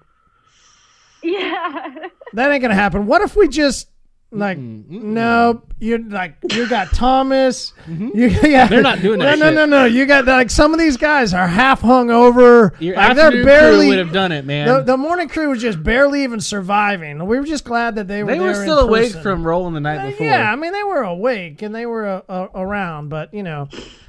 Yeah. 1.23 2.09
that 2.35 2.51
ain't 2.53 2.63
gonna 2.63 2.75
happen. 2.75 3.07
What 3.07 3.23
if 3.23 3.37
we 3.37 3.49
just 3.49 3.89
like, 4.33 4.59
no, 4.59 5.63
you're 5.79 5.99
like, 6.01 6.37
you 6.53 6.69
got 6.69 6.89
Thomas. 6.93 7.73
You, 7.87 8.27
yeah, 8.43 8.67
They're 8.67 8.83
not 8.83 9.01
doing 9.01 9.21
that 9.21 9.39
No, 9.39 9.45
no, 9.45 9.51
shit. 9.51 9.55
no, 9.55 9.67
no. 9.67 9.85
You 9.85 10.05
got 10.07 10.27
like 10.27 10.51
some 10.51 10.73
of 10.73 10.79
these 10.81 10.97
guys 10.97 11.33
are 11.33 11.47
half 11.47 11.81
hung 11.81 12.11
over. 12.11 12.75
Your 12.81 12.97
like, 12.97 13.11
afternoon 13.11 13.33
they're 13.33 13.45
barely. 13.45 13.79
crew 13.87 13.89
would 13.91 13.99
have 13.99 14.13
done 14.13 14.33
it, 14.33 14.45
man. 14.45 14.67
the, 14.69 14.83
the 14.83 14.97
morning 14.97 15.29
crew 15.29 15.51
was 15.51 15.61
just 15.63 15.83
barely 15.83 16.25
even 16.25 16.41
surviving. 16.41 17.25
We 17.27 17.39
were 17.39 17.47
just 17.47 17.65
glad 17.65 17.95
that 17.97 18.09
they 18.09 18.23
were. 18.25 18.33
they 18.33 18.41
were 18.41 18.55
still 18.55 18.79
awake 18.81 19.09
person. 19.09 19.23
from 19.23 19.47
rolling 19.47 19.75
the 19.75 19.81
night 19.81 20.01
Uh, 20.05 20.11
before. 20.11 20.27
Yeah, 20.27 20.51
I 20.51 20.57
mean 20.57 20.73
they 20.73 20.83
were 20.83 21.03
awake 21.03 21.63
and 21.63 21.75
they 21.75 21.87
were 21.87 22.07
uh, 22.07 22.23
uh, 22.29 22.49
around, 22.55 23.09
but 23.09 23.33
you 23.33 23.43
know, 23.45 23.69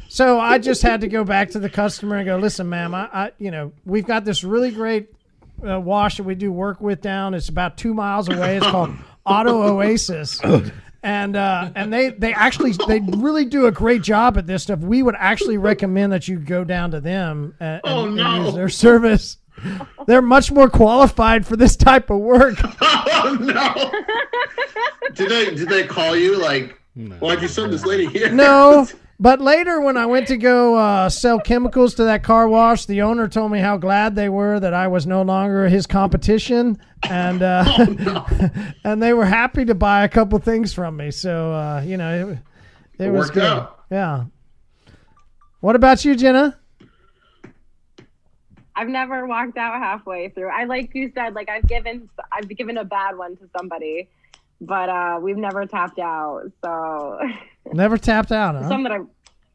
so 0.10 0.40
I 0.40 0.58
just 0.58 0.82
had 0.82 1.02
to 1.02 1.08
go 1.08 1.24
back 1.24 1.52
to 1.52 1.60
the 1.60 1.70
customer 1.70 2.16
and 2.18 2.26
go, 2.26 2.38
listen, 2.38 2.68
ma'am, 2.70 2.96
I, 2.96 3.10
I 3.14 3.32
you 3.38 3.52
know, 3.52 3.72
we've 3.86 4.06
got 4.08 4.26
this 4.26 4.44
really 4.44 4.72
great 4.72 5.10
uh, 5.68 5.80
wash 5.80 6.18
that 6.18 6.24
we 6.24 6.36
do 6.36 6.52
work 6.52 6.82
with 6.82 7.02
down. 7.02 7.34
It's 7.34 7.50
about 7.50 7.78
two 7.78 7.94
miles 7.94 8.30
away. 8.30 8.58
It's 8.58 8.66
called 8.68 8.96
Auto 9.28 9.62
Oasis. 9.64 10.40
And 11.04 11.36
uh, 11.36 11.72
and 11.76 11.94
they, 11.94 12.10
they 12.10 12.34
actually 12.34 12.74
they 12.88 13.00
really 13.00 13.46
do 13.46 13.68
a 13.68 13.72
great 13.72 14.02
job 14.02 14.38
at 14.38 14.48
this 14.48 14.64
stuff. 14.64 14.80
We 14.80 15.04
would 15.04 15.16
actually 15.18 15.58
recommend 15.58 16.12
that 16.12 16.28
you 16.28 16.40
go 16.40 16.64
down 16.64 16.92
to 16.92 17.00
them 17.00 17.56
and, 17.60 17.82
Oh, 17.84 18.00
and- 18.08 18.08
and 18.08 18.16
no. 18.18 18.46
use 18.46 18.56
their 18.56 18.70
service. 18.70 19.38
They're 20.06 20.22
much 20.22 20.52
more 20.52 20.70
qualified 20.70 21.46
for 21.46 21.56
this 21.56 21.76
type 21.76 22.10
of 22.10 22.20
work. 22.20 22.58
Oh 23.20 23.36
no! 23.40 23.92
did 25.14 25.30
they 25.30 25.56
did 25.56 25.68
they 25.70 25.86
call 25.86 26.16
you 26.16 26.38
like? 26.38 26.80
Why'd 27.20 27.42
you 27.42 27.48
send 27.48 27.74
this 27.74 27.86
lady 27.86 28.06
here? 28.08 28.30
No, 28.32 28.88
but 29.20 29.42
later 29.42 29.82
when 29.82 29.98
I 29.98 30.06
went 30.06 30.28
to 30.28 30.38
go 30.38 30.76
uh, 30.76 31.10
sell 31.10 31.40
chemicals 31.40 31.96
to 31.96 32.04
that 32.06 32.24
car 32.24 32.48
wash, 32.48 32.86
the 32.86 33.02
owner 33.02 33.28
told 33.28 33.52
me 33.52 33.60
how 33.60 33.78
glad 33.78 34.16
they 34.16 34.30
were 34.30 34.60
that 34.60 34.74
I 34.74 34.88
was 34.88 35.08
no 35.08 35.22
longer 35.24 35.68
his 35.70 35.88
competition, 35.88 36.78
and 37.10 37.42
uh, 37.42 37.64
and 38.84 39.02
they 39.02 39.14
were 39.14 39.26
happy 39.26 39.66
to 39.66 39.76
buy 39.76 40.04
a 40.04 40.10
couple 40.10 40.38
things 40.40 40.74
from 40.74 40.98
me. 40.98 41.12
So 41.12 41.52
uh, 41.54 41.82
you 41.86 41.98
know, 41.98 42.30
it, 42.30 42.38
it, 43.00 43.08
It 43.08 43.12
was 43.12 43.30
good. 43.32 43.44
out. 43.44 43.84
Yeah. 43.90 44.26
What 45.62 45.76
about 45.76 46.06
you, 46.06 46.16
Jenna? 46.16 46.60
I've 48.76 48.90
never 48.90 49.26
walked 49.26 49.58
out 49.58 49.80
halfway 49.80 50.30
through. 50.30 50.50
I 50.50 50.66
like 50.66 50.94
you 50.94 51.12
said, 51.16 51.34
like 51.34 51.50
I've 51.50 51.68
given 51.68 52.10
I've 52.32 52.48
given 52.50 52.78
a 52.78 52.84
bad 52.86 53.18
one 53.18 53.36
to 53.38 53.50
somebody, 53.58 54.08
but 54.62 54.90
uh 54.90 55.20
we've 55.20 55.38
never 55.38 55.66
tapped 55.66 55.98
out. 55.98 56.44
So 56.64 57.20
Never 57.74 57.98
tapped 57.98 58.32
out, 58.32 58.56
huh? 58.56 58.68
some 58.68 58.84
that 58.84 58.92
I 58.92 59.00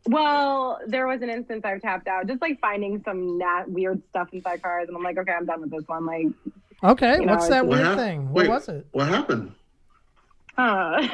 well, 0.09 0.81
there 0.87 1.07
was 1.07 1.23
an 1.23 1.31
instance 1.31 1.65
I've 1.65 1.81
tapped 1.81 2.09
out, 2.09 2.27
just 2.27 2.43
like 2.43 2.59
finding 2.61 3.01
some 3.05 3.39
nat- 3.39 3.69
weird 3.71 4.03
stuff 4.11 4.29
inside 4.33 4.61
cars, 4.61 4.89
and 4.89 4.97
I'm 4.97 5.03
like, 5.05 5.17
okay, 5.17 5.31
I'm 5.33 5.47
done 5.47 5.61
with 5.61 5.71
this 5.71 5.87
one. 5.87 6.05
Like, 6.07 6.27
Okay, 6.83 7.19
You 7.21 7.27
know, 7.27 7.35
what's 7.35 7.47
that 7.49 7.59
it's- 7.59 7.69
What 7.69 7.77
weird 7.77 7.87
hap- 7.87 7.97
thing? 7.99 8.33
What 8.33 8.49
was 8.49 8.69
it? 8.69 8.85
What 8.91 9.07
happened? 9.07 9.53
uh, 10.59 11.09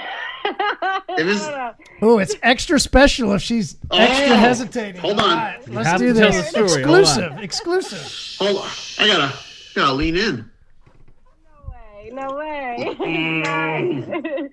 It 0.47 0.47
was- 1.27 1.47
I 1.47 1.51
don't 1.51 1.59
know. 1.59 1.75
Oh, 2.01 2.19
it's 2.19 2.35
extra 2.43 2.81
special 2.81 3.33
if 3.35 3.43
she's 3.43 3.77
extra 3.93 4.33
Oh, 4.35 4.39
hesitating. 4.39 5.01
hold 5.03 5.21
on. 5.21 5.29
All 5.29 5.37
right, 5.37 5.69
let's 5.69 5.99
do 5.99 6.15
this. 6.15 6.53
the. 6.53 6.59
Hold. 6.61 6.71
Exclusive, 6.79 7.39
exclusive. 7.43 8.37
Hold 8.47 8.63
on. 8.63 8.69
I 8.99 9.07
gotta 9.07 9.35
gotta 9.75 9.93
lean 9.93 10.17
in. 10.17 10.51
No 12.19 12.35
way, 12.35 12.75
way. 12.79 12.87
it's, 12.99 13.01
Mm. 13.01 14.51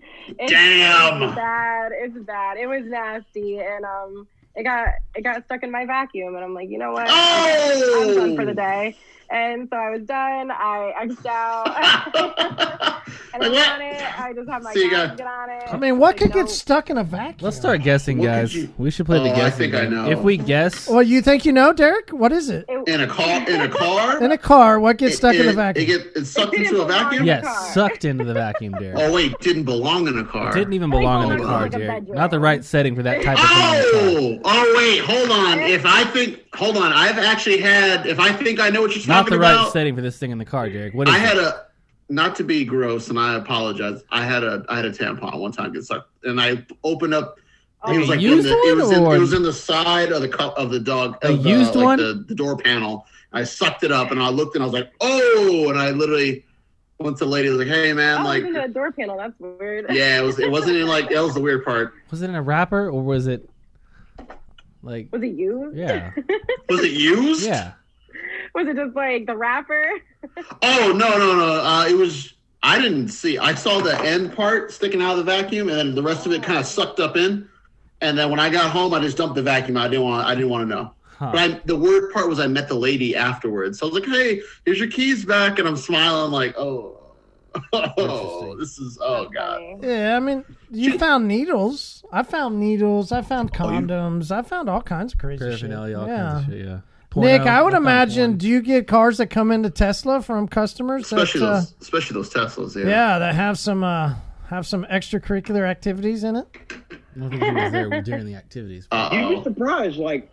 Damn. 0.49 1.23
It's 1.23 1.35
bad. 1.35 1.91
It's 1.95 2.17
bad. 2.19 2.57
It 2.57 2.67
was 2.67 2.83
nasty, 2.85 3.59
and 3.59 3.83
um, 3.83 4.27
it 4.55 4.63
got 4.63 4.89
it 5.15 5.23
got 5.23 5.43
stuck 5.45 5.63
in 5.63 5.71
my 5.71 5.85
vacuum, 5.85 6.35
and 6.35 6.43
I'm 6.43 6.53
like, 6.53 6.69
you 6.69 6.77
know 6.77 6.91
what? 6.91 7.07
Oh! 7.09 8.01
I'm 8.01 8.15
done 8.15 8.35
for 8.35 8.45
the 8.45 8.53
day. 8.53 8.95
And 9.29 9.67
so 9.71 9.77
I 9.77 9.89
was 9.91 10.03
done. 10.03 10.51
I 10.51 10.93
X'd 11.01 11.25
out. 11.27 11.67
and 13.33 13.43
I'm 13.43 13.51
on 13.51 13.81
it. 13.81 14.19
I 14.19 14.33
just 14.33 14.49
have 14.49 14.61
my 14.63 14.73
So 14.73 14.79
you 14.79 14.91
got- 14.91 15.17
get 15.17 15.25
on 15.27 15.49
it. 15.49 15.63
I 15.73 15.77
mean, 15.77 15.97
what 15.97 16.09
Like, 16.09 16.17
could 16.17 16.29
no- 16.29 16.35
get 16.43 16.49
stuck 16.49 16.89
in 16.89 16.97
a 16.97 17.03
vacuum? 17.03 17.37
Let's 17.41 17.57
start 17.57 17.81
guessing, 17.81 18.19
What 18.19 18.25
guys. 18.27 18.55
you- 18.55 18.69
We 18.77 18.91
should 18.91 19.05
play 19.07 19.19
the 19.19 19.29
Oh, 19.29 19.33
I 19.33 19.35
guessing 19.35 19.57
think 19.71 19.73
I 19.75 19.81
game. 19.85 19.95
know. 19.95 20.09
If 20.09 20.19
we 20.19 20.37
guess, 20.37 20.87
Well, 20.87 21.01
you 21.03 21.21
think 21.21 21.45
you 21.45 21.51
know, 21.53 21.73
Derek? 21.73 22.11
What 22.11 22.31
is 22.31 22.49
it? 22.49 22.65
It- 22.69 22.87
in 22.87 23.01
a 23.01 23.07
car. 23.07 23.49
In 23.49 23.61
a 23.61 23.67
car. 23.67 24.23
In 24.23 24.31
a 24.31 24.37
car, 24.37 24.79
what 24.79 24.97
gets 24.97 25.15
It- 25.15 25.17
stuck 25.17 25.35
in 25.35 25.41
it- 25.41 25.45
the 25.47 25.53
vacuum? 25.53 25.83
It 25.83 25.87
get 25.87 26.01
it's 26.15 26.29
sucked 26.29 26.53
It 26.53 26.61
into 26.67 26.81
a 26.81 26.85
vacuum. 26.85 27.25
yes, 27.25 27.43
car. 27.45 27.69
sucked 27.73 28.05
into 28.05 28.23
the 28.23 28.33
vacuum, 28.33 28.73
Derek. 28.79 28.97
Oh 28.99 29.11
wait, 29.11 29.37
didn't 29.39 29.63
belong 29.63 30.07
in 30.07 30.17
a 30.19 30.23
car. 30.23 30.53
Didn't 30.53 30.73
even 30.73 30.89
belong 30.91 31.31
in 31.31 31.37
the 31.37 31.43
car, 31.43 31.61
like, 31.63 31.71
Derek. 31.71 31.87
bedroom. 31.87 32.15
Not 32.17 32.29
the 32.31 32.39
right 32.39 32.63
setting 32.63 32.95
for 32.95 33.03
that 33.03 33.23
type 33.23 33.37
of 33.39 33.49
thing. 33.49 33.57
in 33.57 34.37
the 34.37 34.43
car. 34.43 34.51
Oh, 34.53 34.65
oh 34.65 34.73
wait, 34.77 34.99
hold 35.01 35.31
on. 35.31 35.59
If 35.61 35.85
I 35.85 36.03
think, 36.05 36.39
hold 36.55 36.77
on, 36.77 36.91
I've 36.93 37.17
actually 37.17 37.57
had. 37.59 38.05
If 38.05 38.19
I 38.19 38.31
think 38.33 38.59
I 38.59 38.69
know 38.69 38.81
what 38.81 38.95
you're 38.95 39.05
Not 39.07 39.21
talking 39.23 39.33
the 39.33 39.39
right 39.39 39.51
about, 39.53 39.73
setting 39.73 39.95
for 39.95 40.01
this 40.01 40.17
thing 40.17 40.31
in 40.31 40.37
the 40.37 40.45
car, 40.45 40.69
Derek. 40.69 40.93
What 40.93 41.07
is 41.07 41.13
I 41.13 41.17
had 41.17 41.37
it? 41.37 41.43
a. 41.43 41.65
Not 42.07 42.35
to 42.35 42.43
be 42.43 42.63
gross, 42.65 43.09
and 43.09 43.17
I 43.19 43.35
apologize. 43.35 44.03
I 44.11 44.23
had 44.23 44.43
a 44.43 44.63
I 44.69 44.75
had 44.75 44.85
a 44.85 44.91
tampon 44.91 45.39
one 45.39 45.51
time 45.51 45.73
get 45.73 45.83
sucked, 45.85 46.09
and 46.23 46.39
I 46.39 46.65
opened 46.83 47.13
up. 47.15 47.39
Oh, 47.83 47.93
it 47.93 47.97
was 47.99 48.07
a 48.07 48.11
like 48.11 48.17
in 48.21 48.23
used 48.31 48.47
the, 48.47 48.51
it 48.51 48.75
one, 48.75 48.77
was 48.77 48.91
in, 48.91 49.03
or- 49.03 49.15
it 49.15 49.19
was 49.19 49.33
in 49.33 49.41
the 49.43 49.53
side 49.53 50.11
of 50.11 50.21
the 50.21 50.29
cup 50.29 50.55
of 50.57 50.69
the 50.69 50.79
dog. 50.79 51.17
A 51.23 51.29
of 51.33 51.43
the, 51.43 51.49
used 51.49 51.75
like 51.75 51.83
one? 51.83 51.97
The, 51.99 52.25
the 52.27 52.35
door 52.35 52.57
panel. 52.57 53.05
I 53.33 53.43
sucked 53.43 53.83
it 53.83 53.91
up, 53.91 54.11
and 54.11 54.21
I 54.21 54.29
looked, 54.29 54.55
and 54.55 54.63
I 54.63 54.67
was 54.67 54.73
like, 54.73 54.91
oh, 55.01 55.69
and 55.69 55.77
I 55.79 55.91
literally 55.91 56.45
went 56.99 57.17
to 57.17 57.25
the 57.25 57.29
lady. 57.31 57.49
Was 57.49 57.57
like, 57.57 57.67
hey 57.67 57.91
man, 57.91 58.21
Oh, 58.21 58.23
like, 58.23 58.43
it's 58.43 58.47
in 58.47 58.53
the 58.53 58.67
door 58.67 58.91
panel. 58.91 59.17
That's 59.17 59.37
weird. 59.39 59.87
yeah, 59.89 60.19
it 60.19 60.23
was. 60.23 60.37
It 60.39 60.49
wasn't 60.51 60.77
in 60.77 60.87
like 60.87 61.09
that 61.09 61.21
was 61.23 61.33
the 61.33 61.41
weird 61.41 61.65
part. 61.65 61.93
Was 62.11 62.21
it 62.21 62.29
in 62.29 62.35
a 62.35 62.41
wrapper 62.41 62.87
or 62.89 63.01
was 63.03 63.25
it 63.27 63.49
like? 64.85 65.09
Was 65.11 65.23
it 65.23 65.33
used? 65.35 65.75
Yeah, 65.77 66.11
Was 66.69 66.81
it 66.83 66.91
used? 66.93 67.45
yeah. 67.45 67.73
Was 68.53 68.67
it 68.67 68.77
just 68.77 68.95
like 68.95 69.25
the 69.25 69.35
wrapper? 69.35 69.91
Oh 70.61 70.93
no 70.95 71.17
no 71.17 71.35
no! 71.35 71.61
Uh, 71.63 71.85
it 71.87 71.95
was. 71.95 72.33
I 72.63 72.79
didn't 72.81 73.09
see. 73.09 73.37
I 73.37 73.53
saw 73.53 73.79
the 73.79 73.99
end 74.01 74.35
part 74.35 74.71
sticking 74.71 75.01
out 75.01 75.11
of 75.11 75.17
the 75.17 75.23
vacuum, 75.23 75.69
and 75.69 75.77
then 75.77 75.93
the 75.93 76.01
rest 76.01 76.25
of 76.25 76.31
it 76.31 76.41
kind 76.41 76.57
of 76.57 76.65
sucked 76.65 76.99
up 76.99 77.15
in. 77.15 77.47
And 78.01 78.17
then 78.17 78.29
when 78.31 78.39
I 78.39 78.49
got 78.49 78.71
home, 78.71 78.93
I 78.93 78.99
just 79.01 79.17
dumped 79.17 79.35
the 79.35 79.43
vacuum. 79.43 79.77
I 79.77 79.87
didn't 79.87 80.03
want. 80.05 80.25
I 80.25 80.33
didn't 80.33 80.49
want 80.49 80.67
to 80.67 80.75
know. 80.75 80.93
Huh. 81.17 81.29
But 81.31 81.39
I, 81.39 81.61
the 81.65 81.75
weird 81.75 82.11
part 82.11 82.27
was 82.27 82.39
I 82.39 82.47
met 82.47 82.67
the 82.67 82.73
lady 82.75 83.15
afterwards. 83.15 83.77
So 83.79 83.85
I 83.87 83.91
was 83.91 83.99
like, 84.01 84.09
"Hey, 84.09 84.41
here's 84.65 84.79
your 84.79 84.89
keys 84.89 85.23
back," 85.25 85.59
and 85.59 85.67
I'm 85.67 85.77
smiling 85.77 86.31
like, 86.31 86.57
"Oh, 86.57 87.04
oh, 87.73 88.55
this 88.59 88.77
is 88.79 88.97
oh 89.01 89.27
god." 89.29 89.61
yeah, 89.83 90.15
I 90.15 90.19
mean, 90.19 90.43
you 90.71 90.97
found 90.97 91.27
needles. 91.27 92.03
I 92.11 92.23
found 92.23 92.59
needles. 92.59 93.11
I 93.11 93.21
found 93.21 93.51
Oh, 93.59 93.69
you- 93.71 93.79
condoms. 93.79 94.31
I 94.31 94.41
found 94.41 94.69
all 94.69 94.81
kinds 94.81 95.13
of 95.13 95.19
crazy 95.19 95.39
shit. 95.39 95.47
Paraphernalia, 95.61 95.99
all 95.99 96.07
yeah. 96.07 96.17
kinds 96.31 96.47
of 96.47 96.53
shit. 96.53 96.65
Yeah. 96.65 96.79
Nick, 97.17 97.43
Porno, 97.43 97.51
I 97.51 97.61
would 97.61 97.71
found 97.73 97.83
imagine. 97.85 98.31
porn. 98.31 98.37
Do 98.39 98.47
you 98.49 98.61
get 98.61 98.87
cars 98.87 99.17
that 99.19 99.27
come 99.27 99.49
into 99.51 99.69
Tesla 99.69 100.21
from 100.21 100.49
customers? 100.49 101.09
That, 101.09 101.15
Especially 101.21 101.47
uh, 101.47 101.53
those, 101.53 101.75
especially 101.81 102.13
those 102.15 102.29
Teslas. 102.29 102.75
Yeah. 102.75 102.89
yeah, 102.89 103.19
that 103.19 103.35
have 103.35 103.57
some 103.57 103.83
uh, 103.85 104.15
have 104.49 104.67
some 104.67 104.83
extracurricular 104.91 105.65
activities 105.65 106.23
in 106.25 106.35
it. 106.35 106.47
I 107.15 107.19
don't 107.19 107.29
think 107.29 107.41
he 107.43 107.51
was 107.51 107.71
there 107.71 108.01
during 108.01 108.25
the 108.25 108.35
activities. 108.35 108.87
Uh 108.91 109.09
You'd 109.13 109.37
be 109.37 109.43
surprised. 109.43 109.97
Like, 109.97 110.29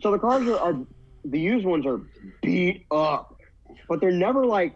so 0.00 0.10
the 0.10 0.18
cars 0.18 0.48
are, 0.48 0.58
are 0.58 0.76
the 1.24 1.38
used 1.38 1.64
ones 1.64 1.86
are 1.86 2.00
beat 2.42 2.84
up, 2.90 3.38
but 3.88 4.00
they're 4.00 4.10
never 4.10 4.44
like 4.44 4.74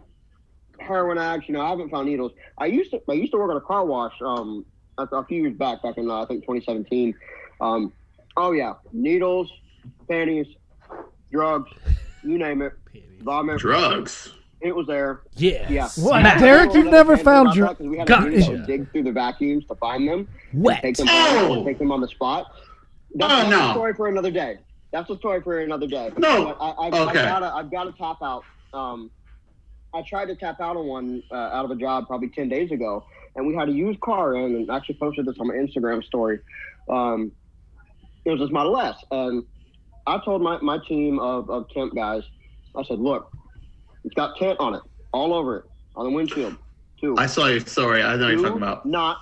heroin 0.81 1.17
addicts. 1.17 1.47
You 1.49 1.53
know, 1.55 1.61
I 1.61 1.69
haven't 1.69 1.89
found 1.89 2.07
needles. 2.07 2.31
I 2.57 2.65
used 2.67 2.91
to 2.91 3.01
I 3.09 3.13
used 3.13 3.31
to 3.33 3.37
work 3.37 3.51
at 3.51 3.57
a 3.57 3.61
car 3.61 3.85
wash 3.85 4.13
um 4.25 4.65
a, 4.97 5.03
a 5.03 5.25
few 5.25 5.41
years 5.43 5.53
back, 5.55 5.81
back 5.83 5.97
in 5.97 6.09
uh, 6.09 6.21
I 6.21 6.25
think 6.25 6.41
2017. 6.43 7.13
Um, 7.61 7.93
oh 8.37 8.51
yeah, 8.51 8.73
needles, 8.93 9.51
panties, 10.07 10.47
drugs, 11.31 11.71
you 12.23 12.37
name 12.37 12.61
it, 12.61 12.73
vomit. 13.21 13.59
Drugs. 13.59 14.33
It 14.61 14.75
was 14.75 14.87
there. 14.87 15.21
Yes. 15.37 15.69
Yeah. 15.69 15.83
What, 16.03 16.19
Smack. 16.19 16.39
Derek? 16.39 16.73
You've 16.73 16.87
never 16.87 17.15
found 17.15 17.47
about 17.47 17.55
dr- 17.55 17.67
that 17.69 17.77
'cause 17.77 17.87
we 17.87 17.97
had 17.97 18.07
Gotcha. 18.09 18.29
to 18.29 18.39
dig- 18.57 18.65
dig 18.67 18.91
through 18.91 19.03
the 19.03 19.11
vacuums 19.13 19.65
to 19.67 19.75
find 19.75 20.05
them. 20.05 20.27
Wet. 20.53 20.81
Take 20.81 20.97
them, 20.97 21.07
Oh! 21.09 21.63
take 21.63 21.79
them 21.79 21.93
on 21.93 22.01
the 22.01 22.09
spot. 22.09 22.51
That's, 23.15 23.31
Oh, 23.31 23.37
that's 23.37 23.49
no. 23.49 23.69
a 23.69 23.71
story 23.71 23.93
for 23.93 24.07
another 24.09 24.31
day. 24.31 24.57
That's 24.91 25.09
a 25.09 25.15
story 25.15 25.41
for 25.41 25.59
another 25.61 25.87
day. 25.87 26.11
No. 26.17 26.49
I, 26.59 26.71
I, 26.71 26.87
Okay. 26.87 26.97
I've 26.99 27.13
got 27.13 27.39
to, 27.39 27.53
I've 27.55 27.71
got 27.71 27.83
to 27.85 27.91
tap 27.93 28.17
out. 28.21 28.43
Um, 28.73 29.09
I 29.93 30.01
tried 30.03 30.25
to 30.25 30.35
tap 30.35 30.61
out 30.61 30.77
on 30.77 30.85
one 30.85 31.23
uh, 31.31 31.35
out 31.35 31.65
of 31.65 31.71
a 31.71 31.75
job 31.75 32.07
probably 32.07 32.29
ten 32.29 32.49
days 32.49 32.71
ago, 32.71 33.05
and 33.35 33.47
we 33.47 33.55
had 33.55 33.69
a 33.69 33.71
used 33.71 33.99
car 34.01 34.35
in, 34.35 34.55
and 34.55 34.69
actually 34.69 34.95
posted 34.95 35.25
this 35.25 35.35
on 35.39 35.47
my 35.47 35.55
Instagram 35.55 36.03
story. 36.03 36.39
Um, 36.89 37.31
it 38.25 38.31
was 38.31 38.39
this 38.39 38.51
Model 38.51 38.77
S, 38.79 38.95
and 39.11 39.43
I 40.05 40.19
told 40.25 40.41
my, 40.41 40.59
my 40.61 40.79
team 40.87 41.19
of, 41.19 41.49
of 41.49 41.69
temp 41.69 41.93
guys, 41.93 42.23
I 42.75 42.83
said, 42.83 42.99
look, 42.99 43.31
it's 44.03 44.13
got 44.15 44.37
tint 44.37 44.59
on 44.59 44.73
it, 44.73 44.81
all 45.11 45.33
over 45.33 45.57
it, 45.57 45.65
on 45.95 46.05
the 46.05 46.11
windshield. 46.11 46.55
Two, 46.99 47.15
I 47.17 47.27
saw 47.27 47.47
you. 47.47 47.59
Sorry, 47.61 48.01
I 48.01 48.15
know 48.15 48.25
what 48.25 48.31
you're 48.33 48.41
talking 48.41 48.57
about. 48.57 48.85
not 48.85 49.17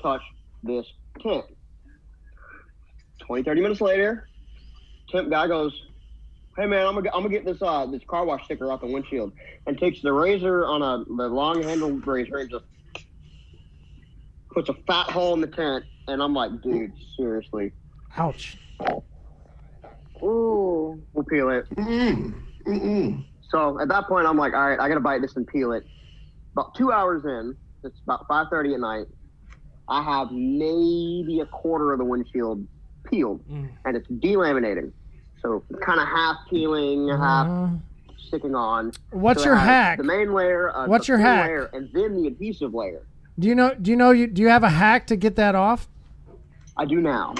touch 0.00 0.22
this 0.62 0.86
tint. 1.20 1.44
20, 3.26 3.42
30 3.42 3.60
minutes 3.60 3.80
later, 3.80 4.28
temp 5.10 5.28
guy 5.28 5.46
goes, 5.46 5.72
"Hey 6.58 6.66
man, 6.66 6.86
I'm 6.86 6.94
gonna 6.96 7.10
I'm 7.14 7.22
gonna 7.22 7.28
get 7.28 7.44
this 7.44 7.62
uh 7.62 7.86
this 7.86 8.02
car 8.10 8.24
wash 8.24 8.44
sticker 8.44 8.70
off 8.72 8.80
the 8.80 8.86
windshield," 8.88 9.32
and 9.66 9.78
takes 9.78 10.02
the 10.02 10.12
razor 10.12 10.66
on 10.66 10.82
a 10.82 11.04
the 11.16 11.28
long 11.28 11.62
handled 11.62 12.04
razor 12.06 12.38
and 12.38 12.50
just 12.50 12.64
puts 14.52 14.68
a 14.68 14.74
fat 14.86 15.06
hole 15.10 15.34
in 15.34 15.40
the 15.40 15.46
tint. 15.46 15.84
And 16.08 16.22
I'm 16.22 16.34
like, 16.34 16.50
dude, 16.62 16.92
seriously, 17.18 17.72
Ouch. 18.16 18.56
Ooh. 20.22 21.00
we'll 21.12 21.24
peel 21.30 21.50
it. 21.50 21.66
Mm, 21.76 22.34
mm-mm. 22.66 23.24
So 23.50 23.78
at 23.80 23.88
that 23.88 24.08
point, 24.08 24.26
I'm 24.26 24.36
like, 24.38 24.54
all 24.54 24.68
right, 24.68 24.80
I 24.80 24.88
gotta 24.88 25.00
bite 25.00 25.20
this 25.22 25.36
and 25.36 25.46
peel 25.46 25.72
it. 25.72 25.84
About 26.56 26.74
two 26.74 26.90
hours 26.90 27.24
in, 27.24 27.56
it's 27.84 28.00
about 28.06 28.26
5:30 28.28 28.74
at 28.74 28.80
night. 28.80 29.06
I 29.86 30.02
have 30.02 30.32
maybe 30.32 31.40
a 31.40 31.46
quarter 31.46 31.92
of 31.92 31.98
the 31.98 32.04
windshield 32.04 32.66
peeled, 33.06 33.46
Mm. 33.48 33.76
and 33.84 33.96
it's 33.96 34.08
delaminating. 34.08 34.92
So 35.42 35.62
kind 35.80 36.00
of 36.00 36.08
half 36.08 36.36
peeling, 36.50 37.08
half 37.08 37.46
Uh, 37.46 37.68
sticking 38.18 38.54
on. 38.54 38.92
what's 39.10 39.42
So 39.42 39.50
your 39.50 39.56
has 39.56 39.66
hack? 39.66 39.98
The 39.98 40.04
main 40.04 40.32
layer. 40.32 40.74
Uh, 40.74 40.86
What's 40.86 41.06
the 41.06 41.12
your 41.12 41.18
thin 41.18 41.26
hack? 41.26 41.46
Layer, 41.46 41.70
and 41.72 41.88
then 41.92 42.20
the 42.20 42.26
adhesive 42.28 42.74
layer. 42.74 43.02
Do 43.38 43.46
you 43.48 43.54
know? 43.54 43.74
Do 43.74 43.90
you 43.90 43.96
know? 43.96 44.10
You 44.10 44.26
do 44.26 44.42
you 44.42 44.48
have 44.48 44.64
a 44.64 44.68
hack 44.68 45.06
to 45.08 45.16
get 45.16 45.36
that 45.36 45.54
off? 45.54 45.88
I 46.76 46.84
do 46.84 47.00
now. 47.00 47.34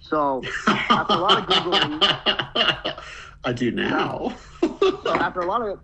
So 0.00 0.42
after 0.66 1.14
a 1.14 1.18
lot 1.18 1.38
of 1.38 1.46
googling, 1.46 1.98
I 3.44 3.52
do 3.52 3.70
now. 3.70 4.34
so 4.60 5.14
after 5.14 5.40
a 5.40 5.46
lot 5.46 5.62
of 5.62 5.78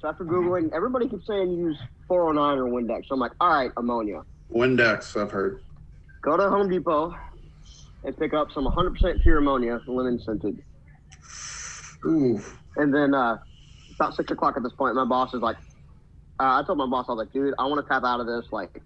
so 0.00 0.08
after 0.08 0.24
googling, 0.24 0.72
everybody 0.72 1.08
keeps 1.08 1.26
saying 1.26 1.50
use 1.52 1.78
409 2.06 2.58
or 2.58 2.64
Windex. 2.70 3.08
So 3.08 3.14
I'm 3.14 3.20
like, 3.20 3.32
all 3.40 3.48
right, 3.50 3.70
ammonia. 3.76 4.22
Windex, 4.52 5.20
I've 5.20 5.30
heard. 5.32 5.60
Go 6.22 6.36
to 6.36 6.48
Home 6.48 6.68
Depot 6.70 7.14
and 8.04 8.16
pick 8.16 8.32
up 8.32 8.52
some 8.52 8.64
100% 8.64 9.22
pure 9.22 9.38
ammonia, 9.38 9.80
lemon 9.88 10.20
scented. 10.20 10.62
Ooh. 12.06 12.40
And 12.76 12.94
then 12.94 13.14
uh, 13.14 13.38
about 13.96 14.14
six 14.14 14.30
o'clock 14.30 14.56
at 14.56 14.62
this 14.62 14.72
point, 14.72 14.94
my 14.94 15.04
boss 15.04 15.34
is 15.34 15.40
like, 15.40 15.56
uh, 16.40 16.60
I 16.60 16.62
told 16.64 16.78
my 16.78 16.86
boss, 16.86 17.06
I 17.08 17.12
was 17.12 17.18
like, 17.18 17.32
dude, 17.32 17.54
I 17.58 17.66
want 17.66 17.84
to 17.84 17.88
tap 17.88 18.04
out 18.04 18.20
of 18.20 18.26
this. 18.26 18.46
Like, 18.52 18.80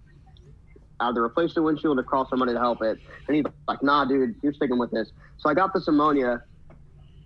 either 0.99 1.23
replace 1.23 1.53
the 1.53 1.61
windshield 1.61 1.99
or 1.99 2.03
call 2.03 2.27
somebody 2.27 2.53
to 2.53 2.59
help 2.59 2.81
it. 2.81 2.99
And 3.27 3.35
he's 3.35 3.45
like, 3.67 3.83
nah, 3.83 4.05
dude, 4.05 4.35
you're 4.41 4.53
sticking 4.53 4.79
with 4.79 4.91
this. 4.91 5.11
So 5.37 5.49
I 5.49 5.53
got 5.53 5.73
this 5.73 5.87
ammonia. 5.87 6.41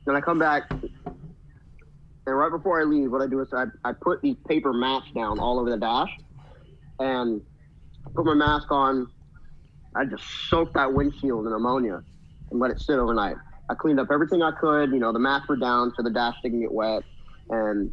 Then 0.06 0.16
I 0.16 0.22
come 0.22 0.40
back. 0.40 0.70
And 0.72 2.38
right 2.38 2.52
before 2.52 2.82
I 2.82 2.84
leave, 2.84 3.12
what 3.12 3.22
I 3.22 3.28
do 3.28 3.40
is 3.40 3.48
I, 3.54 3.66
I 3.86 3.94
put 3.94 4.22
these 4.22 4.36
paper 4.48 4.74
mats 4.74 5.08
down 5.16 5.40
all 5.40 5.60
over 5.60 5.70
the 5.70 5.78
dash 5.78 6.10
and 7.00 7.42
put 8.14 8.26
my 8.26 8.34
mask 8.34 8.70
on. 8.72 9.08
I 9.96 10.06
just 10.06 10.24
soak 10.50 10.74
that 10.74 10.94
windshield 10.94 11.48
in 11.48 11.54
ammonia 11.54 12.04
and 12.52 12.60
let 12.60 12.72
it 12.72 12.82
sit 12.82 13.00
overnight. 13.00 13.38
I 13.70 13.76
cleaned 13.76 14.00
up 14.00 14.08
everything 14.12 14.42
I 14.42 14.52
could. 14.52 14.92
You 14.92 15.00
know, 15.00 15.12
the 15.12 15.20
mats 15.20 15.48
were 15.48 15.58
down 15.58 15.92
so 15.96 16.04
the 16.04 16.10
dash 16.12 16.36
didn't 16.44 16.62
get 16.62 16.72
wet, 16.72 17.04
and 17.50 17.92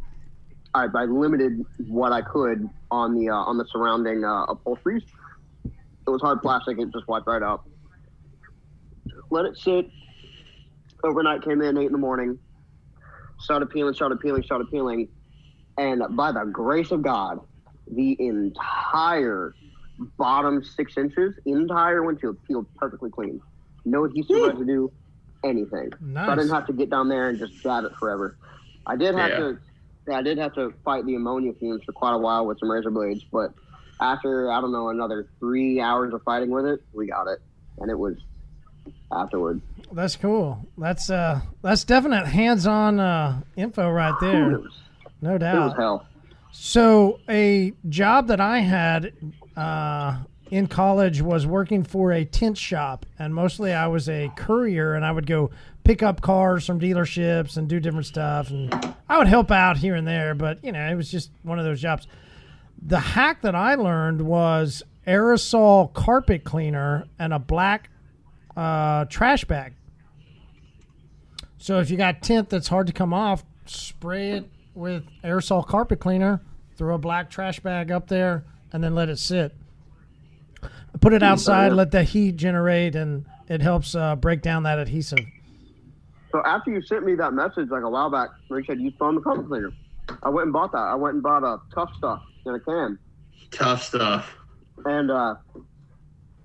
I, 0.73 0.87
I 0.93 1.05
limited 1.05 1.61
what 1.87 2.11
I 2.11 2.21
could 2.21 2.67
on 2.91 3.15
the 3.15 3.29
uh, 3.29 3.35
on 3.35 3.57
the 3.57 3.65
surrounding 3.71 4.23
uh, 4.23 4.45
upholsteries. 4.45 5.03
It 6.07 6.09
was 6.09 6.21
hard 6.21 6.41
plastic; 6.41 6.79
it 6.79 6.89
just 6.93 7.07
wiped 7.07 7.27
right 7.27 7.43
up. 7.43 7.65
Let 9.31 9.45
it 9.45 9.57
sit 9.57 9.85
overnight. 11.03 11.43
Came 11.43 11.61
in 11.61 11.77
eight 11.77 11.87
in 11.87 11.91
the 11.91 11.97
morning. 11.97 12.37
Started 13.39 13.69
peeling, 13.69 13.93
started 13.93 14.19
peeling, 14.21 14.43
started 14.43 14.71
peeling, 14.71 15.09
and 15.77 16.01
by 16.11 16.31
the 16.31 16.45
grace 16.45 16.91
of 16.91 17.01
God, 17.01 17.39
the 17.93 18.15
entire 18.19 19.55
bottom 20.17 20.63
six 20.63 20.97
inches, 20.97 21.35
entire 21.45 22.03
windshield 22.03 22.37
peeled 22.47 22.65
perfectly 22.77 23.09
clean. 23.09 23.41
No 23.83 24.05
adhesive 24.05 24.37
residue, 24.41 24.87
anything. 25.45 25.91
So 26.13 26.19
I 26.19 26.35
didn't 26.35 26.49
have 26.51 26.67
to 26.67 26.73
get 26.73 26.89
down 26.89 27.07
there 27.07 27.29
and 27.29 27.37
just 27.39 27.61
dab 27.63 27.83
it 27.85 27.93
forever. 27.95 28.35
I 28.85 28.95
did 28.95 29.15
have 29.15 29.29
Yeah. 29.29 29.37
to, 29.37 29.59
yeah, 30.07 30.17
I 30.17 30.21
did 30.21 30.37
have 30.37 30.53
to 30.55 30.73
fight 30.83 31.05
the 31.05 31.15
ammonia 31.15 31.53
fumes 31.53 31.83
for 31.85 31.91
quite 31.93 32.13
a 32.13 32.17
while 32.17 32.45
with 32.45 32.59
some 32.59 32.69
razor 32.69 32.91
blades, 32.91 33.23
but 33.31 33.53
after 34.01 34.51
I 34.51 34.59
don't 34.61 34.71
know 34.71 34.89
another 34.89 35.27
three 35.39 35.79
hours 35.79 36.13
of 36.13 36.21
fighting 36.23 36.49
with 36.49 36.65
it, 36.65 36.83
we 36.93 37.07
got 37.07 37.27
it, 37.27 37.39
and 37.79 37.89
it 37.89 37.97
was 37.97 38.17
afterward. 39.11 39.61
That's 39.91 40.15
cool. 40.15 40.65
That's 40.77 41.09
uh, 41.09 41.39
that's 41.61 41.83
definite 41.85 42.25
hands-on 42.25 42.99
uh, 42.99 43.41
info 43.55 43.89
right 43.89 44.13
there. 44.19 44.51
It 44.53 44.61
was, 44.63 44.79
No 45.21 45.29
it 45.29 45.33
was 45.33 45.41
doubt. 45.41 45.75
hell. 45.77 46.07
So 46.51 47.19
a 47.29 47.73
job 47.89 48.27
that 48.27 48.39
I 48.41 48.59
had 48.59 49.13
uh, 49.55 50.17
in 50.51 50.67
college 50.67 51.21
was 51.21 51.45
working 51.45 51.83
for 51.83 52.11
a 52.11 52.23
tint 52.23 52.57
shop, 52.57 53.05
and 53.17 53.33
mostly 53.33 53.73
I 53.73 53.87
was 53.87 54.07
a 54.07 54.31
courier, 54.35 54.93
and 54.93 55.05
I 55.05 55.11
would 55.11 55.25
go 55.25 55.49
pick 55.83 56.03
up 56.03 56.21
cars 56.21 56.65
from 56.65 56.79
dealerships 56.79 57.57
and 57.57 57.67
do 57.67 57.79
different 57.79 58.05
stuff, 58.05 58.49
and 58.49 58.95
I 59.09 59.17
would 59.17 59.27
help 59.27 59.51
out 59.51 59.77
here 59.77 59.95
and 59.95 60.07
there, 60.07 60.35
but 60.35 60.63
you 60.63 60.71
know 60.71 60.87
it 60.87 60.95
was 60.95 61.09
just 61.09 61.31
one 61.43 61.59
of 61.59 61.65
those 61.65 61.81
jobs. 61.81 62.07
The 62.81 62.99
hack 62.99 63.41
that 63.41 63.55
I 63.55 63.75
learned 63.75 64.21
was 64.21 64.83
aerosol 65.07 65.93
carpet 65.93 66.43
cleaner 66.43 67.07
and 67.17 67.33
a 67.33 67.39
black 67.39 67.89
uh, 68.55 69.05
trash 69.05 69.45
bag. 69.45 69.73
So 71.57 71.79
if 71.79 71.89
you 71.89 71.97
got 71.97 72.21
tint 72.21 72.49
that's 72.49 72.67
hard 72.67 72.87
to 72.87 72.93
come 72.93 73.13
off, 73.13 73.43
spray 73.65 74.31
it 74.31 74.49
with 74.75 75.03
aerosol 75.23 75.65
carpet 75.65 75.99
cleaner, 75.99 76.41
throw 76.77 76.95
a 76.95 76.99
black 76.99 77.29
trash 77.29 77.59
bag 77.59 77.91
up 77.91 78.07
there, 78.07 78.43
and 78.71 78.83
then 78.83 78.93
let 78.93 79.09
it 79.09 79.17
sit. 79.17 79.55
Put 81.01 81.13
it 81.13 81.23
outside, 81.23 81.73
let 81.73 81.91
the 81.91 82.03
heat 82.03 82.35
generate, 82.35 82.95
and 82.95 83.25
it 83.47 83.61
helps 83.61 83.95
uh, 83.95 84.15
break 84.15 84.41
down 84.41 84.63
that 84.63 84.79
adhesive. 84.79 85.19
So 86.31 86.41
after 86.45 86.71
you 86.71 86.81
sent 86.81 87.05
me 87.05 87.15
that 87.15 87.33
message 87.33 87.69
like 87.69 87.83
a 87.83 87.89
while 87.89 88.09
back, 88.09 88.29
where 88.47 88.59
you 88.59 88.65
said 88.65 88.79
you 88.79 88.91
found 88.99 89.17
the 89.17 89.21
carpet 89.21 89.47
cleaner, 89.47 89.71
I 90.23 90.29
went 90.29 90.45
and 90.45 90.53
bought 90.53 90.71
that. 90.73 90.79
I 90.79 90.95
went 90.95 91.15
and 91.15 91.23
bought 91.23 91.43
a 91.43 91.59
Tuff 91.73 91.89
Stuff 91.97 92.21
in 92.45 92.55
a 92.55 92.59
can. 92.59 92.99
Tuff 93.51 93.83
Stuff. 93.83 94.33
And 94.85 95.09
uh, 95.09 95.35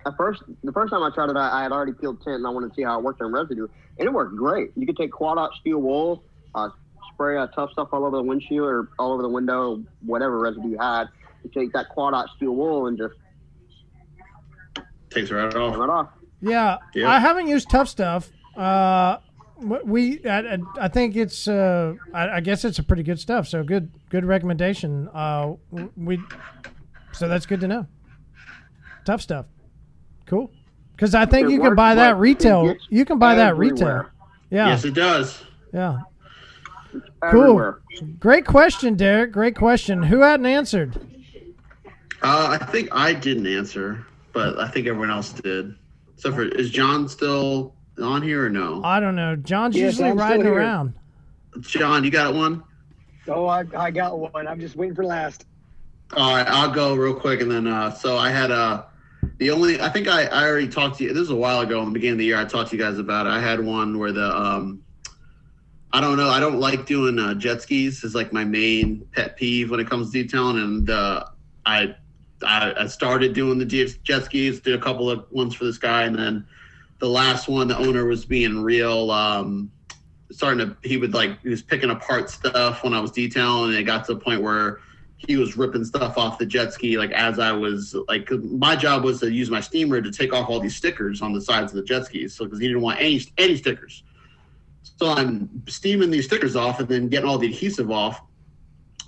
at 0.07 0.17
first, 0.17 0.43
the 0.63 0.73
first 0.73 0.93
time 0.93 1.03
I 1.03 1.11
tried 1.11 1.31
it, 1.31 1.37
I, 1.37 1.61
I 1.61 1.63
had 1.63 1.73
already 1.73 1.93
peeled 1.93 2.23
tint 2.23 2.37
and 2.37 2.47
I 2.47 2.51
wanted 2.51 2.69
to 2.69 2.75
see 2.75 2.83
how 2.83 2.99
it 2.99 3.05
worked 3.05 3.21
on 3.21 3.33
residue, 3.33 3.67
and 3.99 4.07
it 4.07 4.13
worked 4.13 4.37
great. 4.37 4.71
You 4.77 4.87
could 4.87 4.97
take 4.97 5.13
quad 5.13 5.39
out 5.39 5.51
steel 5.61 5.79
wool, 5.79 6.23
uh, 6.55 6.69
spray 7.13 7.37
uh, 7.37 7.49
Tuff 7.49 7.73
Stuff 7.73 7.89
all 7.93 8.05
over 8.05 8.17
the 8.17 8.23
windshield 8.23 8.67
or 8.67 8.89
all 8.99 9.13
over 9.13 9.23
the 9.23 9.29
window, 9.29 9.83
whatever 10.05 10.39
residue 10.39 10.71
you 10.71 10.79
had. 10.79 11.07
You 11.45 11.51
take 11.53 11.73
that 11.73 11.89
quad 11.89 12.15
out 12.15 12.29
steel 12.37 12.55
wool 12.55 12.87
and 12.87 12.97
just 12.97 13.15
Takes 15.11 15.31
right 15.31 15.55
off. 15.55 15.77
Right 15.77 15.89
off. 15.91 16.09
Yeah, 16.41 16.79
Yeah. 16.95 17.11
I 17.11 17.19
haven't 17.19 17.49
used 17.49 17.69
Tuff 17.71 17.89
Stuff. 17.89 18.31
Uh, 18.57 19.19
we, 19.61 20.25
I, 20.25 20.55
I- 20.55 20.59
I 20.81 20.89
think 20.89 21.17
it's, 21.17 21.47
uh, 21.49 21.95
I, 22.15 22.37
I 22.37 22.41
guess 22.41 22.65
it's 22.65 22.79
a 22.79 22.83
pretty 22.83 23.03
good 23.03 23.21
stuff. 23.21 23.47
So 23.47 23.63
good, 23.63 23.91
good 24.09 24.25
recommendation. 24.25 25.09
Uh, 25.13 25.55
we, 25.97 26.19
so 27.13 27.29
that's 27.29 27.45
good 27.47 27.61
to 27.61 27.69
know. 27.69 27.87
Tuff 29.05 29.21
Stuff, 29.21 29.47
cool. 30.27 30.51
Because 30.97 31.15
I 31.15 31.27
think 31.27 31.49
It 31.49 31.53
you 31.53 31.61
can 31.61 31.75
buy 31.75 31.95
that 31.95 32.13
but 32.13 32.17
it 32.17 32.21
retail. 32.21 32.75
You 32.91 33.05
can 33.05 33.19
buy 33.19 33.35
that 33.35 33.57
retail. 33.57 34.07
Yeah, 34.51 34.69
Yes, 34.69 34.85
it 34.85 34.95
does. 34.95 35.43
yeah. 35.73 36.01
Everywhere. 37.23 37.81
Great 38.19 38.47
question, 38.47 38.97
Derek. 38.97 39.33
Great 39.33 39.55
question. 39.57 40.03
Who 40.03 40.21
hadn't 40.21 40.47
answered? 40.47 40.97
Uh, 42.23 42.59
I 42.61 42.65
think 42.67 42.89
I 42.93 43.13
didn't 43.13 43.47
answer, 43.47 44.07
but 44.33 44.59
I 44.59 44.69
think 44.69 44.87
everyone 44.87 45.11
else 45.11 45.33
did. 45.33 45.75
So 46.17 46.33
for 46.33 46.43
is 46.43 46.71
John 46.71 47.09
still 47.09 47.75
on 48.01 48.23
here 48.23 48.47
or 48.47 48.51
no? 48.51 48.83
I 48.85 49.01
don't 49.01 49.17
know. 49.17 49.37
John's 49.37 49.77
Yes, 49.77 49.95
usually 49.95 50.11
I'm 50.11 50.19
riding 50.19 50.47
around. 50.47 50.95
John, 51.61 52.05
you 52.05 52.11
got 52.11 52.35
one? 52.35 52.63
Oh, 53.29 53.47
I, 53.47 53.65
I 53.77 53.91
got 53.91 54.19
one. 54.19 54.47
I'm 54.47 54.61
just 54.61 54.77
waiting 54.77 54.95
for 54.95 55.05
last. 55.05 55.47
All 56.17 56.35
right, 56.35 56.47
I'll 56.47 56.71
go 56.71 56.95
real 56.95 57.15
quick, 57.15 57.41
and 57.41 57.51
then 57.51 57.67
uh, 57.67 57.91
so 57.91 58.17
I 58.17 58.31
had 58.31 58.51
uh, 58.51 58.85
the 59.39 59.51
only 59.51 59.81
I 59.81 59.89
think 59.89 60.09
I, 60.09 60.25
I 60.25 60.47
already 60.47 60.69
talked 60.69 60.99
to 60.99 61.05
you. 61.05 61.11
This 61.11 61.21
was 61.21 61.31
a 61.31 61.37
while 61.37 61.61
ago 61.61 61.81
in 61.81 61.87
the 61.87 61.93
beginning 61.93 62.15
of 62.15 62.19
the 62.19 62.25
year. 62.25 62.39
I 62.39 62.45
talked 62.45 62.71
to 62.71 62.77
you 62.77 62.83
guys 62.83 62.99
about 62.99 63.27
it. 63.27 63.31
I 63.31 63.41
had 63.41 63.61
one 63.65 63.99
where 63.99 64.13
the 64.13 64.37
um, 64.37 64.83
I 65.93 66.01
don't 66.01 66.17
know. 66.17 66.29
I 66.29 66.41
don't 66.41 66.59
like 66.59 66.87
doing 66.87 67.19
uh, 67.19 67.35
jet 67.35 67.63
skis. 67.63 68.03
Is 68.03 68.15
like 68.15 68.33
my 68.33 68.45
main 68.45 69.07
pet 69.13 69.37
peeve 69.37 69.71
when 69.71 69.81
it 69.81 69.89
comes 69.89 70.11
to 70.11 70.23
detailing, 70.23 70.59
and 70.59 70.91
uh, 70.91 71.25
I, 71.65 71.95
I 72.45 72.75
I 72.77 72.87
started 72.87 73.33
doing 73.33 73.59
the 73.59 73.65
jet 73.65 74.25
skis. 74.25 74.61
Did 74.61 74.75
a 74.75 74.83
couple 74.83 75.11
of 75.11 75.31
ones 75.31 75.55
for 75.55 75.65
this 75.65 75.79
guy, 75.79 76.05
and 76.05 76.17
then 76.17 76.47
the 76.99 77.09
last 77.09 77.49
one, 77.49 77.69
the 77.69 77.79
owner 77.79 78.07
was 78.07 78.25
being 78.25 78.63
real. 78.63 79.11
Um, 79.11 79.71
starting 80.31 80.67
to 80.67 80.77
he 80.89 80.97
would 80.97 81.15
like 81.15 81.41
he 81.43 81.49
was 81.49 81.63
picking 81.63 81.91
apart 81.91 82.31
stuff 82.31 82.85
when 82.85 82.95
I 82.95 83.01
was 83.01 83.11
detailing, 83.11 83.71
and 83.71 83.79
it 83.79 83.85
got 83.85 84.05
to 84.07 84.15
the 84.15 84.21
point 84.21 84.43
where 84.43 84.81
he 85.27 85.37
was 85.37 85.57
ripping 85.57 85.85
stuff 85.85 86.17
off 86.17 86.39
the 86.39 86.47
jet 86.47 86.73
ski 86.73 86.97
like 86.97 87.11
as 87.13 87.39
I 87.39 87.53
was 87.53 87.95
like 88.09 88.31
my 88.31 88.75
job 88.75 89.05
was 89.05 89.21
to 89.21 89.31
use 89.31 89.51
my 89.51 89.61
steamer 89.61 90.01
to 90.01 90.11
take 90.11 90.33
off 90.33 90.49
all 90.49 90.61
these 90.61 90.77
stickers 90.77 91.21
on 91.21 91.33
the 91.33 91.41
sides 91.41 91.73
of 91.73 91.77
the 91.77 91.83
jet 91.83 92.07
skis 92.07 92.35
so 92.35 92.45
because 92.45 92.59
he 92.59 92.67
didn't 92.69 92.83
want 92.83 93.01
any 93.01 93.21
any 93.37 93.57
stickers 93.57 94.03
so 94.83 95.09
I'm 95.09 95.63
steaming 95.67 96.11
these 96.11 96.25
stickers 96.25 96.57
off 96.57 96.81
and 96.81 96.89
then 96.89 97.09
getting 97.09 97.29
all 97.29 97.37
the 97.37 97.49
adhesive 97.49 97.91
off 97.91 98.23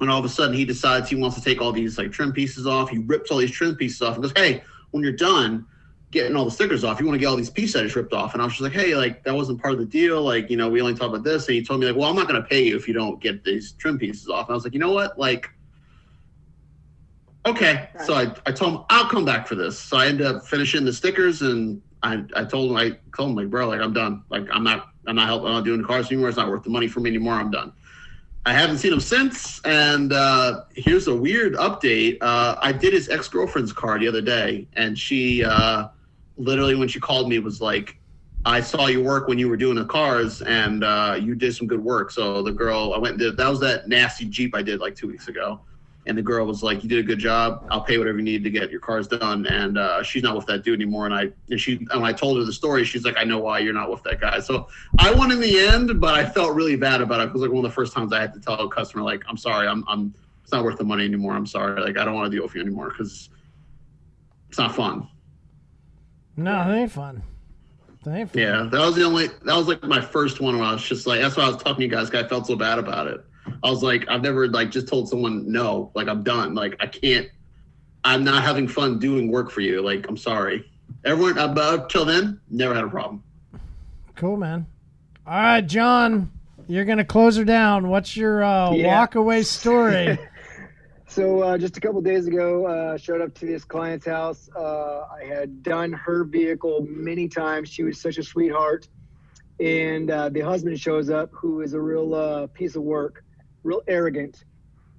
and 0.03 0.11
all 0.11 0.19
of 0.19 0.25
a 0.25 0.29
sudden 0.29 0.55
he 0.55 0.65
decides 0.65 1.09
he 1.09 1.17
wants 1.17 1.37
to 1.37 1.43
take 1.43 1.61
all 1.61 1.73
these 1.73 1.99
like 1.99 2.13
trim 2.13 2.33
pieces 2.33 2.67
off 2.67 2.91
he 2.91 2.99
rips 2.99 3.31
all 3.31 3.39
these 3.39 3.51
trim 3.51 3.75
pieces 3.75 4.03
off 4.03 4.15
and 4.15 4.23
goes 4.23 4.33
hey 4.37 4.63
when 4.91 5.03
you're 5.03 5.13
done 5.13 5.67
getting 6.13 6.37
all 6.37 6.45
the 6.45 6.51
stickers 6.51 6.85
off. 6.85 7.01
You 7.01 7.07
want 7.07 7.17
to 7.17 7.19
get 7.19 7.27
all 7.27 7.37
these 7.37 7.51
piece 7.51 7.75
edits 7.75 7.97
ripped 7.97 8.13
off. 8.13 8.35
And 8.35 8.43
I 8.43 8.45
was 8.45 8.53
just 8.53 8.63
like, 8.63 8.73
hey, 8.73 8.95
like 8.95 9.25
that 9.25 9.35
wasn't 9.35 9.61
part 9.61 9.73
of 9.73 9.81
the 9.81 9.87
deal. 9.87 10.23
Like, 10.23 10.51
you 10.51 10.59
know, 10.59 10.69
we 10.69 10.81
only 10.81 10.95
talked 10.95 11.09
about 11.09 11.25
this. 11.25 11.49
And 11.49 11.57
he 11.57 11.65
told 11.65 11.81
me 11.81 11.87
like, 11.87 11.97
well, 11.97 12.09
I'm 12.09 12.15
not 12.15 12.29
going 12.29 12.41
to 12.41 12.47
pay 12.47 12.63
you 12.63 12.77
if 12.77 12.87
you 12.87 12.95
don't 12.95 13.21
get 13.21 13.43
these 13.43 13.73
trim 13.73 13.99
pieces 13.99 14.29
off. 14.29 14.47
And 14.47 14.53
I 14.53 14.55
was 14.55 14.63
like, 14.63 14.75
you 14.75 14.79
know 14.79 14.93
what? 14.93 15.19
Like, 15.19 15.49
okay. 17.47 17.89
So 18.05 18.15
I, 18.15 18.35
I 18.45 18.53
told 18.53 18.75
him 18.75 18.85
I'll 18.91 19.09
come 19.09 19.25
back 19.25 19.49
for 19.49 19.55
this. 19.55 19.79
So 19.79 19.97
I 19.97 20.07
ended 20.07 20.27
up 20.27 20.47
finishing 20.47 20.85
the 20.85 20.93
stickers 20.93 21.41
and 21.41 21.81
I, 22.03 22.23
I 22.37 22.45
told 22.45 22.71
him, 22.71 22.77
I 22.77 22.99
told 23.17 23.31
him 23.31 23.37
like, 23.37 23.49
bro, 23.49 23.69
like 23.69 23.81
I'm 23.81 23.95
done. 23.95 24.23
Like 24.29 24.47
I'm 24.53 24.63
not, 24.63 24.89
I'm 25.07 25.17
not 25.17 25.27
helping. 25.27 25.49
I'm 25.49 25.55
not 25.55 25.65
doing 25.65 25.81
the 25.81 25.89
cars 25.89 26.13
anymore. 26.13 26.29
It's 26.29 26.37
not 26.37 26.51
worth 26.51 26.63
the 26.63 26.71
money 26.71 26.89
for 26.89 27.01
me 27.01 27.09
anymore. 27.09 27.35
I'm 27.35 27.51
done. 27.51 27.73
I 28.45 28.53
haven't 28.53 28.78
seen 28.78 28.93
him 28.93 29.01
since. 29.01 29.61
And 29.64 30.12
uh, 30.12 30.64
here's 30.74 31.07
a 31.07 31.14
weird 31.14 31.55
update. 31.55 32.18
Uh, 32.20 32.57
I 32.61 32.72
did 32.72 32.93
his 32.93 33.09
ex 33.09 33.28
girlfriend's 33.28 33.72
car 33.72 33.99
the 33.99 34.09
other 34.09 34.22
day, 34.22 34.66
and 34.74 34.99
she 34.99 35.45
uh, 35.45 35.88
literally, 36.36 36.74
when 36.74 36.88
she 36.88 36.99
called 36.99 37.28
me, 37.28 37.38
was 37.38 37.61
like, 37.61 37.97
"I 38.45 38.61
saw 38.61 38.88
your 38.88 39.05
work 39.05 39.28
when 39.28 39.38
you 39.38 39.49
were 39.49 39.57
doing 39.57 39.76
the 39.76 39.84
cars, 39.84 40.43
and 40.43 40.82
uh, 40.82 41.18
you 41.20 41.34
did 41.36 41.55
some 41.55 41.68
good 41.68 41.82
work." 41.82 42.11
So 42.11 42.43
the 42.43 42.53
girl, 42.53 42.93
I 42.95 42.99
went 42.99 43.12
and 43.12 43.20
did 43.20 43.36
that 43.36 43.49
was 43.49 43.61
that 43.61 43.88
nasty 43.88 44.24
Jeep 44.24 44.57
I 44.57 44.62
did 44.62 44.80
like 44.80 44.97
two 44.97 45.07
weeks 45.07 45.28
ago. 45.28 45.61
And 46.07 46.19
the 46.19 46.23
girl 46.23 46.45
was 46.47 46.63
like, 46.65 46.83
"You 46.83 46.89
did 46.89 46.99
a 46.99 47.03
good 47.03 47.21
job. 47.21 47.67
I'll 47.71 47.81
pay 47.81 47.97
whatever 47.97 48.19
you 48.19 48.25
need 48.25 48.43
to 48.43 48.51
get 48.51 48.71
your 48.71 48.81
cars 48.81 49.07
done." 49.07 49.47
And 49.47 49.79
uh, 49.79 50.03
she's 50.03 50.23
not 50.23 50.35
with 50.35 50.47
that 50.47 50.65
dude 50.65 50.81
anymore. 50.81 51.07
And 51.07 51.15
I 51.15 51.29
and 51.51 51.61
she 51.61 51.77
and 51.91 52.03
when 52.03 52.05
I 52.05 52.13
told 52.13 52.39
her 52.39 52.45
the 52.45 52.53
story, 52.53 52.85
she's 52.85 53.05
like, 53.05 53.17
"I 53.17 53.25
know 53.25 53.39
why 53.39 53.61
you're 53.61 53.73
not 53.73 53.89
with 53.89 54.03
that 54.03 54.21
guy." 54.21 54.41
So 54.41 54.69
I 54.99 55.13
won 55.13 55.31
in 55.31 55.39
the 55.41 55.61
end, 55.61 56.01
but 56.01 56.15
I 56.15 56.25
felt 56.25 56.55
really 56.55 56.75
bad 56.75 57.01
about 57.03 57.21
it 57.21 57.29
because 57.29 57.43
like 57.43 57.51
one 57.51 57.65
of 57.65 57.71
the 57.71 57.75
first 57.75 57.93
times 57.93 58.13
I 58.13 58.21
had 58.21 58.35
to 58.35 58.41
tell 58.41 58.59
a 58.59 58.69
customer 58.69 59.05
like, 59.05 59.23
"I'm 59.29 59.37
sorry, 59.37 59.69
I'm 59.69 59.85
I'm 59.87 60.13
it's 60.43 60.53
not 60.53 60.65
worth 60.65 60.79
the 60.79 60.85
money 60.85 61.05
anymore. 61.05 61.35
I'm 61.35 61.47
sorry, 61.47 61.81
like 61.81 61.97
I 61.97 62.05
don't 62.05 62.15
want 62.15 62.31
to 62.31 62.37
deal 62.37 62.45
with 62.45 62.55
you 62.57 62.63
anymore 62.63 62.89
because 62.91 63.31
it's 64.49 64.59
not 64.59 64.75
fun." 64.75 65.07
No, 66.37 66.69
it 66.69 66.75
ain't 66.75 66.91
fun. 66.91 67.23
It 68.05 68.11
ain't 68.11 68.31
fun. 68.31 68.43
Yeah, 68.43 68.69
that 68.71 68.81
was 68.81 68.97
the 68.97 69.05
only 69.05 69.29
that 69.29 69.57
was 69.57 69.69
like 69.69 69.83
my 69.85 70.01
first 70.01 70.41
one 70.41 70.59
where 70.59 70.67
I 70.67 70.73
was 70.73 70.83
just 70.83 71.07
like, 71.07 71.21
that's 71.21 71.37
why 71.37 71.45
I 71.45 71.49
was 71.49 71.59
talking 71.59 71.77
to 71.77 71.83
you 71.83 71.89
guys. 71.89 72.11
I 72.11 72.27
felt 72.27 72.47
so 72.47 72.57
bad 72.57 72.79
about 72.79 73.07
it. 73.07 73.25
I 73.62 73.70
was 73.70 73.82
like, 73.82 74.05
I've 74.09 74.22
never 74.22 74.49
like 74.49 74.70
just 74.70 74.88
told 74.88 75.09
someone 75.09 75.51
no, 75.51 75.90
like 75.95 76.09
I'm 76.09 76.22
done, 76.22 76.55
like 76.55 76.76
I 76.80 76.86
can't. 76.86 77.28
I'm 78.05 78.24
not 78.24 78.43
having 78.43 78.66
fun 78.66 78.99
doing 78.99 79.30
work 79.30 79.51
for 79.51 79.61
you. 79.61 79.80
Like 79.82 80.09
I'm 80.09 80.16
sorry. 80.16 80.68
Everyone 81.05 81.38
about 81.38 81.90
till 81.90 82.05
then, 82.05 82.40
never 82.51 82.74
had 82.74 82.84
a 82.84 82.88
problem. 82.88 83.22
Cool, 84.16 84.36
man. 84.36 84.66
All 85.26 85.34
right, 85.34 85.61
John, 85.61 86.30
you're 86.68 86.84
gonna 86.84 87.05
close 87.05 87.36
her 87.36 87.45
down. 87.45 87.88
What's 87.88 88.16
your 88.16 88.43
uh, 88.43 88.72
Yeah. 88.72 88.86
walk 88.88 89.14
away 89.14 89.43
story? 89.43 90.18
So 91.09 91.40
uh, 91.43 91.59
just 91.59 91.76
a 91.76 91.80
couple 91.80 92.01
days 92.01 92.26
ago, 92.26 92.64
uh, 92.66 92.97
showed 92.97 93.20
up 93.20 93.34
to 93.34 93.45
this 93.45 93.64
client's 93.64 94.07
house. 94.07 94.49
Uh, 94.57 95.03
I 95.14 95.24
had 95.26 95.62
done 95.62 95.93
her 95.93 96.24
vehicle 96.24 96.86
many 96.88 97.28
times. 97.28 97.68
She 97.68 97.82
was 97.82 98.01
such 98.01 98.16
a 98.16 98.22
sweetheart, 98.22 98.88
and 99.61 100.11
uh, 100.11 100.30
the 100.30 100.40
husband 100.40 100.80
shows 100.80 101.11
up, 101.11 101.28
who 101.34 101.61
is 101.61 101.74
a 101.74 101.80
real 101.82 102.14
uh, 102.14 102.47
piece 102.47 102.76
of 102.76 102.82
work, 102.84 103.24
real 103.63 103.83
arrogant, 103.89 104.45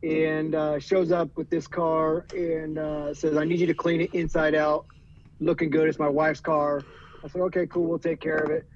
and 0.02 0.56
uh, 0.56 0.80
shows 0.80 1.12
up 1.12 1.30
with 1.38 1.50
this 1.50 1.68
car 1.68 2.26
and 2.36 2.78
uh, 2.78 3.14
says, 3.14 3.38
"I 3.38 3.46
need 3.46 3.60
you 3.60 3.68
to 3.68 3.74
clean 3.74 4.02
it 4.02 4.14
inside 4.14 4.56
out, 4.56 4.86
looking 5.40 5.70
good. 5.70 5.88
It's 5.88 6.00
my 6.00 6.10
wife's 6.10 6.42
car." 6.42 6.82
I 7.24 7.28
said, 7.28 7.42
"Okay, 7.42 7.66
cool. 7.68 7.86
We'll 7.86 8.00
take 8.00 8.20
care 8.20 8.38
of 8.38 8.50
it." 8.52 8.68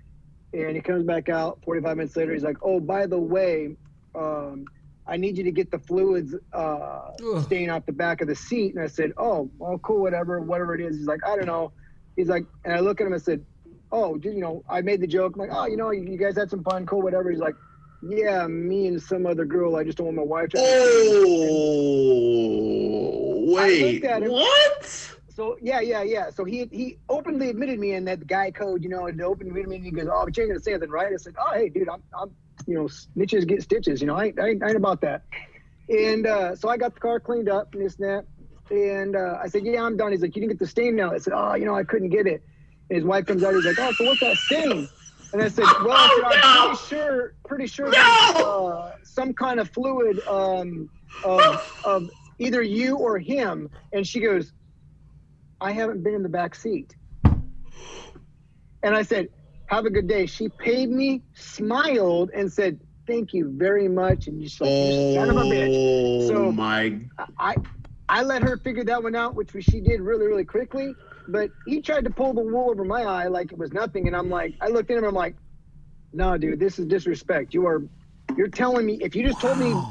And 0.54 0.76
he 0.76 0.82
comes 0.82 1.04
back 1.04 1.30
out 1.30 1.60
45 1.66 1.98
minutes 1.98 2.16
later. 2.16 2.34
He's 2.34 2.44
like, 2.44 2.58
"Oh, 2.62 2.80
by 2.80 3.06
the 3.06 3.20
way." 3.20 3.76
Um, 4.16 4.66
I 5.08 5.16
need 5.18 5.38
you 5.38 5.44
to 5.46 5.52
get 5.52 5.72
the 5.72 5.80
fluids 5.80 6.36
uh, 6.52 7.12
stain 7.44 7.70
off 7.70 7.86
the 7.86 7.94
back 7.94 8.22
of 8.22 8.28
the 8.28 8.36
seat. 8.36 8.76
And 8.76 8.84
I 8.84 8.88
said, 8.88 9.14
oh, 9.18 9.50
well, 9.58 9.78
cool, 9.80 10.02
whatever, 10.02 10.42
whatever 10.42 10.76
it 10.76 10.82
is. 10.82 10.98
He's 10.98 11.08
like, 11.08 11.22
I 11.26 11.36
don't 11.36 11.46
know. 11.46 11.72
He's 12.16 12.28
like, 12.28 12.46
and 12.66 12.74
I 12.74 12.80
look 12.80 13.00
at 13.00 13.08
him 13.08 13.14
and 13.14 13.22
said, 13.22 13.46
oh, 13.92 14.20
you 14.22 14.42
know, 14.42 14.64
I 14.70 14.82
made 14.82 15.00
the 15.00 15.08
joke. 15.08 15.34
I'm 15.36 15.40
like, 15.48 15.50
oh, 15.54 15.66
you 15.66 15.78
know, 15.78 15.92
you 15.92 16.18
guys 16.18 16.36
had 16.36 16.50
some 16.50 16.64
fun, 16.64 16.86
cool, 16.86 17.02
whatever. 17.02 17.32
He's 17.32 17.40
like, 17.40 17.56
yeah, 18.02 18.48
me 18.48 18.88
and 18.88 19.02
some 19.02 19.26
other 19.26 19.45
girl. 19.45 19.76
I 19.76 19.84
just 19.84 19.98
don't 19.98 20.06
want 20.08 20.18
my 20.18 20.24
wife 20.24 20.50
to. 20.50 20.58
Oh, 20.60 20.64
wait, 23.54 24.04
what? 24.30 25.18
So 25.30 25.58
yeah, 25.62 25.80
yeah, 25.82 26.02
yeah. 26.02 26.30
So 26.32 26.45
he 26.45 26.68
he 26.72 26.98
openly 27.10 27.50
admitted 27.50 27.80
me 27.80 27.93
in 27.93 28.06
that 28.06 28.26
guy 28.26 28.50
code, 28.52 28.84
you 28.84 28.89
know, 28.89 29.06
and 29.08 29.22
openly 29.22 29.50
admitted 29.50 29.70
me. 29.70 29.76
And 29.78 29.86
he 29.86 29.91
goes, 29.91 30.08
"Oh, 30.12 30.26
but 30.26 30.36
you 30.36 30.43
ain't 30.43 30.52
gonna 30.52 30.60
say 30.60 30.72
anything, 30.72 30.89
right?" 30.89 31.14
I 31.14 31.18
said, 31.18 31.36
"Oh, 31.39 31.54
hey, 31.54 31.70
dude, 31.70 31.88
I'm, 31.89 32.02
I'm, 32.20 32.32
you 32.66 32.74
know, 32.76 32.86
snitches 32.86 33.48
get 33.48 33.62
stitches. 33.62 34.02
You 34.02 34.08
know, 34.08 34.16
I 34.16 34.26
ain't, 34.26 34.39
I 34.39 34.50
ain't, 34.50 34.64
I 34.64 34.70
ain't 34.70 34.78
about 34.78 35.02
that." 35.02 35.26
And 35.89 36.26
uh, 36.26 36.56
so 36.56 36.70
I 36.70 36.78
got 36.78 36.95
the 36.95 37.00
car 37.00 37.20
cleaned 37.20 37.50
up 37.50 37.74
and 37.74 37.86
this 37.86 37.98
and 38.00 38.10
that. 38.10 38.26
And 38.70 39.16
uh, 39.16 39.38
I 39.41 39.48
said, 39.48 39.64
"Yeah, 39.64 39.84
I'm 39.84 39.95
done." 39.95 40.12
He's 40.12 40.22
like, 40.22 40.36
"You 40.36 40.41
didn't 40.41 40.54
get 40.54 40.60
the 40.60 40.68
stain 40.68 40.95
now." 40.95 41.14
I 41.14 41.20
said, 41.20 41.34
"Oh, 41.36 41.54
you 41.54 41.66
know, 41.66 41.76
I 41.76 41.84
couldn't 41.84 42.10
get 42.10 42.26
it." 42.26 42.43
And 42.89 42.98
his 42.98 43.06
wife 43.06 43.26
comes 43.28 43.43
out. 43.43 43.54
He's 43.54 43.66
like, 43.66 43.80
"Oh, 43.80 43.91
so 43.91 44.06
what's 44.06 44.20
that 44.22 44.38
stain?" 44.38 44.89
And 45.34 45.42
I 45.42 45.48
said, 45.50 45.66
"Well, 45.84 46.10
said, 46.32 46.40
I'm 46.44 46.76
pretty 46.76 46.88
sure, 46.88 47.34
pretty 47.46 47.68
sure, 47.68 47.92
there's, 47.92 48.06
uh, 48.06 48.96
some 49.04 49.34
kind 49.34 49.60
of 49.60 49.70
fluid 49.70 50.20
um, 50.28 50.90
of, 51.24 51.82
of 51.84 52.10
either 52.40 52.62
you 52.62 52.98
or 52.98 53.18
him." 53.20 53.70
And 53.94 54.06
she 54.08 54.20
goes, 54.20 54.54
I 55.60 55.72
haven't 55.72 56.04
been 56.04 56.14
in 56.14 56.24
the 56.24 56.30
back 56.30 56.56
seat. 56.56 56.96
And 58.84 58.96
I 58.96 59.02
said, 59.02 59.30
Have 59.68 59.86
a 59.86 59.90
good 59.90 60.08
day. 60.08 60.26
She 60.28 60.50
paid 60.50 60.90
me, 60.90 61.24
smiled, 61.34 62.30
and 62.34 62.52
said, 62.52 62.80
Thank 63.08 63.34
you 63.34 63.52
very 63.58 63.88
much. 63.88 64.28
And 64.28 64.42
just 64.42 64.60
like, 64.62 64.70
you 64.70 65.14
son 65.16 65.30
of 65.30 65.38
a 65.38 65.42
bitch. 65.42 65.70
Oh 65.70 66.28
So- 66.28 66.52
my! 66.52 67.00
I 67.40 67.56
I 68.10 68.24
let 68.24 68.42
her 68.44 68.58
figure 68.58 68.84
that 68.86 69.02
one 69.04 69.16
out, 69.16 69.36
which 69.36 69.52
she 69.60 69.82
did 69.82 70.00
really, 70.00 70.28
really 70.28 70.46
quickly. 70.46 70.94
But 71.28 71.52
he 71.66 71.82
tried 71.82 72.06
to 72.06 72.10
pull 72.12 72.34
the 72.34 72.42
wool 72.42 72.70
over 72.72 72.84
my 72.86 73.04
eye 73.04 73.28
like 73.28 73.52
it 73.52 73.58
was 73.58 73.74
nothing. 73.74 74.08
And 74.08 74.16
I'm 74.16 74.30
like, 74.30 74.56
I 74.62 74.68
looked 74.68 74.92
at 74.92 74.98
him, 74.98 75.06
I'm 75.06 75.16
like, 75.16 75.36
no, 76.14 76.38
dude, 76.38 76.60
this 76.60 76.80
is 76.80 76.86
disrespect. 76.86 77.54
You 77.54 77.68
are, 77.68 77.84
you're 78.38 78.48
telling 78.48 78.86
me, 78.86 79.00
if 79.02 79.16
you 79.16 79.26
just 79.26 79.40
told 79.40 79.58
me, 79.58 79.82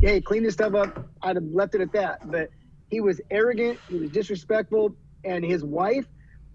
hey, 0.00 0.20
clean 0.20 0.42
this 0.42 0.54
stuff 0.54 0.74
up, 0.74 0.90
I'd 1.22 1.36
have 1.36 1.44
left 1.44 1.74
it 1.74 1.80
at 1.80 1.92
that. 1.92 2.20
But 2.30 2.50
he 2.88 3.00
was 3.00 3.20
arrogant, 3.30 3.80
he 3.86 3.98
was 3.98 4.10
disrespectful, 4.10 4.96
and 5.24 5.44
his 5.44 5.64
wife 5.64 6.06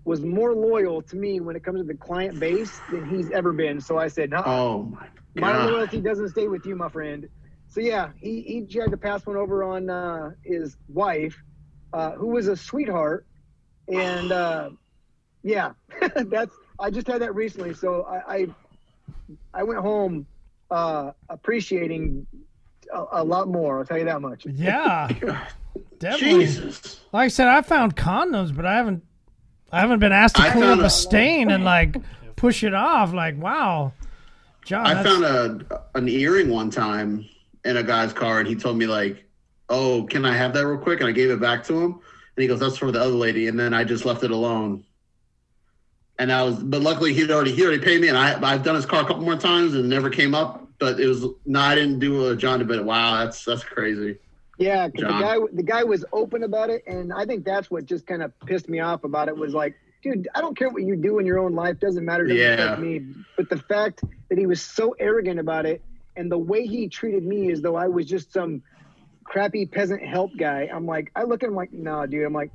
was 0.06 0.24
more 0.24 0.54
loyal 0.54 1.02
to 1.02 1.16
me 1.16 1.40
when 1.40 1.56
it 1.56 1.64
comes 1.64 1.80
to 1.80 1.84
the 1.86 1.96
client 1.96 2.40
base 2.40 2.82
than 2.90 3.06
he's 3.06 3.32
ever 3.32 3.54
been. 3.54 3.80
So 3.80 3.98
I 3.98 4.08
said, 4.08 4.32
no, 4.32 4.44
Oh 4.46 4.84
my 4.84 5.08
my 5.36 5.56
loyalty 5.58 6.02
doesn't 6.02 6.30
stay 6.30 6.48
with 6.48 6.66
you, 6.66 6.76
my 6.76 6.90
friend. 6.90 7.28
So 7.68 7.80
yeah, 7.82 8.10
he 8.20 8.42
he 8.42 8.66
tried 8.66 8.92
to 8.92 8.98
pass 8.98 9.26
one 9.26 9.38
over 9.38 9.64
on 9.64 9.90
uh, 9.90 10.32
his 10.44 10.78
wife, 10.88 11.36
uh, 11.94 12.12
who 12.14 12.28
was 12.28 12.48
a 12.48 12.56
sweetheart, 12.56 13.26
and 13.88 14.32
uh, 14.32 14.70
yeah, 15.44 15.72
that's 16.16 16.56
I 16.80 16.90
just 16.90 17.08
had 17.08 17.22
that 17.22 17.36
recently. 17.36 17.74
So 17.74 18.04
I 18.04 18.36
I, 18.36 18.48
I 19.54 19.64
went 19.64 19.80
home 19.80 20.26
uh, 20.72 21.12
appreciating 21.30 22.26
a, 22.94 23.06
a 23.14 23.24
lot 23.24 23.48
more. 23.48 23.80
I'll 23.80 23.86
tell 23.86 23.98
you 23.98 24.06
that 24.06 24.22
much. 24.22 24.46
yeah, 24.50 25.08
definitely. 26.00 26.46
Jesus! 26.46 27.00
Like 27.12 27.26
I 27.26 27.28
said, 27.30 27.48
I 27.48 27.62
found 27.62 27.96
condoms, 27.96 28.56
but 28.56 28.66
I 28.66 28.76
haven't. 28.76 29.04
I 29.72 29.80
haven't 29.80 30.00
been 30.00 30.12
asked 30.12 30.36
to 30.36 30.44
I 30.44 30.52
clean 30.52 30.66
up 30.66 30.80
a 30.80 30.84
a- 30.84 30.90
stain 30.90 31.50
and 31.50 31.66
like 31.66 31.96
push 32.36 32.64
it 32.64 32.76
off. 32.76 33.12
Like, 33.12 33.42
wow, 33.42 33.94
John. 34.66 34.86
I 34.86 34.94
that's- 34.94 35.06
found 35.20 35.24
a 35.72 35.82
an 35.96 36.08
earring 36.08 36.50
one 36.50 36.70
time 36.70 37.26
in 37.66 37.78
a 37.78 37.84
guy's 37.84 38.14
car, 38.14 38.40
and 38.40 38.48
he 38.48 38.56
told 38.56 38.78
me 38.78 38.86
like, 38.86 39.24
"Oh, 39.70 40.04
can 40.10 40.26
I 40.26 40.36
have 40.36 40.54
that 40.54 40.66
real 40.68 40.78
quick?" 40.78 41.00
And 41.00 41.10
I 41.10 41.12
gave 41.12 41.32
it 41.32 41.40
back 41.40 41.64
to 41.66 41.80
him, 41.82 42.00
and 42.36 42.42
he 42.42 42.48
goes, 42.48 42.60
"That's 42.60 42.78
for 42.78 42.92
the 42.92 43.00
other 43.00 43.10
lady," 43.14 43.48
and 43.48 43.60
then 43.60 43.74
I 43.74 43.84
just 43.84 44.06
left 44.06 44.24
it 44.24 44.32
alone. 44.32 44.84
And 46.20 46.32
I 46.32 46.44
was, 46.44 46.62
but 46.62 46.82
luckily 46.82 47.14
he'd 47.14 47.32
already 47.32 47.52
he 47.54 47.64
already 47.66 47.84
paid 47.84 48.02
me, 48.02 48.08
and 48.08 48.18
I 48.18 48.40
I've 48.42 48.64
done 48.64 48.76
his 48.76 48.86
car 48.86 49.02
a 49.02 49.06
couple 49.06 49.24
more 49.24 49.36
times 49.36 49.74
and 49.74 49.90
never 49.90 50.10
came 50.10 50.36
up. 50.36 50.68
But 50.80 51.00
it 51.00 51.08
was 51.08 51.26
no, 51.46 51.60
I 51.60 51.76
didn't 51.76 52.00
do 52.00 52.30
a 52.30 52.36
John 52.36 52.60
DeBit. 52.62 52.84
Wow, 52.84 53.24
that's 53.24 53.44
that's 53.46 53.64
crazy. 53.64 54.18
Yeah, 54.60 54.88
'cause 54.90 55.02
the 55.02 55.08
guy 55.08 55.38
the 55.52 55.64
guy 55.64 55.84
was 55.84 56.06
open 56.14 56.44
about 56.44 56.70
it, 56.70 56.84
and 56.88 57.12
I 57.12 57.26
think 57.26 57.44
that's 57.46 57.72
what 57.72 57.86
just 57.86 58.06
kind 58.06 58.22
of 58.22 58.32
pissed 58.46 58.70
me 58.70 58.80
off 58.80 59.04
about 59.04 59.28
it 59.28 59.36
was 59.36 59.54
like, 59.54 59.76
dude, 60.04 60.28
I 60.36 60.42
don't 60.42 60.56
care 60.58 60.70
what 60.70 60.84
you 60.84 60.96
do 60.96 61.18
in 61.20 61.26
your 61.26 61.40
own 61.40 61.54
life, 61.54 61.80
doesn't 61.80 62.06
matter 62.06 62.28
to 62.28 62.36
Yeah. 62.36 62.76
me. 62.80 63.02
But 63.36 63.50
the 63.50 63.58
fact 63.58 64.04
that 64.30 64.38
he 64.38 64.46
was 64.46 64.62
so 64.62 64.96
arrogant 65.00 65.40
about 65.40 65.66
it, 65.66 65.82
and 66.16 66.32
the 66.32 66.38
way 66.38 66.68
he 66.68 66.88
treated 66.88 67.24
me 67.24 67.52
as 67.52 67.62
though 67.62 67.76
I 67.76 67.88
was 67.88 68.06
just 68.06 68.32
some 68.32 68.62
crappy 69.24 69.66
peasant 69.66 70.06
help 70.06 70.32
guy, 70.38 70.70
I'm 70.74 70.86
like, 70.86 71.12
I 71.16 71.24
look 71.24 71.44
at 71.44 71.50
him 71.50 71.56
like, 71.56 71.74
nah, 71.74 72.06
dude, 72.06 72.26
I'm 72.26 72.34
like, 72.34 72.52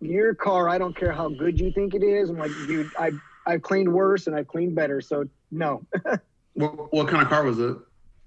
your 0.00 0.34
car, 0.34 0.68
I 0.68 0.78
don't 0.78 0.94
care 0.96 1.12
how 1.12 1.28
good 1.28 1.58
you 1.60 1.72
think 1.72 1.94
it 1.94 2.02
is. 2.02 2.30
I'm 2.30 2.38
like, 2.38 2.52
dude, 2.66 2.90
I 2.98 3.12
I've 3.46 3.62
cleaned 3.62 3.92
worse 3.92 4.26
and 4.26 4.36
I've 4.36 4.46
cleaned 4.46 4.74
better, 4.74 5.00
so 5.00 5.24
no. 5.50 5.84
What, 6.54 6.92
what 6.92 7.08
kind 7.08 7.22
of 7.22 7.28
car 7.28 7.44
was 7.44 7.60
it? 7.60 7.76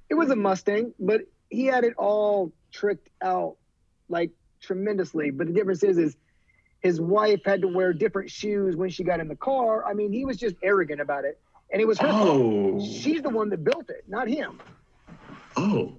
It 0.09 0.13
was 0.13 0.30
a 0.30 0.38
Mustang, 0.38 0.93
but 0.97 1.22
he 1.49 1.65
had 1.65 1.84
it 1.84 1.93
all 1.97 2.53
tricked 2.72 3.09
out 3.22 3.57
like 4.07 4.32
tremendously. 4.61 5.32
But 5.32 5.47
the 5.47 5.53
difference 5.53 5.84
is, 5.84 5.97
is 5.97 6.15
his 6.80 7.01
wife 7.01 7.41
had 7.43 7.59
to 7.61 7.67
wear 7.67 7.91
different 7.91 8.30
shoes 8.32 8.78
when 8.78 8.89
she 8.89 9.03
got 9.03 9.19
in 9.19 9.28
the 9.28 9.36
car. 9.36 9.84
I 9.86 9.93
mean, 9.93 10.13
he 10.13 10.24
was 10.24 10.38
just 10.38 10.55
arrogant 10.63 11.01
about 11.01 11.26
it, 11.26 11.41
and 11.74 11.82
it 11.82 11.86
was 11.86 11.99
her 11.99 12.07
fault. 12.07 12.30
Oh, 12.30 12.86
She's 12.86 13.22
the 13.22 13.30
one 13.30 13.49
that 13.49 13.65
built 13.65 13.89
it, 13.89 14.05
not 14.07 14.30
him. 14.30 14.61
oh, 15.57 15.97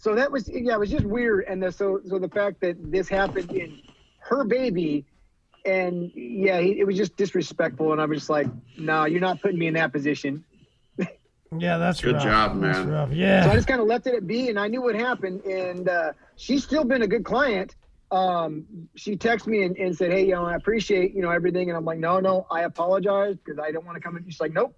So 0.00 0.14
that 0.14 0.32
was 0.32 0.48
yeah, 0.48 0.74
it 0.74 0.80
was 0.80 0.90
just 0.90 1.04
weird. 1.04 1.44
And 1.46 1.62
the, 1.62 1.70
so 1.70 2.00
so 2.06 2.18
the 2.18 2.28
fact 2.28 2.62
that 2.62 2.76
this 2.90 3.06
happened 3.06 3.52
in 3.52 3.82
her 4.20 4.44
baby, 4.44 5.04
and 5.66 6.10
yeah, 6.14 6.58
he, 6.58 6.80
it 6.80 6.86
was 6.86 6.96
just 6.96 7.16
disrespectful, 7.16 7.92
and 7.92 8.00
I 8.00 8.06
was 8.06 8.18
just 8.18 8.30
like, 8.30 8.46
"No, 8.78 9.04
you're 9.04 9.20
not 9.20 9.42
putting 9.42 9.58
me 9.58 9.66
in 9.66 9.74
that 9.74 9.92
position." 9.92 10.44
Yeah, 11.58 11.78
that's 11.78 12.00
Good 12.00 12.14
rough. 12.14 12.22
job, 12.22 12.60
That's 12.60 12.86
man. 12.86 13.10
Yeah. 13.10 13.42
So 13.42 13.50
I 13.50 13.56
just 13.56 13.66
kind 13.66 13.80
of 13.80 13.88
left 13.88 14.06
it 14.06 14.14
at 14.14 14.24
B, 14.24 14.50
and 14.50 14.56
I 14.60 14.68
knew 14.68 14.82
what 14.82 14.94
happened. 14.94 15.44
And 15.44 15.88
uh, 15.88 16.12
she's 16.36 16.62
still 16.62 16.84
been 16.84 17.02
a 17.02 17.08
good 17.08 17.24
client. 17.24 17.74
Um, 18.12 18.66
she 18.94 19.16
texted 19.16 19.48
me 19.48 19.64
and, 19.64 19.76
and 19.76 19.96
said, 19.96 20.12
"Hey, 20.12 20.26
you 20.26 20.34
know, 20.36 20.44
I 20.44 20.54
appreciate 20.54 21.12
you 21.12 21.22
know 21.22 21.30
everything." 21.30 21.68
And 21.68 21.76
I'm 21.76 21.84
like, 21.84 21.98
"No, 21.98 22.20
no, 22.20 22.46
I 22.52 22.62
apologize 22.62 23.34
because 23.34 23.58
I 23.58 23.72
don't 23.72 23.84
want 23.84 23.96
to 23.96 24.00
come 24.00 24.16
in." 24.16 24.24
She's 24.26 24.40
like, 24.40 24.52
"Nope." 24.52 24.76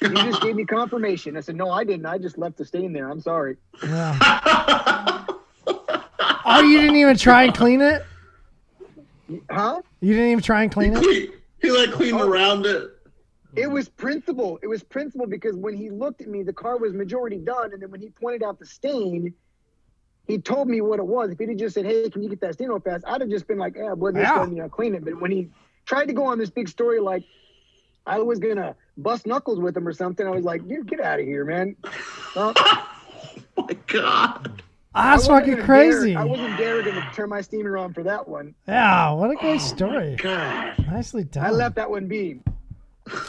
You 0.00 0.08
just 0.10 0.42
gave 0.42 0.56
me 0.56 0.64
confirmation. 0.64 1.36
I 1.36 1.40
said, 1.40 1.56
"No, 1.56 1.70
I 1.70 1.84
didn't. 1.84 2.06
I 2.06 2.18
just 2.18 2.36
left 2.38 2.56
the 2.58 2.64
stain 2.64 2.92
there. 2.92 3.08
I'm 3.10 3.20
sorry." 3.20 3.56
yeah. 3.82 5.24
Oh, 6.46 6.60
you 6.60 6.78
didn't 6.78 6.96
even 6.96 7.16
try 7.16 7.44
and 7.44 7.54
clean 7.54 7.80
it? 7.80 8.02
Huh? 9.50 9.80
You 10.00 10.12
didn't 10.12 10.30
even 10.32 10.42
try 10.42 10.62
and 10.62 10.70
he, 10.70 10.74
clean 10.74 10.92
it? 10.94 11.02
clean, 11.02 11.32
he 11.62 11.70
like 11.70 11.90
cleaned 11.90 12.20
Oh. 12.20 12.28
around 12.28 12.66
it. 12.66 12.90
It 13.56 13.66
was 13.70 13.88
principle. 13.88 14.58
It 14.62 14.66
was 14.66 14.82
principle 14.82 15.26
because 15.26 15.56
when 15.56 15.74
he 15.74 15.88
looked 15.88 16.20
at 16.20 16.28
me, 16.28 16.42
the 16.42 16.52
car 16.52 16.76
was 16.76 16.92
majority 16.92 17.38
done, 17.38 17.72
and 17.72 17.80
then 17.80 17.90
when 17.90 18.00
he 18.00 18.10
pointed 18.10 18.42
out 18.42 18.58
the 18.58 18.66
stain, 18.66 19.32
he 20.26 20.36
told 20.38 20.68
me 20.68 20.80
what 20.82 20.98
it 20.98 21.06
was. 21.06 21.30
If 21.30 21.38
he'd 21.38 21.48
have 21.48 21.58
just 21.58 21.74
said, 21.74 21.86
"Hey, 21.86 22.10
can 22.10 22.22
you 22.22 22.28
get 22.28 22.40
that 22.42 22.54
stain 22.54 22.70
off 22.70 22.84
fast?" 22.84 23.04
I'd 23.06 23.22
have 23.22 23.30
just 23.30 23.46
been 23.46 23.58
like, 23.58 23.74
"Yeah, 23.76 23.92
well, 23.94 24.12
just 24.12 24.22
Yeah. 24.22 24.34
go 24.36 24.42
and, 24.42 24.54
you 24.56 24.62
know, 24.62 24.68
clean 24.68 24.94
it." 24.94 25.04
But 25.04 25.18
when 25.20 25.30
he 25.30 25.48
tried 25.86 26.06
to 26.06 26.12
go 26.12 26.24
on 26.24 26.38
this 26.38 26.50
big 26.50 26.68
story, 26.68 27.00
like 27.00 27.24
I 28.06 28.18
was 28.18 28.38
gonna 28.38 28.74
bust 28.96 29.26
knuckles 29.26 29.58
with 29.60 29.76
him 29.76 29.86
or 29.86 29.92
something, 29.92 30.26
I 30.26 30.30
was 30.30 30.44
like, 30.44 30.66
"Dude, 30.68 30.86
get 30.88 31.00
out 31.00 31.20
of 31.20 31.26
here, 31.26 31.44
man!" 31.44 31.76
Well, 32.34 32.52
Oh 33.56 33.66
my 33.68 33.76
god. 33.86 34.62
Ah, 34.96 35.16
That's 35.16 35.26
fucking 35.26 35.62
crazy. 35.62 36.12
Dare, 36.12 36.20
I 36.22 36.24
wasn't 36.24 36.56
dare 36.56 36.82
gonna 36.82 37.10
turn 37.14 37.28
my 37.28 37.40
steamer 37.40 37.76
on 37.76 37.92
for 37.92 38.02
that 38.04 38.28
one. 38.28 38.54
Yeah, 38.68 39.10
what 39.12 39.30
a 39.30 39.34
great 39.34 39.60
story. 39.60 40.16
God, 40.16 40.74
Nicely 40.86 41.24
done. 41.24 41.44
I 41.44 41.50
left 41.50 41.76
that 41.76 41.90
one 41.90 42.06
be. 42.06 42.40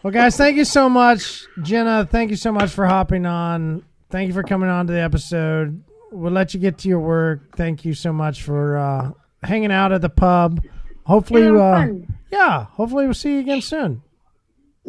Well, 0.00 0.12
guys, 0.12 0.36
thank 0.36 0.56
you 0.56 0.64
so 0.64 0.88
much. 0.88 1.44
Jenna, 1.60 2.06
thank 2.08 2.30
you 2.30 2.36
so 2.36 2.52
much 2.52 2.70
for 2.70 2.86
hopping 2.86 3.26
on. 3.26 3.82
Thank 4.10 4.28
you 4.28 4.32
for 4.32 4.44
coming 4.44 4.68
on 4.68 4.86
to 4.86 4.92
the 4.92 5.00
episode. 5.00 5.82
We'll 6.12 6.30
let 6.32 6.54
you 6.54 6.60
get 6.60 6.78
to 6.78 6.88
your 6.88 7.00
work. 7.00 7.56
Thank 7.56 7.84
you 7.84 7.94
so 7.94 8.12
much 8.12 8.44
for 8.44 8.78
uh, 8.78 9.10
hanging 9.42 9.72
out 9.72 9.90
at 9.90 10.00
the 10.00 10.08
pub. 10.08 10.64
Hopefully, 11.04 11.42
Yeah, 11.42 11.58
uh, 11.58 11.88
yeah, 12.30 12.64
hopefully 12.66 13.06
we'll 13.06 13.14
see 13.14 13.34
you 13.34 13.40
again 13.40 13.60
soon. 13.60 14.00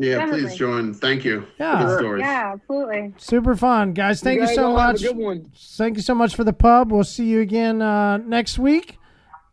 Yeah, 0.01 0.15
Definitely. 0.19 0.41
please 0.43 0.55
join. 0.55 0.93
Thank 0.93 1.25
you. 1.25 1.45
Yeah. 1.59 1.83
Good 1.83 1.99
stories. 1.99 2.21
Yeah, 2.21 2.51
absolutely. 2.53 3.13
Super 3.17 3.55
fun, 3.55 3.91
guys. 3.93 4.21
Thank 4.21 4.39
you, 4.39 4.45
guys 4.45 4.55
so 4.55 4.67
all 4.67 4.77
have 4.77 4.93
much. 4.93 5.01
a 5.03 5.07
good 5.07 5.17
one. 5.17 5.51
Thank 5.57 5.97
you 5.97 6.01
so 6.01 6.15
much 6.15 6.35
for 6.35 6.45
the 6.45 6.53
pub. 6.53 6.91
We'll 6.91 7.03
see 7.03 7.25
you 7.25 7.41
again 7.41 7.81
uh, 7.81 8.17
next 8.17 8.57
week, 8.57 8.97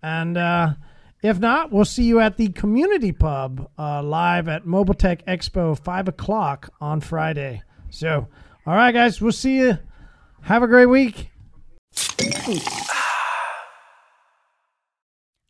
and 0.03 0.39
uh, 0.39 0.75
if 1.23 1.41
not, 1.41 1.73
we'll 1.73 1.85
see 1.85 2.05
you 2.05 2.21
at 2.21 2.37
the 2.37 2.49
community 2.49 3.11
pub 3.11 3.69
uh, 3.77 4.03
live 4.05 4.47
at 4.47 4.65
Mobile 4.67 4.95
Tech 4.95 5.27
Expo 5.27 5.77
five 5.77 6.07
o'clock 6.07 6.73
on 6.81 7.01
Friday. 7.01 7.63
So, 7.91 8.29
all 8.67 8.75
right, 8.77 8.93
guys, 8.93 9.21
we'll 9.21 9.33
see 9.33 9.57
you. 9.57 9.79
Have 10.43 10.63
a 10.63 10.69
great 10.69 10.87
week. 10.87 11.31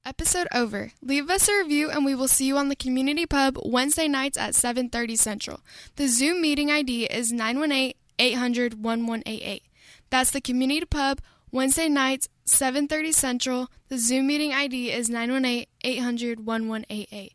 Episode 0.07 0.46
over. 0.54 0.92
Leave 1.02 1.28
us 1.28 1.48
a 1.48 1.57
review 1.57 1.90
and 1.90 2.04
we 2.04 2.14
will 2.14 2.28
see 2.28 2.46
you 2.46 2.57
on 2.57 2.68
the 2.68 2.76
community 2.76 3.26
pub 3.26 3.59
Wednesday 3.64 4.07
nights 4.07 4.38
at 4.38 4.54
7:30 4.54 5.18
Central. 5.18 5.59
The 5.96 6.07
Zoom 6.07 6.40
meeting 6.40 6.70
ID 6.70 7.07
is 7.07 7.32
918-800-1188. 7.32 9.62
That's 10.09 10.30
the 10.30 10.40
community 10.40 10.86
pub 10.86 11.20
Wednesday 11.50 11.88
nights 11.88 12.28
7:30 12.44 13.12
Central. 13.12 13.68
The 13.88 13.98
Zoom 13.98 14.28
meeting 14.28 14.52
ID 14.52 14.92
is 14.92 15.11
918-800-1188. 15.11 17.32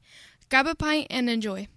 Grab 0.50 0.68
a 0.68 0.74
pint 0.74 1.08
and 1.10 1.30
enjoy. 1.30 1.68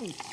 Ooh. 0.00 0.29